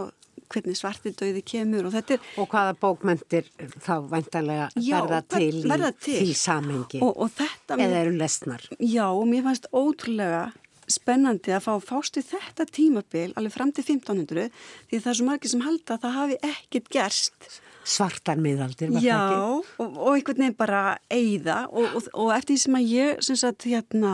hvernig 0.52 0.78
svartir 0.78 1.14
döiði 1.18 1.42
kemur 1.52 1.88
og 1.88 1.94
þetta 1.96 2.16
er... 2.16 2.26
Og 2.42 2.48
hvaða 2.52 2.74
bókmyndir 2.82 3.48
þá 3.82 3.94
væntanlega 4.10 4.68
Já, 4.76 4.96
verða 5.00 5.22
til 5.36 5.52
í 5.62 5.68
verða 5.68 5.92
til. 5.96 6.18
því 6.20 6.36
samengi 6.38 7.02
og, 7.04 7.14
og 7.26 7.78
eða 7.78 8.02
eru 8.04 8.16
lesnar. 8.18 8.66
Já, 8.78 9.06
og 9.08 9.24
mér 9.30 9.46
fannst 9.48 9.70
ótrúlega 9.72 10.50
spennandi 10.90 11.54
að 11.54 11.66
fá 11.66 11.72
fástu 11.82 12.22
þetta 12.26 12.66
tímabil 12.68 13.30
alveg 13.38 13.54
fram 13.54 13.72
til 13.74 13.84
1500 13.84 14.48
því 14.90 14.98
það 14.98 15.12
er 15.12 15.18
svo 15.18 15.28
margir 15.28 15.52
sem 15.52 15.64
halda 15.64 15.96
að 15.96 16.04
það 16.04 16.16
hafi 16.18 16.38
ekkit 16.50 16.90
gerst. 16.92 17.48
Svartar 17.82 18.38
miðaldir, 18.38 18.92
var 18.94 19.02
Já, 19.02 19.22
og, 19.42 19.64
og 19.82 20.12
einhvern 20.12 20.44
veginn 20.44 20.58
bara 20.58 20.82
eigða 21.10 21.64
og, 21.70 21.96
og, 21.98 22.06
og 22.14 22.30
eftir 22.36 22.54
því 22.54 22.62
sem 22.64 22.78
að 22.78 22.92
ég 22.92 23.24
sem 23.26 23.40
sagt 23.40 23.66
hérna 23.66 24.12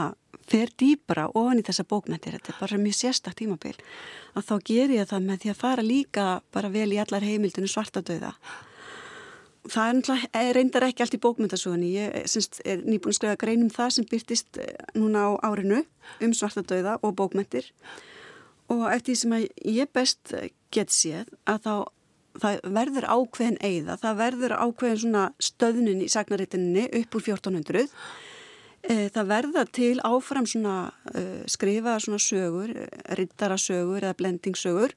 fer 0.49 0.72
dýbra 0.80 1.26
ofan 1.36 1.61
í 1.61 1.64
þessa 1.66 1.84
bókmyndir, 1.89 2.39
þetta 2.39 2.55
er 2.55 2.62
bara 2.62 2.80
mjög 2.80 2.97
sérstak 2.97 3.36
tímabil, 3.36 3.76
að 4.39 4.49
þá 4.49 4.55
ger 4.70 4.95
ég 4.95 5.11
það 5.11 5.26
með 5.26 5.43
því 5.43 5.53
að 5.53 5.61
fara 5.61 5.84
líka 5.84 6.26
bara 6.55 6.70
vel 6.72 6.89
í 6.95 7.01
allar 7.03 7.26
heimildinu 7.26 7.70
svartadauða. 7.70 8.32
Það 9.68 10.01
er 10.39 10.55
reyndar 10.57 10.86
ekki 10.86 11.05
allt 11.05 11.16
í 11.18 11.20
bókmyndasugunni, 11.20 11.91
ég 11.93 12.28
syns, 12.30 12.62
er 12.64 12.80
nýbúin 12.86 13.12
að 13.12 13.18
skrifa 13.18 13.41
greinum 13.43 13.72
það 13.74 13.91
sem 13.97 14.07
byrtist 14.09 14.61
eh, 14.62 14.70
núna 14.97 15.26
á 15.28 15.30
árinu 15.51 15.82
um 16.24 16.32
svartadauða 16.32 16.97
og 17.03 17.16
bókmyndir 17.18 17.68
og 18.72 18.86
eftir 18.93 19.12
því 19.12 19.18
sem 19.20 19.36
ég 19.74 19.93
best 19.93 20.32
get 20.72 20.93
séð 20.93 21.28
að 21.49 21.66
þá 21.66 21.74
verður 22.70 23.09
ákveðin 23.09 23.61
eigða, 23.64 23.99
það 24.01 24.18
verður 24.22 24.57
ákveðin 24.62 25.03
svona 25.03 25.22
stöðnin 25.43 26.05
í 26.05 26.11
sagnaritinni 26.12 26.84
upp 27.01 27.16
úr 27.18 27.24
1400 27.34 27.89
Eh, 27.89 28.38
það 28.87 29.31
verða 29.33 29.64
til 29.74 29.97
áfram 30.07 30.47
svona 30.47 30.76
uh, 31.14 31.41
skrifaða 31.51 32.03
svona 32.05 32.20
sögur, 32.22 32.74
rittarasögur 33.18 34.05
eða 34.05 34.16
blendingssögur 34.18 34.95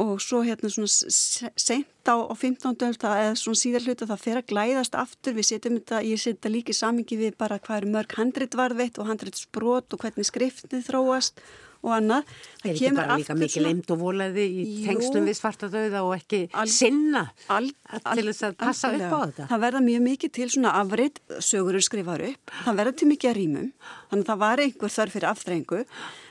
og 0.00 0.20
svo 0.22 0.40
hérna 0.46 0.70
svona 0.70 0.88
sent 0.88 2.08
á, 2.08 2.16
á 2.16 2.34
15. 2.34 2.76
ölda 2.86 3.14
eða 3.24 3.34
svona 3.36 3.60
síðar 3.60 3.84
hluta 3.84 4.08
það 4.08 4.22
fer 4.24 4.38
að 4.40 4.46
glæðast 4.52 4.94
aftur, 4.96 5.34
við 5.36 5.48
setjum 5.50 5.80
þetta, 5.80 6.02
ég 6.06 6.20
setja 6.20 6.36
þetta 6.38 6.52
líka 6.54 6.72
í 6.72 6.78
samingi 6.78 7.18
við 7.20 7.36
bara 7.40 7.58
hvað 7.58 7.82
eru 7.82 7.90
mörg 7.96 8.14
handritvarðveitt 8.20 9.00
og 9.02 9.10
handritsbrot 9.10 9.92
og 9.92 10.04
hvernig 10.04 10.30
skriftið 10.30 10.86
þróast 10.86 11.42
og 11.80 11.94
annað. 11.96 12.30
Það 12.60 12.70
er 12.70 12.76
ekki 12.76 12.92
bara 12.96 13.18
líka 13.20 13.36
mikið 13.40 13.66
leimt 13.66 13.92
og 13.94 14.00
volaði 14.02 14.46
í 14.46 14.64
Jú, 14.68 14.86
tengslum 14.88 15.28
við 15.28 15.38
svartadauða 15.38 16.04
og 16.06 16.14
ekki 16.18 16.42
al, 16.52 16.66
sinna 16.70 17.24
al, 17.48 17.70
al, 17.90 18.02
til 18.04 18.26
þess 18.30 18.48
að 18.48 18.56
passa 18.60 18.92
upp 18.96 19.06
á 19.16 19.20
þetta. 19.20 19.50
Það 19.52 19.64
verða 19.66 19.84
mjög 19.88 20.06
mikið 20.08 20.34
til 20.38 20.48
svona 20.54 20.74
afreitt 20.80 21.22
sögurur 21.50 21.86
skrifaður 21.86 22.26
upp, 22.32 22.56
það 22.64 22.82
verða 22.82 22.96
til 23.00 23.12
mikið 23.12 23.32
að 23.32 23.38
rýmum, 23.40 23.70
þannig 24.10 24.26
að 24.26 24.32
það 24.32 24.42
var 24.44 24.64
einhver 24.66 24.98
þörf 24.98 25.16
fyrir 25.16 25.30
aftrengu 25.30 25.84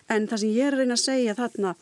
en 0.09 0.25
það 0.29 0.41
sem 0.41 0.53
ég 0.55 0.67
er 0.67 0.75
að 0.75 0.83
reyna 0.83 0.97
að 0.97 1.03
segja 1.03 1.35
þarna 1.37 1.73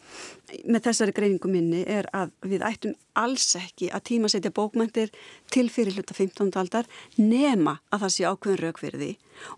með 0.67 0.85
þessari 0.87 1.15
greiningu 1.15 1.51
minni 1.51 1.83
er 1.87 2.07
að 2.15 2.33
við 2.47 2.65
ættum 2.67 2.95
alls 3.17 3.47
ekki 3.59 3.89
að 3.91 4.05
tíma 4.11 4.31
setja 4.31 4.53
bókmæntir 4.55 5.11
til 5.53 5.67
fyrir 5.73 5.97
hluta 5.97 6.15
15. 6.17 6.51
aldar 6.59 6.89
nema 7.17 7.77
að 7.91 8.05
það 8.05 8.15
sé 8.15 8.27
ákveðin 8.27 8.63
rauk 8.63 8.81
fyrir 8.83 9.03
því 9.03 9.11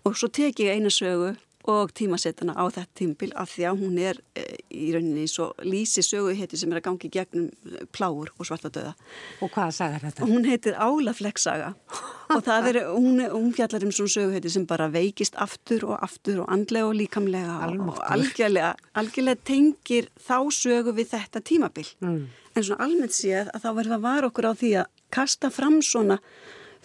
og 0.05 0.19
svo 0.19 0.31
tek 0.39 0.61
ég 0.63 0.77
eina 0.77 0.93
sögu 0.93 1.33
og 1.69 1.91
tímasettana 1.95 2.55
á 2.57 2.65
þetta 2.67 2.97
tímbil 2.97 3.31
af 3.37 3.51
því 3.53 3.65
að 3.69 3.81
hún 3.83 3.97
er 4.01 4.19
e, 4.37 4.43
í 4.73 4.89
rauninni 4.95 5.27
svo 5.29 5.51
lísi 5.61 6.03
söguhetti 6.05 6.57
sem 6.59 6.71
er 6.73 6.79
að 6.79 6.87
gangi 6.87 7.11
gegnum 7.13 7.49
pláur 7.95 8.31
og 8.37 8.49
svartadöða. 8.49 8.95
Og 9.43 9.53
hvaða 9.53 9.75
saga 9.77 9.99
er 9.99 10.05
þetta? 10.07 10.29
Hún 10.29 10.47
heitir 10.49 10.77
Álafleggsaga 10.79 11.71
og 12.35 12.43
það 12.47 12.69
er, 12.71 12.81
hún, 12.89 13.23
hún 13.33 13.53
fjallar 13.57 13.85
um 13.85 13.93
svona 13.95 14.15
söguhetti 14.15 14.53
sem 14.55 14.65
bara 14.69 14.89
veikist 14.93 15.37
aftur 15.39 15.87
og 15.91 16.01
aftur 16.01 16.43
og 16.43 16.51
andlega 16.53 16.89
og 16.89 16.97
líkamlega 16.97 17.59
Almáttur. 17.67 18.01
og 18.01 18.11
algjörlega, 18.17 18.73
algjörlega 18.99 19.43
tengir 19.51 20.09
þá 20.17 20.37
sögu 20.59 20.95
við 20.97 21.13
þetta 21.13 21.43
tímabil. 21.45 21.87
Mm. 22.01 22.21
En 22.55 22.65
svona 22.65 22.89
almennt 22.89 23.15
séð 23.15 23.53
að 23.53 23.63
þá 23.63 23.69
verður 23.71 23.95
það 23.95 24.05
var 24.09 24.29
okkur 24.31 24.49
á 24.49 24.53
því 24.57 24.75
að 24.81 24.91
kasta 25.13 25.53
fram 25.53 25.79
svona 25.85 26.19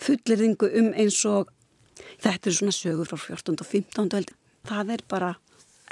fullirðingu 0.05 0.71
um 0.81 0.95
eins 0.95 1.21
og 1.29 1.53
þetta 2.23 2.51
er 2.51 2.57
svona 2.59 2.75
sögur 2.75 3.09
frá 3.09 3.19
14. 3.21 3.61
og 3.61 3.69
15. 3.69 4.11
veldi 4.13 4.41
það 4.69 4.95
er 4.97 5.05
bara 5.11 5.33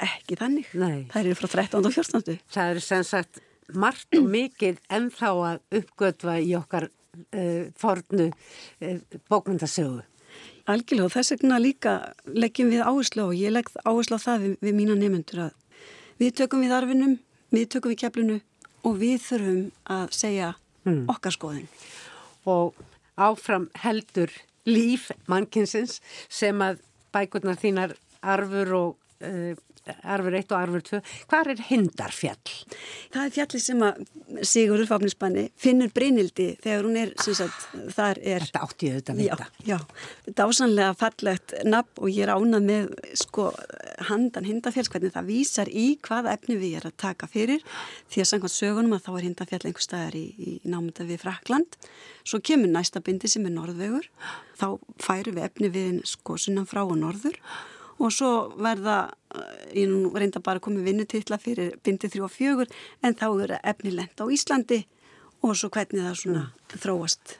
ekki 0.03 0.37
þannig. 0.39 0.69
Nei. 0.77 1.03
Það 1.11 1.25
eru 1.25 1.39
frá 1.39 1.49
13. 1.51 1.79
og 1.79 1.93
14. 1.93 2.39
Það 2.53 2.71
eru 2.73 2.83
sem 2.83 3.03
sagt 3.07 3.41
margt 3.73 4.17
og 4.17 4.25
mikið 4.29 4.79
ennþá 4.91 5.31
að 5.49 5.79
uppgötva 5.79 6.37
í 6.43 6.53
okkar 6.57 6.89
uh, 6.89 7.69
fornu 7.79 8.29
uh, 8.29 9.19
bókmyndasögu. 9.31 10.01
Algjörlega 10.71 11.09
og 11.09 11.13
þess 11.13 11.35
vegna 11.35 11.59
líka 11.59 11.97
leggjum 12.25 12.71
við 12.71 12.85
áherslu 12.87 13.27
og 13.27 13.35
ég 13.35 13.51
legg 13.51 13.69
áherslu 13.83 14.15
á 14.19 14.25
það 14.25 14.45
við, 14.45 14.55
við 14.63 14.77
mína 14.77 14.95
nefnendur 14.95 15.43
að 15.49 15.83
við 16.21 16.35
tökum 16.39 16.63
við 16.63 16.75
arfinum, 16.77 17.17
við 17.51 17.67
tökum 17.75 17.91
við 17.91 17.99
keflinu 18.05 18.39
og 18.87 18.97
við 19.01 19.17
þurfum 19.25 19.59
að 19.91 20.15
segja 20.15 20.53
mm. 20.87 21.03
okkar 21.11 21.35
skoðin. 21.35 21.67
Og 22.47 22.79
áfram 23.19 23.69
heldur 23.83 24.31
líf 24.67 25.09
mannkinsins 25.27 25.99
sem 26.31 26.63
að 26.63 26.79
bækurnar 27.13 27.59
þínar 27.59 27.97
arfur 28.23 28.75
og 28.79 28.89
uh, 29.27 29.53
arfur 29.83 30.35
1 30.37 30.51
og 30.51 30.57
arfur 30.57 30.83
2. 30.87 30.99
Hvað 31.31 31.49
er 31.53 31.61
hindarfjall? 31.67 32.51
Það 33.13 33.25
er 33.25 33.33
fjalli 33.35 33.59
sem 33.61 33.81
að 33.83 34.03
Sigurður 34.47 34.89
Fáfnisbanni 34.89 35.43
finnur 35.59 35.91
Brynildi 35.93 36.47
þegar 36.63 36.87
hún 36.87 36.99
er, 37.01 37.11
sem 37.21 37.35
sagt, 37.37 37.65
þar 37.95 38.21
er... 38.21 38.45
Þetta 38.47 38.61
átti 38.63 38.89
ég 38.89 38.95
auðvitað 38.95 39.13
að 39.13 39.21
vita. 39.23 39.47
Já, 39.67 39.73
já, 39.73 40.31
dásanlega 40.39 40.95
fallegt 41.01 41.55
nafn 41.67 41.99
og 41.99 42.13
ég 42.13 42.27
er 42.27 42.33
ánað 42.33 42.69
með, 42.69 42.87
sko, 43.19 43.49
handan 44.09 44.47
hindarfjalls, 44.47 44.91
hvernig 44.93 45.15
það 45.17 45.29
vísar 45.33 45.73
í 45.73 45.85
hvaða 46.07 46.37
efni 46.37 46.57
við 46.61 46.79
erum 46.79 46.95
að 46.95 46.99
taka 47.03 47.29
fyrir 47.31 47.67
því 48.13 48.23
að 48.23 48.31
samkvæmt 48.31 48.55
sögunum 48.55 48.97
að 48.97 49.05
þá 49.05 49.11
er 49.17 49.27
hindarfjall 49.27 49.61
einhver 49.67 49.87
staðar 49.89 50.19
í, 50.19 50.25
í 50.39 50.55
námynda 50.63 51.07
við 51.11 51.23
Frakland. 51.25 51.77
Svo 52.23 52.39
kemur 52.39 52.71
næsta 52.71 53.03
bindi 53.03 53.27
sem 53.27 53.43
er 53.49 53.55
norðvegur, 53.57 54.07
þá 54.55 54.67
færu 55.03 55.35
við 55.35 55.47
efni 55.49 55.71
við, 55.73 56.03
sko, 56.07 56.39
sunnan 56.39 56.69
frá 56.69 56.85
og 56.85 56.95
norður 57.03 57.39
og 57.99 58.11
svo 58.13 58.31
verða, 58.57 59.13
eh, 59.35 59.83
ég 59.83 59.89
nú 59.89 60.11
reynda 60.13 60.41
bara 60.43 60.59
að 60.59 60.67
koma 60.67 60.85
vinnutitla 60.85 61.39
fyrir 61.41 61.77
bindi 61.83 62.09
3 62.09 62.23
og 62.23 62.31
4 62.31 62.67
en 63.03 63.15
þá 63.15 63.27
eru 63.43 63.59
efnilend 63.63 64.17
á 64.17 64.25
Íslandi 64.25 64.85
og 65.43 65.55
svo 65.55 65.69
hvernig 65.69 66.03
það 66.03 66.19
svona 66.21 66.43
mm. 66.47 66.77
þróast. 66.79 67.37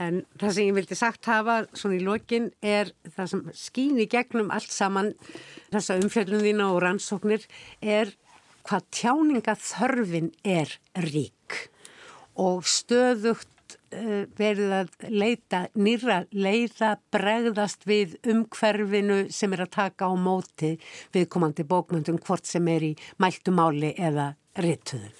En 0.00 0.24
það 0.40 0.54
sem 0.54 0.66
ég 0.66 0.74
vildi 0.74 0.96
sagt 0.98 1.28
hafa 1.30 1.66
svona 1.76 1.98
í 1.98 2.02
lokin 2.02 2.50
er 2.62 2.90
það 3.16 3.30
sem 3.32 3.42
skýn 3.54 4.00
í 4.02 4.08
gegnum 4.10 4.50
allt 4.50 4.72
saman 4.72 5.12
þessa 5.70 5.98
umfjöldum 6.00 6.42
þína 6.42 6.72
og 6.72 6.82
rannsóknir 6.82 7.46
er 7.80 8.14
hvað 8.66 8.88
tjáninga 8.94 9.54
þörfin 9.58 10.32
er 10.44 10.78
rík 10.96 11.68
og 12.40 12.64
stöðugt 12.66 13.51
verið 14.38 14.74
að 14.76 14.92
leita 15.12 15.62
nýra 15.74 16.22
leiða 16.32 16.94
bregðast 17.14 17.86
við 17.88 18.18
umhverfinu 18.28 19.24
sem 19.32 19.52
er 19.52 19.66
að 19.66 19.74
taka 19.78 20.08
á 20.08 20.12
móti 20.16 20.76
viðkomandi 21.14 21.66
bókmyndum 21.68 22.20
hvort 22.22 22.48
sem 22.48 22.68
er 22.72 22.92
í 22.92 22.94
mæltumáli 23.22 23.94
eða 23.98 24.32
rittuðum. 24.58 25.12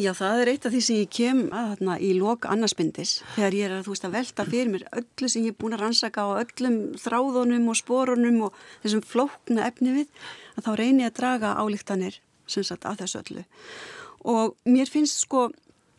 Já, 0.00 0.14
það 0.16 0.38
er 0.40 0.48
eitt 0.48 0.64
af 0.64 0.72
því 0.72 0.78
sem 0.80 0.98
ég 1.02 1.08
kem 1.12 1.40
að 1.52 1.66
þarna 1.74 1.94
í 2.00 2.12
lok 2.16 2.46
annarsbyndis 2.48 3.10
þegar 3.34 3.56
ég 3.58 3.66
er 3.66 3.74
að, 3.76 3.88
veist, 3.90 4.06
að 4.08 4.14
velta 4.16 4.46
fyrir 4.48 4.70
mér 4.72 4.84
öllu 4.96 5.28
sem 5.28 5.44
ég 5.44 5.52
er 5.52 5.58
búin 5.60 5.76
að 5.76 5.82
rannsaka 5.84 6.24
á 6.24 6.40
öllum 6.40 6.78
þráðunum 7.02 7.66
og 7.68 7.76
sporunum 7.76 8.38
og 8.46 8.62
þessum 8.84 9.02
flókna 9.04 9.66
efni 9.68 9.92
við 9.98 10.22
að 10.56 10.64
þá 10.64 10.70
reynir 10.80 11.04
ég 11.04 11.12
að 11.12 11.18
draga 11.20 11.52
álíktanir 11.60 12.16
sem 12.48 12.64
sagt 12.64 12.88
að 12.88 13.02
þessu 13.02 13.20
öllu 13.20 13.44
og 14.32 14.56
mér 14.64 14.88
finnst 14.88 15.20
sko 15.26 15.50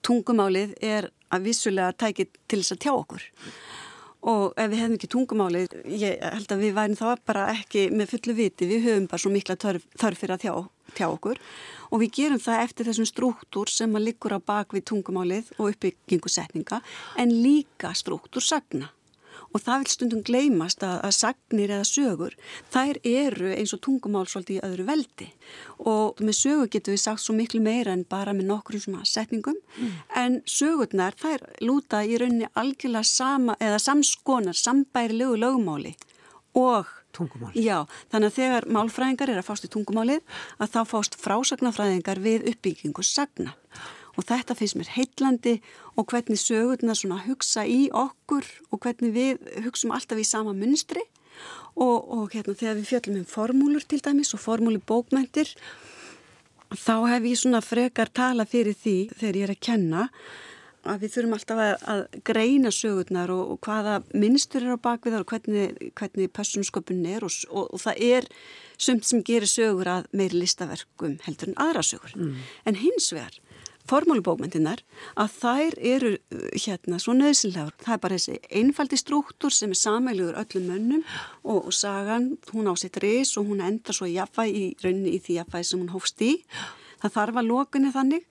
tungumálið 0.03 0.73
er 0.81 1.11
að 1.33 1.49
vissulega 1.49 1.95
tæki 1.97 2.27
til 2.47 2.61
þess 2.61 2.75
að 2.75 2.83
tjá 2.85 2.93
okkur. 2.93 3.25
Og 4.23 4.53
ef 4.55 4.69
við 4.71 4.79
hefðum 4.79 4.95
ekki 4.95 5.11
tungumálið 5.11 5.73
ég 5.99 6.21
held 6.23 6.53
að 6.55 6.63
við 6.63 6.75
værim 6.77 6.95
þá 6.95 7.07
bara 7.27 7.47
ekki 7.51 7.89
með 7.91 8.13
fullu 8.13 8.37
viti, 8.37 8.69
við 8.69 8.85
höfum 8.87 9.09
bara 9.11 9.23
svo 9.23 9.33
mikla 9.33 9.57
þörf, 9.59 9.87
þörf 9.99 10.21
fyrir 10.21 10.35
að 10.37 10.45
tjá, 10.45 10.53
tjá 10.95 11.07
okkur. 11.09 11.41
Og 11.91 12.03
við 12.05 12.13
gerum 12.21 12.43
það 12.45 12.63
eftir 12.69 12.87
þessum 12.87 13.09
struktúr 13.09 13.71
sem 13.73 13.99
að 13.99 14.07
liggur 14.07 14.37
á 14.37 14.39
bak 14.39 14.75
við 14.75 14.87
tungumálið 14.93 15.51
og 15.57 15.73
uppbyggingu 15.73 16.31
setninga 16.31 16.79
en 17.19 17.35
líka 17.43 17.91
struktúr 17.97 18.45
sagna 18.45 18.93
og 19.53 19.61
það 19.61 19.83
vil 19.83 19.91
stundum 19.93 20.23
gleymast 20.25 20.83
að, 20.85 20.97
að 21.07 21.15
sagnir 21.17 21.73
eða 21.75 21.87
sögur, 21.87 22.37
þær 22.73 22.99
eru 23.07 23.51
eins 23.53 23.75
og 23.75 23.83
tungumál 23.85 24.25
svolítið 24.29 24.59
í 24.59 24.63
öðru 24.67 24.87
veldi 24.89 25.29
og 25.93 26.23
með 26.23 26.39
sögur 26.39 26.71
getur 26.73 26.95
við 26.95 27.03
sagt 27.05 27.23
svo 27.23 27.37
miklu 27.37 27.61
meira 27.63 27.93
en 27.93 28.05
bara 28.09 28.33
með 28.35 28.49
nokkrum 28.49 28.83
svona 28.83 29.05
setningum 29.07 29.59
mm. 29.77 29.93
en 30.23 30.41
sögurnar 30.49 31.17
þær 31.19 31.45
lúta 31.63 32.03
í 32.05 32.17
rauninni 32.21 32.49
algjörlega 32.59 33.07
sama 33.07 33.57
eða 33.61 33.79
samskonar, 33.81 34.57
sambærilegu 34.57 35.39
lögumáli 35.39 35.95
og 36.57 36.89
Tungumál. 37.13 37.51
Já, 37.53 37.83
þannig 38.09 38.31
að 38.31 38.37
þegar 38.39 38.65
málfræðingar 38.73 39.29
er 39.29 39.37
að 39.37 39.45
fást 39.45 39.67
í 39.67 39.69
tungumálið 39.69 40.23
að 40.57 40.71
þá 40.73 40.79
fást 40.89 41.17
frásagnafræðingar 41.21 42.21
við 42.23 42.47
uppbyggingu 42.49 43.05
sagna 43.05 43.53
og 44.17 44.27
þetta 44.29 44.55
finnst 44.57 44.77
mér 44.77 44.91
heitlandi 44.93 45.55
og 45.97 46.07
hvernig 46.11 46.39
sögurna 46.41 46.95
svona 46.97 47.21
hugsa 47.25 47.65
í 47.65 47.87
okkur 47.89 48.45
og 48.71 48.83
hvernig 48.85 49.13
við 49.15 49.49
hugsum 49.65 49.93
alltaf 49.95 50.21
í 50.21 50.27
sama 50.27 50.53
munstri 50.57 51.03
og, 51.75 51.97
og 51.97 52.33
hérna 52.35 52.55
þegar 52.57 52.79
við 52.79 52.89
fjöllum 52.91 53.19
um 53.23 53.27
formúlur 53.29 53.85
til 53.89 54.01
dæmis 54.05 54.33
og 54.37 54.43
formúlubókmæntir 54.43 55.55
þá 56.73 56.95
hef 57.09 57.29
ég 57.29 57.37
svona 57.39 57.61
frekar 57.65 58.09
tala 58.13 58.45
fyrir 58.49 58.77
því 58.77 58.97
þegar 59.17 59.39
ég 59.39 59.47
er 59.47 59.55
að 59.55 59.63
kenna 59.69 60.09
að 60.83 61.05
við 61.05 61.13
þurfum 61.13 61.35
alltaf 61.37 61.61
að, 61.63 61.73
að 61.93 62.01
greina 62.27 62.71
sögurnar 62.73 63.31
og, 63.31 63.53
og 63.53 63.59
hvaða 63.63 63.95
minnstur 64.11 64.65
er 64.65 64.75
á 64.75 64.83
bakviðar 64.83 65.23
og 65.23 65.31
hvernig, 65.31 65.91
hvernig 65.95 66.31
persónsköpun 66.35 67.05
er 67.07 67.23
og, 67.23 67.37
og, 67.49 67.69
og 67.71 67.83
það 67.85 68.03
er 68.09 68.27
sumt 68.81 69.07
sem 69.07 69.23
gerir 69.25 69.49
sögur 69.49 69.89
að 69.89 70.09
meiri 70.11 70.41
listaverkum 70.41 71.17
heldur 71.23 71.53
en 71.53 71.59
aðra 71.63 71.85
sögur. 71.87 72.15
Mm. 72.19 72.41
En 72.67 72.79
hins 72.81 73.11
vegar, 73.15 73.37
formúlubókmyndinar, 73.89 74.83
að 75.19 75.35
þær 75.41 75.77
eru 75.93 76.11
hérna 76.53 76.99
svo 77.01 77.15
nöðsynlegur. 77.17 77.75
Það 77.83 77.95
er 77.95 78.01
bara 78.05 78.19
þessi 78.19 78.37
einfaldi 78.61 78.99
struktúr 78.99 79.55
sem 79.55 79.73
er 79.75 79.81
samælugur 79.81 80.39
öllum 80.39 80.69
mönnum 80.71 81.05
og 81.43 81.69
sagan, 81.75 82.33
hún 82.53 82.71
á 82.71 82.73
sitt 82.79 82.99
ris 83.03 83.35
og 83.37 83.51
hún 83.51 83.63
endar 83.65 83.97
svo 83.97 84.07
jafnvæg 84.09 84.55
í 84.55 84.65
rauninni 84.83 85.17
í 85.17 85.21
því 85.23 85.39
jafnvæg 85.41 85.69
sem 85.69 85.83
hún 85.83 85.93
hófst 85.95 86.23
í. 86.23 86.33
Það 87.03 87.15
þarf 87.17 87.39
að 87.41 87.49
lokunni 87.51 87.91
þannig 87.91 88.27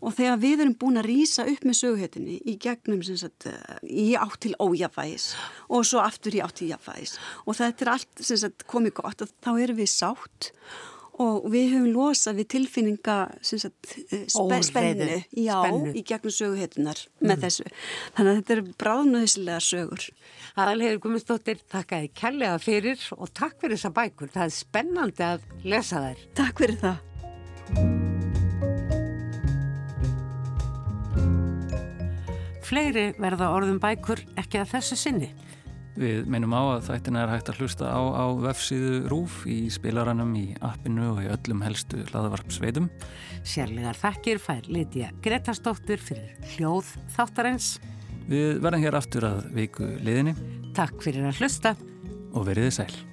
og 0.00 0.14
þegar 0.16 0.38
við 0.40 0.62
erum 0.64 0.76
búin 0.80 1.00
að 1.00 1.08
rýsa 1.10 1.46
upp 1.48 1.64
með 1.68 1.78
söguhetinni 1.80 2.38
í 2.48 2.56
gegnum 2.60 3.02
sagt, 3.04 3.46
eh, 3.46 3.80
í 3.84 4.14
átt 4.16 4.40
til 4.44 4.54
ójafæðis 4.56 5.34
og 5.68 5.84
svo 5.84 6.00
aftur 6.00 6.36
í 6.36 6.42
átt 6.44 6.56
til 6.60 6.70
jafæðis 6.72 7.18
og 7.44 7.58
þetta 7.58 7.84
er 7.84 7.92
allt 7.96 8.24
sagt, 8.24 8.66
komið 8.66 8.96
gott 9.02 9.24
og 9.24 9.32
þá 9.44 9.52
erum 9.60 9.80
við 9.80 9.92
sátt 9.92 10.52
og 11.20 11.46
við 11.52 11.74
höfum 11.74 11.90
losað 11.92 12.38
við 12.40 12.48
tilfinninga 12.54 13.16
sagt, 13.44 13.94
eh, 14.08 14.24
spe, 14.30 14.60
spennu, 14.64 15.18
já, 15.36 15.56
spennu. 15.60 15.92
í 15.92 16.02
gegnum 16.06 16.34
söguhetinnar 16.34 17.02
mm. 17.04 17.26
með 17.28 17.44
þessu. 17.44 17.66
Þannig 18.16 18.30
að 18.30 18.38
þetta 18.40 18.56
er 18.56 18.62
bráðnöðislega 18.84 19.60
sögur. 19.66 20.06
Aðalhegur 20.56 21.02
Guðmundsdóttir, 21.04 21.60
takk 21.70 21.92
að 21.96 22.06
þið 22.06 22.14
kellega 22.22 22.56
fyrir 22.62 23.04
og 23.16 23.32
takk 23.36 23.58
fyrir 23.60 23.76
þessa 23.76 23.92
bækur, 24.00 24.32
það 24.32 24.46
er 24.46 24.56
spennandi 24.56 25.26
að 25.28 25.46
lesa 25.68 26.04
þær. 26.06 26.24
Takk 26.40 26.64
fyrir 26.64 26.80
það. 26.80 27.06
Fleiri 32.70 33.08
verða 33.18 33.50
orðum 33.50 33.80
bækur 33.82 34.22
ekki 34.38 34.60
að 34.62 34.76
þessu 34.76 34.96
sinni. 34.98 35.32
Við 35.98 36.28
meinum 36.30 36.54
á 36.54 36.62
að 36.76 36.84
þættina 36.86 37.24
er 37.24 37.32
hægt 37.32 37.50
að 37.50 37.60
hlusta 37.60 37.90
á, 37.90 37.98
á 37.98 38.24
vefsíðu 38.46 39.00
RÚF 39.10 39.42
í 39.50 39.58
spilaranum, 39.74 40.30
í 40.38 40.46
appinu 40.62 41.10
og 41.16 41.20
í 41.24 41.28
öllum 41.32 41.64
helstu 41.66 42.04
hlaðavarpsveitum. 42.12 42.88
Sérlegar 43.42 43.98
þakkir 43.98 44.40
fær 44.42 44.70
Lítiða 44.70 45.10
Gretarsdóttir 45.24 46.02
fyrir 46.02 46.50
hljóð 46.54 46.94
þáttarins. 47.16 47.74
Við 48.30 48.62
verðum 48.62 48.86
hér 48.86 49.00
aftur 49.00 49.26
að 49.26 49.44
viku 49.56 49.92
liðinni. 50.06 50.36
Takk 50.78 51.02
fyrir 51.02 51.26
að 51.32 51.42
hlusta. 51.42 51.74
Og 52.30 52.46
veriði 52.46 52.76
sæl. 52.78 53.09